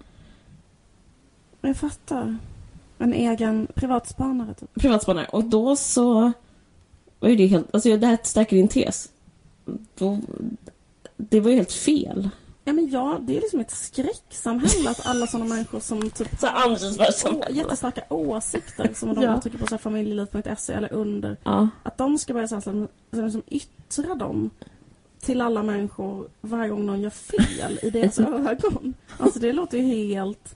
Jag 1.61 1.77
fattar. 1.77 2.37
En 2.97 3.13
egen 3.13 3.67
privatspanare 3.73 4.53
typ. 4.53 4.73
privatspanare 4.73 5.25
och 5.25 5.43
då 5.43 5.75
så 5.75 6.31
var 7.19 7.29
ju 7.29 7.35
det 7.35 7.47
helt, 7.47 7.75
alltså 7.75 7.97
det 7.97 8.07
här 8.07 8.17
stärker 8.23 8.55
din 8.55 8.67
tes. 8.67 9.09
Då, 9.97 10.19
det 11.17 11.39
var 11.39 11.49
ju 11.49 11.55
helt 11.55 11.71
fel. 11.71 12.29
Ja 12.67 12.73
men 12.73 12.89
ja, 12.89 13.19
det 13.21 13.37
är 13.37 13.41
liksom 13.41 13.59
ett 13.59 13.71
skräcksamhälle 13.71 14.89
att 14.89 15.05
alla 15.05 15.27
sådana 15.27 15.49
människor 15.55 15.79
som 15.79 16.09
typ 16.09 16.27
Så. 16.39 16.47
Å- 16.47 17.43
jättestarka 17.49 18.01
åsikter 18.09 18.93
som 18.93 19.13
de 19.15 19.23
Ja. 19.23 19.37
uttrycker 19.37 19.57
på 19.57 19.77
familjeliv.se 19.77 20.73
eller 20.73 20.93
under. 20.93 21.37
Ja. 21.43 21.69
Att 21.83 21.97
de 21.97 22.17
ska 22.17 22.33
börja 22.33 22.47
så 22.47 22.55
här, 22.55 22.61
som, 22.61 22.87
som, 23.13 23.31
som 23.31 23.43
yttra 23.47 24.15
dem 24.15 24.49
till 25.21 25.41
alla 25.41 25.63
människor 25.63 26.27
varje 26.41 26.69
gång 26.69 26.85
någon 26.85 27.01
gör 27.01 27.09
fel 27.09 27.79
i 27.81 27.89
deras 27.89 28.19
ögon. 28.19 28.93
Alltså 29.17 29.39
det 29.39 29.53
låter 29.53 29.77
ju 29.77 29.83
helt... 29.83 30.55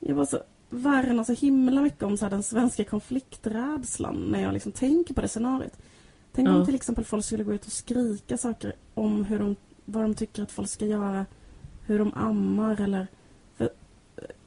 Jag 0.00 0.16
bara 0.16 0.26
så 0.26 0.38
värnar 0.70 1.24
så 1.24 1.32
himla 1.32 1.80
mycket 1.80 2.02
om 2.02 2.16
så 2.16 2.24
här, 2.24 2.30
den 2.30 2.42
svenska 2.42 2.84
konflikträdslan 2.84 4.16
när 4.30 4.42
jag 4.42 4.52
liksom 4.54 4.72
tänker 4.72 5.14
på 5.14 5.20
det 5.20 5.28
scenariot. 5.28 5.72
Tänk 6.32 6.48
Ja. 6.48 6.54
om 6.56 6.66
till 6.66 6.74
exempel 6.74 7.04
folk 7.04 7.24
skulle 7.24 7.44
gå 7.44 7.52
ut 7.54 7.66
och 7.66 7.72
skrika 7.72 8.36
saker 8.38 8.72
om 8.94 9.24
hur 9.24 9.38
de, 9.38 9.56
vad 9.86 10.04
de 10.04 10.14
tycker 10.14 10.42
att 10.42 10.52
folk 10.52 10.68
ska 10.68 10.86
göra, 10.86 11.26
hur 11.86 11.98
de 11.98 12.14
ammar 12.14 12.80
eller 12.80 13.06
för, 13.56 13.70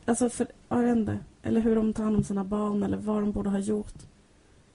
alltså 0.06 0.30
för, 0.30 0.48
jag 0.70 0.78
vet 0.78 0.98
inte, 0.98 1.20
eller 1.42 1.62
hur 1.62 1.76
de 1.76 1.94
tar 1.94 2.04
hand 2.04 2.16
om 2.16 2.24
sina 2.24 2.44
barn 2.44 2.84
eller 2.84 2.98
vad 2.98 3.22
de 3.22 3.32
borde 3.32 3.50
ha 3.50 3.60
gjort. 3.60 3.94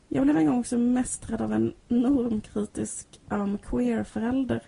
Jag 0.09 0.25
blev 0.25 0.37
en 0.37 0.47
gång 0.47 0.59
också 0.59 0.79
mest 0.79 1.31
rädd 1.31 1.43
av 1.43 1.53
en 1.53 1.73
normkritisk 1.89 3.21
um, 3.29 3.59
queer-förälder 3.59 4.63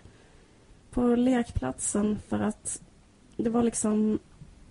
på 0.91 1.15
lekplatsen 1.15 2.19
för 2.27 2.39
att 2.39 2.81
det 3.37 3.49
var 3.49 3.63
liksom 3.63 4.19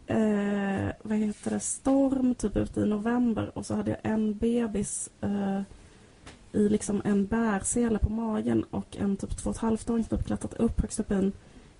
eh, 0.07 0.89
vad 1.03 1.18
heter 1.18 1.51
det, 1.51 1.61
storm 1.61 2.35
typ 2.35 2.57
ute 2.57 2.81
i 2.81 2.87
november 2.87 3.59
och 3.59 3.66
så 3.66 3.74
hade 3.74 3.91
jag 3.91 4.01
en 4.03 4.39
bebis 4.39 5.11
eh, 5.20 5.61
i 6.53 6.68
liksom 6.68 7.03
en 7.05 7.26
bärsele 7.26 7.99
på 7.99 8.11
magen 8.11 8.64
och 8.70 8.97
en 8.97 9.16
typ 9.16 9.36
två 9.36 9.51
och 9.51 9.57
ett 9.57 9.62
halvt 9.62 9.90
åring 9.90 10.05
typ 10.05 10.26
klättrat 10.26 10.55
upp 10.55 10.80
högst 10.80 11.01
upp 11.01 11.11
i 11.11 11.14
en 11.14 11.32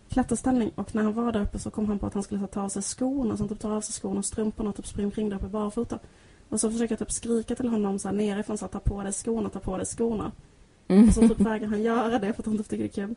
klätterställning 0.09 0.71
och 0.75 0.95
när 0.95 1.03
han 1.03 1.13
var 1.13 1.33
där 1.33 1.43
uppe 1.43 1.59
så 1.59 1.71
kom 1.71 1.87
han 1.87 1.99
på 1.99 2.07
att 2.07 2.15
han 2.15 2.23
skulle 2.23 2.47
ta 2.47 2.63
av 2.63 2.69
sig 2.69 2.83
skorna 2.83 3.37
så 3.37 3.43
han 3.43 3.49
typ 3.49 3.61
tar 3.61 3.71
av 3.71 3.81
sig 3.81 3.93
skorna 3.93 4.19
och 4.19 4.25
strumporna 4.25 4.71
och 4.71 4.77
typ 4.77 4.87
springer 4.87 5.07
omkring 5.07 5.29
där 5.29 5.37
uppe 5.37 5.49
barfota. 5.49 5.99
Och 6.49 6.61
så 6.61 6.71
försöker 6.71 6.93
jag 6.93 6.99
typ 6.99 7.13
skrika 7.13 7.55
till 7.55 7.69
honom 7.69 7.99
så 7.99 8.09
här 8.09 8.15
nerifrån 8.15 8.59
så 8.59 8.65
att 8.65 8.73
ta 8.73 8.79
på 8.79 9.03
dig 9.03 9.13
skorna, 9.13 9.49
ta 9.49 9.61
på 9.61 9.77
dig 9.77 9.87
skorna. 9.87 10.33
Mm. 10.89 11.09
Och 11.09 11.15
så 11.15 11.21
typ 11.21 11.41
vägrar 11.41 11.69
han 11.69 11.83
göra 11.83 12.19
det 12.19 12.33
för 12.33 12.43
att 12.43 12.47
han 12.47 12.55
inte 12.55 12.69
tycker 12.69 12.85
det 12.85 12.99
är 12.99 13.07
kul. 13.07 13.15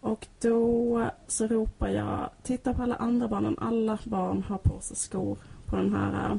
Och 0.00 0.26
då 0.40 1.10
så 1.26 1.46
ropar 1.46 1.88
jag, 1.88 2.30
titta 2.42 2.74
på 2.74 2.82
alla 2.82 2.94
andra 2.94 3.28
barnen, 3.28 3.56
alla 3.58 3.98
barn 4.04 4.42
har 4.48 4.58
på 4.58 4.80
sig 4.80 4.96
skor 4.96 5.38
på 5.66 5.76
den 5.76 5.94
här 5.94 6.30
äh, 6.30 6.38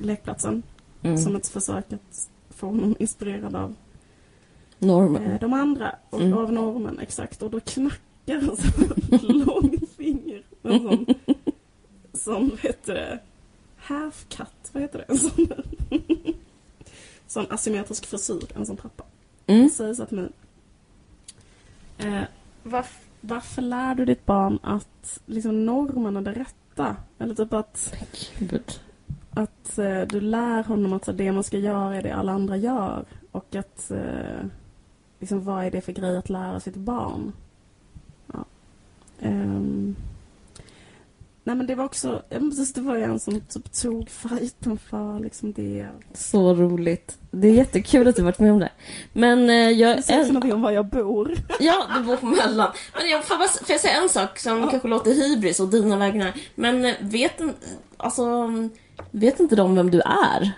lekplatsen. 0.00 0.62
Mm. 1.02 1.18
Som 1.18 1.36
ett 1.36 1.48
försök 1.48 1.92
att 1.92 2.30
få 2.58 2.66
honom 2.66 2.96
inspirerad 2.98 3.56
av 3.56 3.74
Normen. 4.78 5.22
eh, 5.22 5.40
de 5.40 5.52
andra 5.52 5.94
och 6.10 6.20
Mm. 6.20 6.38
av 6.38 6.52
normen, 6.52 6.98
exakt. 6.98 7.42
Och 7.42 7.50
då 7.50 7.60
knackar 7.60 8.40
han 8.40 8.56
så 8.56 9.26
långfinger. 9.32 10.42
En 10.62 10.80
sån, 10.82 11.06
sån, 12.12 12.48
vad 12.48 12.58
heter 12.60 12.94
det, 12.94 13.18
half 13.76 14.26
cut, 14.28 14.70
vad 14.72 14.82
heter 14.82 14.98
det? 14.98 15.04
En 15.08 15.18
sån, 15.18 15.46
sån 17.26 17.46
asymmetrisk 17.50 18.06
frisyr, 18.06 18.42
en 18.54 18.66
sån 18.66 18.76
pappa. 18.76 19.04
Mm. 19.46 19.60
Han 19.60 19.70
säger 19.70 19.94
så 19.94 20.06
till 20.06 20.16
mig. 20.16 20.28
Eh, 21.98 22.22
varf, 22.62 22.98
varför 23.20 23.62
lär 23.62 23.94
du 23.94 24.04
ditt 24.04 24.26
barn 24.26 24.58
att 24.62 25.20
liksom, 25.26 25.66
normen 25.66 26.16
är 26.16 26.20
det 26.20 26.32
rätta? 26.32 26.96
Eller 27.18 27.34
typ 27.34 27.52
att 27.52 27.94
Gud. 28.38 28.80
Att 29.38 29.78
eh, 29.78 30.00
du 30.00 30.20
lär 30.20 30.62
honom 30.62 30.92
att 30.92 31.04
så, 31.04 31.12
det 31.12 31.32
man 31.32 31.44
ska 31.44 31.58
göra 31.58 31.96
är 31.96 32.02
det 32.02 32.14
alla 32.14 32.32
andra 32.32 32.56
gör. 32.56 33.04
Och 33.32 33.54
att 33.54 33.90
eh, 33.90 34.46
liksom, 35.18 35.44
vad 35.44 35.64
är 35.64 35.70
det 35.70 35.80
för 35.80 35.92
grej 35.92 36.16
att 36.16 36.30
lära 36.30 36.60
sitt 36.60 36.76
barn? 36.76 37.32
Ja. 38.32 38.44
Ehm. 39.20 39.96
nej 41.44 41.56
men 41.56 41.66
det 41.66 41.74
var 41.74 41.84
också, 41.84 42.22
ja, 42.28 42.38
precis, 42.38 42.72
det 42.72 42.80
var 42.80 42.96
ju 42.96 43.02
en 43.02 43.20
som 43.20 43.40
typ 43.40 43.72
tog 43.72 44.10
fighten 44.10 44.78
för 44.78 45.18
liksom 45.20 45.52
det. 45.52 45.86
Så 46.14 46.54
roligt. 46.54 47.18
Det 47.30 47.48
är 47.48 47.52
jättekul 47.52 48.08
att 48.08 48.16
du 48.16 48.22
varit 48.22 48.38
med 48.38 48.52
om 48.52 48.58
det. 48.58 48.70
Men 49.12 49.50
eh, 49.50 49.70
jag... 49.70 49.96
Det 49.96 50.02
säger 50.02 50.20
också 50.20 50.32
någonting 50.32 50.52
om 50.52 50.62
var 50.62 50.70
jag 50.70 50.86
bor. 50.86 51.34
Ja, 51.60 51.86
du 51.96 52.04
bor 52.04 52.16
på 52.16 52.26
Möllan. 52.26 52.72
Men 52.98 53.08
jag 53.10 53.24
får, 53.24 53.38
bara, 53.38 53.48
får 53.48 53.70
jag 53.70 53.80
säga 53.80 54.02
en 54.02 54.08
sak 54.08 54.38
som 54.38 54.68
kanske 54.70 54.88
låter 54.88 55.10
hybris 55.10 55.60
och 55.60 55.68
dina 55.68 55.96
vägnar. 55.96 56.32
Men 56.54 56.84
eh, 56.84 56.94
vet, 57.00 57.40
en- 57.40 57.54
alltså, 57.96 58.22
vet 59.10 59.40
inte 59.40 59.56
de 59.56 59.74
vem 59.74 59.90
du 59.90 60.00
är? 60.00 60.52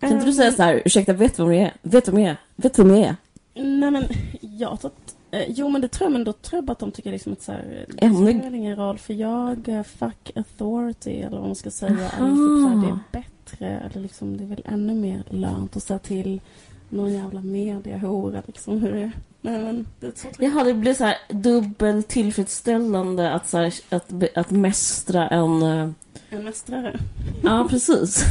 Kan 0.00 0.12
inte 0.12 0.26
du 0.26 0.32
säga 0.32 0.52
så 0.52 0.62
här, 0.62 0.82
ursäkta, 0.84 1.12
vet 1.12 1.38
vem 1.38 1.52
jag 1.52 1.62
är? 1.62 1.72
Vet 1.82 2.08
vem 2.08 2.18
jag 2.18 2.30
är? 2.30 2.36
Vet 2.56 2.78
vem 2.78 2.90
jag 2.90 2.98
är? 2.98 3.16
Nej 3.54 3.90
men 3.90 4.04
jag 4.40 4.80
tror 4.80 4.90
att, 4.90 5.14
eh, 5.30 5.44
jo 5.48 5.68
men 5.68 5.80
det 5.80 5.88
tror 5.88 6.06
jag, 6.06 6.12
men 6.12 6.24
då 6.24 6.32
tror 6.32 6.56
jag 6.58 6.64
bara 6.64 6.72
att 6.72 6.78
de 6.78 6.90
tycker 6.90 7.10
liksom 7.12 7.32
att 7.32 7.42
så 7.42 7.52
här, 7.52 7.86
det 7.88 8.06
Ämne- 8.06 8.26
spelar 8.28 8.42
väl 8.44 8.54
ingen 8.54 8.76
roll 8.76 8.98
för 8.98 9.14
jag, 9.14 9.68
eh, 9.68 9.82
fuck 9.82 10.30
authority 10.34 11.10
eller 11.20 11.36
vad 11.38 11.46
man 11.46 11.54
ska 11.54 11.70
säga, 11.70 12.10
är 12.10 12.22
Aha. 12.22 12.28
typ 12.28 12.36
så 12.36 12.68
här, 12.68 12.76
det 12.82 12.88
är 12.88 12.98
bättre 13.22 13.68
eller 13.90 14.02
liksom 14.02 14.36
det 14.36 14.44
är 14.44 14.48
väl 14.48 14.62
ännu 14.64 14.94
mer 14.94 15.22
lönt 15.30 15.76
att 15.76 15.82
säga 15.82 15.98
till 15.98 16.40
någon 16.88 17.12
jävla 17.12 17.40
mediahora 17.40 18.42
liksom 18.46 18.80
hur 18.80 18.92
det 18.92 19.00
är. 19.00 19.12
Nej 19.40 19.62
men 19.62 19.86
det 20.00 20.10
tror 20.12 20.32
jag. 20.38 20.50
Jaha, 20.50 20.64
det 20.64 20.74
blir 20.74 20.94
så 20.94 21.04
här 21.04 21.16
dubbelt 21.28 22.08
tillfredsställande 22.08 23.32
att, 23.32 23.48
så 23.48 23.58
här, 23.58 23.74
att, 23.90 24.08
be- 24.08 24.28
att 24.34 24.50
mästra 24.50 25.28
en... 25.28 25.62
eh, 25.62 25.90
En 26.34 26.44
mästrare. 26.44 26.98
Ja, 27.42 27.66
precis. 27.70 28.24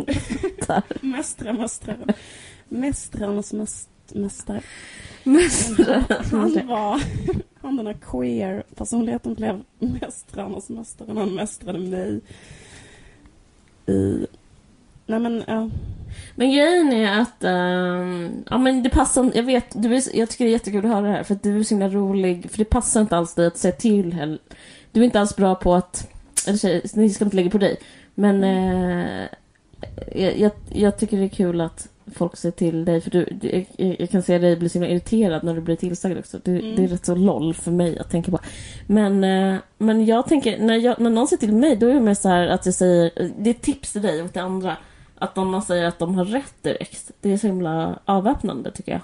Mästra, 1.00 1.52
mästrare. 1.52 2.14
Mästrarnas 2.68 3.52
mäst, 3.52 3.88
mästare. 4.12 4.62
Mästra. 5.24 6.04
Han 6.30 6.66
var, 6.66 7.02
han 7.60 7.76
den 7.76 7.86
här 7.86 7.96
queer 8.02 8.62
personligheten 8.74 9.34
blev 9.34 9.62
mästrarnas 9.78 10.68
mästare. 10.68 11.18
Han 11.18 11.34
mästrade 11.34 11.78
mig 11.78 12.20
i... 13.86 14.26
Nej 15.06 15.20
men, 15.20 15.44
ja. 15.46 15.70
Men 16.34 16.52
grejen 16.52 16.92
är 16.92 17.20
att, 17.20 17.44
ehm, 17.44 18.44
ja 18.50 18.58
men 18.58 18.82
det 18.82 18.90
passar 18.90 19.32
jag 19.34 19.42
vet, 19.42 19.82
du 19.82 19.96
är, 19.96 20.16
jag 20.16 20.30
tycker 20.30 20.44
det 20.44 20.50
är 20.50 20.52
jättekul 20.52 20.84
att 20.84 20.92
höra 20.92 21.06
det 21.06 21.12
här 21.12 21.22
för 21.22 21.34
att 21.34 21.42
du 21.42 21.58
är 21.58 21.62
så 21.62 21.74
himla 21.74 21.88
rolig, 21.88 22.50
för 22.50 22.58
det 22.58 22.64
passar 22.64 23.00
inte 23.00 23.16
alls 23.16 23.34
dig 23.34 23.46
att 23.46 23.56
säga 23.56 23.72
till 23.72 24.12
heller. 24.12 24.38
Du 24.92 25.00
är 25.00 25.04
inte 25.04 25.20
alls 25.20 25.36
bra 25.36 25.54
på 25.54 25.74
att, 25.74 26.15
eller 26.46 26.58
tjejer, 26.58 26.82
ni 26.94 27.10
ska 27.10 27.24
inte 27.24 27.36
lägga 27.36 27.50
på 27.50 27.58
dig, 27.58 27.76
men 28.14 28.44
eh, 28.44 29.28
jag, 30.14 30.38
jag, 30.38 30.52
jag 30.72 30.98
tycker 30.98 31.16
det 31.16 31.24
är 31.24 31.28
kul 31.28 31.60
att 31.60 31.88
folk 32.14 32.36
säger 32.36 32.52
till 32.52 32.84
dig, 32.84 33.00
för 33.00 33.10
du, 33.10 33.38
jag, 33.76 33.96
jag 34.00 34.10
kan 34.10 34.22
se 34.22 34.38
dig 34.38 34.56
bli 34.56 34.68
så 34.68 34.78
himla 34.78 34.88
irriterad 34.88 35.44
när 35.44 35.54
du 35.54 35.60
blir 35.60 35.76
tillsagd 35.76 36.18
också. 36.18 36.38
Det, 36.44 36.50
Mm. 36.50 36.76
det 36.76 36.84
är 36.84 36.88
rätt 36.88 37.06
så 37.06 37.14
loll 37.14 37.54
för 37.54 37.70
mig 37.70 37.98
att 37.98 38.10
tänka 38.10 38.30
på. 38.30 38.38
Men, 38.86 39.24
eh, 39.24 39.60
men 39.78 40.06
jag 40.06 40.26
tänker, 40.26 40.58
när, 40.58 40.74
jag, 40.76 41.00
när 41.00 41.10
någon 41.10 41.28
säger 41.28 41.40
till 41.40 41.52
mig, 41.54 41.76
då 41.76 41.86
är 41.86 41.94
det 41.94 42.00
mer 42.00 42.14
så 42.14 42.28
här 42.28 42.48
att 42.48 42.66
jag 42.66 42.74
säger, 42.74 43.30
det 43.38 43.50
är 43.50 43.54
tips 43.54 43.92
till 43.92 44.02
dig 44.02 44.22
och 44.22 44.32
till 44.32 44.42
andra. 44.42 44.76
Att 45.18 45.36
man 45.36 45.62
säger 45.62 45.84
att 45.84 45.98
de 45.98 46.14
har 46.14 46.24
rätt 46.24 46.62
direkt, 46.62 47.10
det 47.20 47.32
är 47.32 47.36
så 47.36 47.46
himla 47.46 47.98
avväpnande 48.04 48.70
tycker 48.70 48.92
jag. 48.92 49.00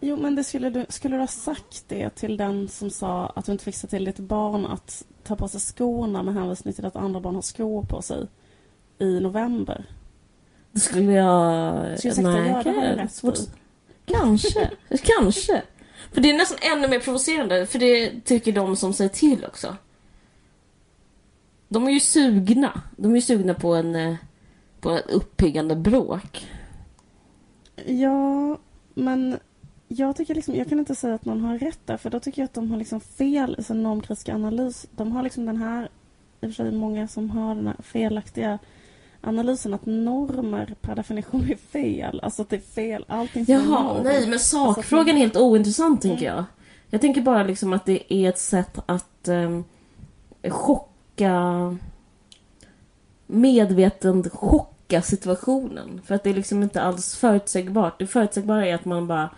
Jo 0.00 0.16
men 0.16 0.34
det 0.36 0.44
skulle 0.44 0.70
du, 0.70 0.86
skulle 0.88 1.16
du 1.16 1.20
ha 1.20 1.26
sagt 1.26 1.84
det 1.88 2.10
till 2.10 2.36
den 2.36 2.68
som 2.68 2.90
sa 2.90 3.32
att 3.36 3.46
du 3.46 3.52
inte 3.52 3.64
fick 3.64 3.74
säga 3.74 3.88
till 3.88 4.04
ditt 4.04 4.18
barn 4.18 4.66
att 4.66 5.04
ta 5.24 5.36
på 5.36 5.48
sig 5.48 5.60
skorna 5.60 6.22
med 6.22 6.34
hänvisning 6.34 6.74
till 6.74 6.86
att 6.86 6.96
andra 6.96 7.20
barn 7.20 7.34
har 7.34 7.42
skor 7.42 7.82
på 7.82 8.02
sig 8.02 8.26
i 8.98 9.20
november? 9.20 9.84
Då 10.72 10.80
skulle 10.80 11.12
jag... 11.12 11.98
Skulle 11.98 12.30
jag 12.30 12.44
det? 12.44 12.48
Ja, 12.48 12.62
det 12.72 13.02
rätt 13.02 13.12
svårt. 13.12 13.38
Kanske, 14.06 14.70
kanske. 15.02 15.62
För 16.12 16.20
det 16.20 16.30
är 16.30 16.38
nästan 16.38 16.58
ännu 16.72 16.88
mer 16.88 17.00
provocerande, 17.00 17.66
för 17.66 17.78
det 17.78 18.20
tycker 18.24 18.52
de 18.52 18.76
som 18.76 18.92
säger 18.92 19.10
till 19.10 19.44
också. 19.44 19.76
De 21.68 21.86
är 21.86 21.92
ju 21.92 22.00
sugna. 22.00 22.82
De 22.96 23.10
är 23.10 23.16
ju 23.16 23.22
sugna 23.22 23.54
på 23.54 23.74
en 23.74 23.94
eh, 23.94 24.14
på 24.80 24.90
ett 24.90 25.10
uppiggande 25.10 25.76
bråk. 25.76 26.50
Ja, 27.86 28.58
men 28.94 29.38
jag 29.88 30.16
tycker 30.16 30.34
liksom, 30.34 30.54
jag 30.54 30.68
kan 30.68 30.78
inte 30.78 30.94
säga 30.94 31.14
att 31.14 31.24
någon 31.24 31.40
har 31.40 31.58
rätt 31.58 31.86
där 31.86 31.96
för 31.96 32.10
då 32.10 32.20
tycker 32.20 32.42
jag 32.42 32.46
att 32.46 32.54
de 32.54 32.70
har 32.70 32.78
liksom 32.78 33.00
fel 33.00 33.56
i 33.58 33.62
sin 33.62 33.82
normkritiska 33.82 34.34
analys. 34.34 34.86
De 34.90 35.12
har 35.12 35.22
liksom 35.22 35.46
den 35.46 35.56
här, 35.56 35.88
i 36.40 36.46
och 36.46 36.50
för 36.50 36.64
sig 36.64 36.72
många 36.72 37.08
som 37.08 37.30
har 37.30 37.54
den 37.54 37.66
här 37.66 37.76
felaktiga 37.82 38.58
analysen 39.20 39.74
att 39.74 39.86
normer 39.86 40.74
per 40.80 40.94
definition 40.94 41.50
är 41.50 41.56
fel. 41.56 42.20
Alltså 42.22 42.42
att 42.42 42.48
det 42.48 42.56
är 42.56 42.60
fel, 42.60 43.04
allting 43.08 43.44
Jaha, 43.48 43.82
norm. 43.82 44.04
nej 44.04 44.28
men 44.28 44.38
sakfrågan 44.38 45.16
är 45.16 45.20
helt 45.20 45.36
ointressant 45.36 46.02
tänker 46.02 46.26
jag. 46.26 46.44
Jag 46.90 47.00
tänker 47.00 47.20
bara 47.20 47.42
liksom 47.42 47.72
att 47.72 47.86
det 47.86 48.14
är 48.14 48.28
ett 48.28 48.38
sätt 48.38 48.78
att 48.86 49.28
um, 49.28 49.64
chocka 50.50 51.76
medvetet 53.26 54.32
chocka 54.32 55.02
situationen. 55.02 56.00
För 56.04 56.14
att 56.14 56.24
det 56.24 56.30
är 56.30 56.34
liksom 56.34 56.62
inte 56.62 56.82
alls 56.82 57.16
förutsägbart. 57.16 57.98
Det 57.98 58.06
förutsägbara 58.06 58.66
är 58.66 58.74
att 58.74 58.84
man 58.84 59.06
bara 59.06 59.30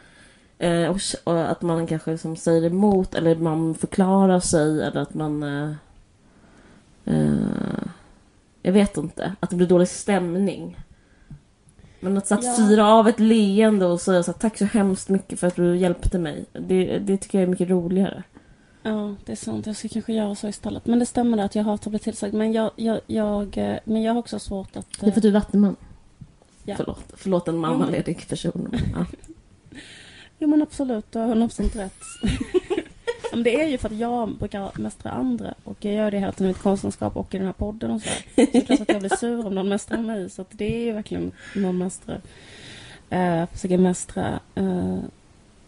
eh, 0.59 0.89
och, 0.89 0.99
och 1.25 1.51
att 1.51 1.63
man 1.63 1.87
kanske 1.87 2.19
som 2.19 2.37
säger 2.37 2.65
emot 2.65 3.15
eller 3.15 3.37
man 3.37 3.75
förklarar 3.75 4.41
sig 4.41 4.83
eller 4.83 5.01
att 5.01 5.15
man 5.15 5.43
eh, 5.43 5.71
eh, 7.05 7.87
jag 8.63 8.73
vet 8.73 8.97
inte, 8.97 9.33
att 9.41 9.51
det 9.51 9.57
blir 9.57 9.67
dålig 9.67 9.89
stämning. 9.89 10.77
Men 12.01 12.19
att, 12.19 12.27
så 12.27 12.35
att 12.35 12.45
Ja. 12.45 12.55
fira 12.57 12.87
av 12.87 13.09
ett 13.09 13.21
leende 13.21 13.87
och 13.87 14.01
säga 14.01 14.23
så 14.23 14.33
här, 14.33 14.39
tack 14.39 14.59
så 14.59 14.65
hemskt 14.65 15.09
mycket 15.09 15.41
för 15.41 15.47
att 15.47 15.57
du 15.57 15.77
hjälpte 15.77 16.19
mig. 16.19 16.45
Det, 16.53 16.99
det 16.99 17.17
tycker 17.17 17.39
jag 17.39 17.43
är 17.43 17.51
mycket 17.51 17.69
roligare. 17.71 18.23
Ja, 18.83 19.15
det 19.25 19.33
är 19.33 19.37
sant. 19.37 19.67
Jag 19.67 19.77
ska 19.77 19.89
kanske 19.89 20.13
göra 20.13 20.35
så 20.35 20.49
istället. 20.49 20.87
Men 20.87 20.99
det 20.99 21.07
stämmer 21.07 21.39
att 21.39 21.55
jag 21.55 21.65
hatar 21.65 21.89
att 21.89 21.91
bli 21.91 21.99
tillsagd. 21.99 22.35
Men 22.35 22.53
jag, 22.53 22.71
jag, 22.77 23.01
jag, 23.07 23.59
eh, 23.59 23.79
men 23.85 24.03
jag 24.03 24.13
har 24.13 24.19
också 24.19 24.39
svårt 24.39 24.77
att... 24.77 24.87
Det 25.01 25.07
är 25.07 25.11
för 25.11 25.19
att 25.19 25.23
du 25.23 25.29
är 25.29 25.33
vattenman. 25.33 25.77
Ja. 26.65 26.75
Förlåt, 26.77 27.05
förlåt 27.17 27.49
en 27.49 27.59
mammaledig 27.59 28.29
person. 28.29 28.75
Ja. 28.95 29.07
Jo 30.39 30.49
men 30.49 30.63
absolut, 30.63 31.13
du 31.13 31.19
har 31.19 31.35
100% 31.35 31.77
rätt. 31.77 32.03
men 33.33 33.43
det 33.43 33.63
är 33.63 33.69
ju 33.69 33.79
för 33.79 33.89
att 33.89 33.97
jag 33.97 34.39
brukar 34.39 34.79
mästra 34.79 35.11
andra 35.11 35.55
och 35.65 35.85
jag 35.85 35.95
gör 35.95 36.11
det 36.11 36.19
hela 36.19 36.33
tiden 36.33 36.47
i 36.47 36.49
mitt 36.49 36.63
konstnärskap 36.63 37.17
och 37.17 37.35
i 37.35 37.39
den 37.39 37.47
här 37.47 37.53
podden 37.53 37.91
och 37.91 38.03
så. 38.03 38.09
Så 38.09 38.15
det 38.35 38.55
är 38.55 38.61
klart 38.61 38.81
att 38.81 38.89
jag 38.89 39.01
blir 39.01 39.17
sur 39.17 39.47
om 39.47 39.55
någon 39.55 39.69
mästrar 39.69 40.03
mig 40.03 40.31
så 40.31 40.45
det 40.51 40.77
är 40.77 40.85
ju 40.85 40.93
verkligen 40.93 41.33
någon 41.55 41.79
mästrar. 41.79 42.21
Uh, 43.13 43.47
försöker 43.47 43.79
mästra 43.79 44.41
eh, 44.55 44.99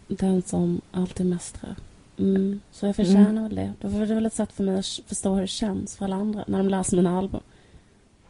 den 0.07 0.41
som 0.41 0.81
alltid 0.91 1.25
mästrar. 1.25 1.75
Mm. 2.17 2.59
Så 2.71 2.85
jag 2.85 2.95
förtjänar 2.95 3.43
väl 3.43 3.55
det. 3.55 3.73
Det 3.81 3.87
väl 3.87 4.25
ett 4.25 4.33
sätt 4.33 4.53
för 4.53 4.63
mig 4.63 4.79
att 4.79 4.99
förstå 5.07 5.33
hur 5.33 5.41
det 5.41 5.47
känns 5.47 5.97
för 5.97 6.05
alla 6.05 6.15
andra 6.15 6.43
när 6.47 6.57
de 6.57 6.69
läser 6.69 6.97
mina 6.97 7.17
album. 7.17 7.41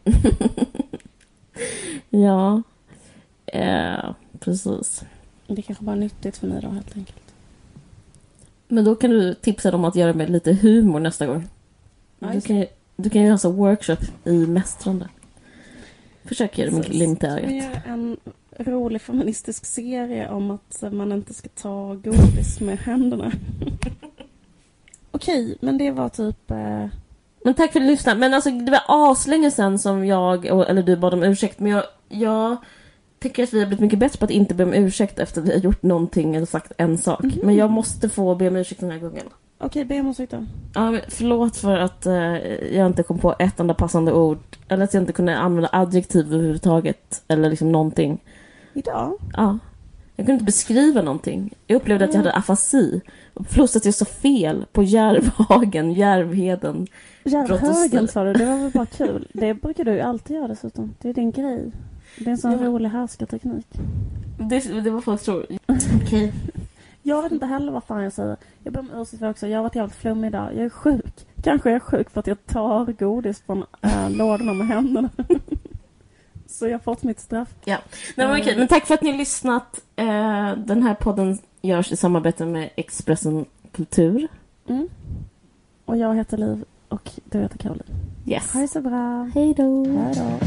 ja. 2.10 2.62
Eh, 3.46 4.14
precis. 4.40 5.04
Det 5.54 5.62
kanske 5.62 5.84
bara 5.84 5.96
är 5.96 6.00
nyttigt 6.00 6.36
för 6.36 6.46
mig 6.46 6.60
då 6.62 6.68
helt 6.68 6.96
enkelt. 6.96 7.20
Men 8.68 8.84
då 8.84 8.94
kan 8.94 9.10
du 9.10 9.34
tipsa 9.34 9.70
dem 9.70 9.84
att 9.84 9.96
göra 9.96 10.12
med 10.14 10.30
lite 10.30 10.52
humor 10.52 11.00
nästa 11.00 11.26
gång. 11.26 11.48
Ja, 12.18 12.28
Du 12.28 12.40
kan, 12.40 12.56
ju- 12.56 12.66
du 12.96 13.10
kan 13.10 13.22
ju 13.22 13.30
alltså 13.32 13.50
workshop 13.50 13.96
i 14.24 14.46
mästrande. 14.46 15.08
Försök 16.24 16.58
göra 16.58 16.70
det 16.70 16.76
med 16.76 16.86
glimt 16.86 17.24
i 17.24 17.26
ögat. 17.26 17.82
en 17.86 18.16
rolig 18.58 19.00
feministisk 19.02 19.66
serie 19.66 20.28
om 20.30 20.50
att 20.50 20.92
man 20.92 21.12
inte 21.12 21.34
ska 21.34 21.48
ta 21.48 21.94
godis 21.94 22.60
med 22.60 22.78
händerna. 22.78 23.32
Okej, 25.10 25.56
men 25.60 25.78
det 25.78 25.90
var 25.90 26.08
typ... 26.08 26.50
Eh, 26.50 26.86
Men 27.44 27.54
tack 27.54 27.72
för 27.72 27.80
att 27.80 27.86
du 27.86 27.90
lyssnade. 27.90 28.20
Men 28.20 28.34
alltså 28.34 28.50
det 28.50 28.70
var 28.70 28.82
aslänge 28.88 29.50
sen 29.50 29.78
som 29.78 30.06
jag, 30.06 30.46
eller 30.46 30.82
du 30.82 30.96
bad 30.96 31.14
om 31.14 31.22
ursäkt. 31.22 31.58
Men 31.60 31.72
jag, 31.72 31.84
jag 32.08 32.56
tycker 33.20 33.42
att 33.42 33.52
vi 33.54 33.58
har 33.58 33.66
blivit 33.66 33.80
mycket 33.80 33.98
bättre 33.98 34.18
på 34.18 34.24
att 34.24 34.30
inte 34.30 34.54
be 34.54 34.64
om 34.64 34.74
ursäkt 34.74 35.18
efter 35.18 35.40
att 35.40 35.46
vi 35.46 35.52
har 35.52 35.58
gjort 35.58 35.82
någonting 35.82 36.34
eller 36.34 36.46
sagt 36.46 36.72
en 36.76 36.98
sak. 36.98 37.22
Mhm. 37.22 37.40
Men 37.42 37.54
jag 37.54 37.70
måste 37.70 38.08
få 38.08 38.34
be 38.34 38.48
om 38.48 38.56
ursäkt 38.56 38.80
den 38.80 38.90
här 38.90 38.98
gången. 38.98 39.24
Okej, 39.58 39.84
be 39.84 40.00
om 40.00 40.06
ursäkt 40.06 40.32
då. 40.32 40.46
Ja, 40.74 40.90
men 40.90 41.00
förlåt 41.08 41.56
för 41.56 41.78
att 41.78 42.06
eh, 42.06 42.14
jag 42.76 42.86
inte 42.86 43.02
kom 43.02 43.18
på 43.18 43.34
ett 43.38 43.60
enda 43.60 43.74
passande 43.74 44.12
ord. 44.12 44.38
Eller 44.68 44.84
att 44.84 44.94
jag 44.94 45.02
inte 45.02 45.12
kunde 45.12 45.38
använda 45.38 45.68
adjektiv 45.72 46.34
överhuvudtaget. 46.34 47.22
Eller 47.28 47.50
liksom 47.50 47.72
någonting. 47.72 48.22
Idag? 48.74 49.12
Ja. 49.36 49.58
Jag 50.16 50.26
kunde 50.26 50.32
inte 50.32 50.44
beskriva 50.44 51.02
någonting. 51.02 51.54
Jag 51.66 51.76
upplevde 51.76 52.04
att 52.04 52.14
jag 52.14 52.18
hade 52.18 52.32
afasi. 52.32 53.00
Plus 53.50 53.76
att 53.76 53.84
jag 53.84 53.94
sa 53.94 54.04
fel 54.04 54.66
på 54.72 54.82
Järvhagen, 54.82 55.92
Järvheden. 55.92 56.86
Järvhögen 57.24 58.08
sa 58.08 58.24
du, 58.24 58.32
det 58.32 58.46
var 58.46 58.56
väl 58.56 58.70
bara 58.70 58.86
kul. 58.86 59.28
Det 59.34 59.54
brukar 59.54 59.84
du 59.84 59.92
ju 59.92 60.00
alltid 60.00 60.36
göra 60.36 60.48
dessutom. 60.48 60.94
Det 60.98 61.08
är 61.08 61.14
din 61.14 61.30
grej. 61.30 61.72
Det 62.18 62.26
är 62.26 62.30
en 62.30 62.38
sån 62.38 62.52
Ja. 62.52 62.58
rolig 62.66 62.88
härskarteknik. 62.88 63.66
Det, 64.38 64.80
det 64.80 64.90
var 64.90 65.00
folk 65.00 65.22
tror. 65.22 65.46
Okej. 66.02 66.32
Jag 67.02 67.22
vet 67.22 67.32
inte 67.32 67.46
heller 67.46 67.72
vad 67.72 67.84
fan 67.84 68.02
jag 68.02 68.12
säger. 68.12 68.36
Jag 68.64 68.72
ber 68.72 68.80
om 68.80 68.90
ursäkt 68.94 69.18
för 69.18 69.30
också. 69.30 69.46
Jag 69.46 69.58
har 69.58 69.62
varit 69.62 69.74
jävligt 69.76 69.96
flummig 69.96 70.28
idag. 70.28 70.48
Jag 70.54 70.64
är 70.64 70.68
sjuk. 70.68 71.26
Kanske 71.42 71.68
är 71.68 71.72
jag 71.72 71.82
sjuk 71.82 72.10
för 72.10 72.20
att 72.20 72.26
jag 72.26 72.46
tar 72.46 72.92
godis 72.92 73.40
från 73.46 73.64
äh, 73.80 74.10
lådorna 74.10 74.52
med 74.52 74.66
händerna. 74.66 75.10
Så 76.46 76.66
jag 76.66 76.72
har 76.72 76.78
fått 76.78 77.02
mitt 77.02 77.20
straff. 77.20 77.48
Ja. 77.64 77.78
Nej, 78.16 78.26
men, 78.26 78.40
okej. 78.40 78.58
men 78.58 78.68
tack 78.68 78.86
för 78.86 78.94
att 78.94 79.02
ni 79.02 79.10
har 79.10 79.18
lyssnat. 79.18 79.80
Eh, 79.96 80.52
den 80.56 80.82
här 80.82 80.94
podden 80.94 81.38
görs 81.62 81.92
i 81.92 81.96
samarbete 81.96 82.46
med 82.46 82.70
Expressen 82.76 83.44
Kultur. 83.72 84.28
Mm. 84.68 84.88
Och 85.84 85.96
jag 85.96 86.14
heter 86.16 86.36
Liv 86.38 86.64
och 86.88 87.10
du 87.24 87.38
heter 87.38 87.58
Caroline. 87.58 87.96
Yes. 88.26 88.52
Ha 88.52 88.60
det 88.60 88.68
så 88.68 88.80
bra. 88.80 89.30
Hej 89.34 89.54
då. 89.54 89.84
Hej 89.84 90.14
då. 90.14 90.46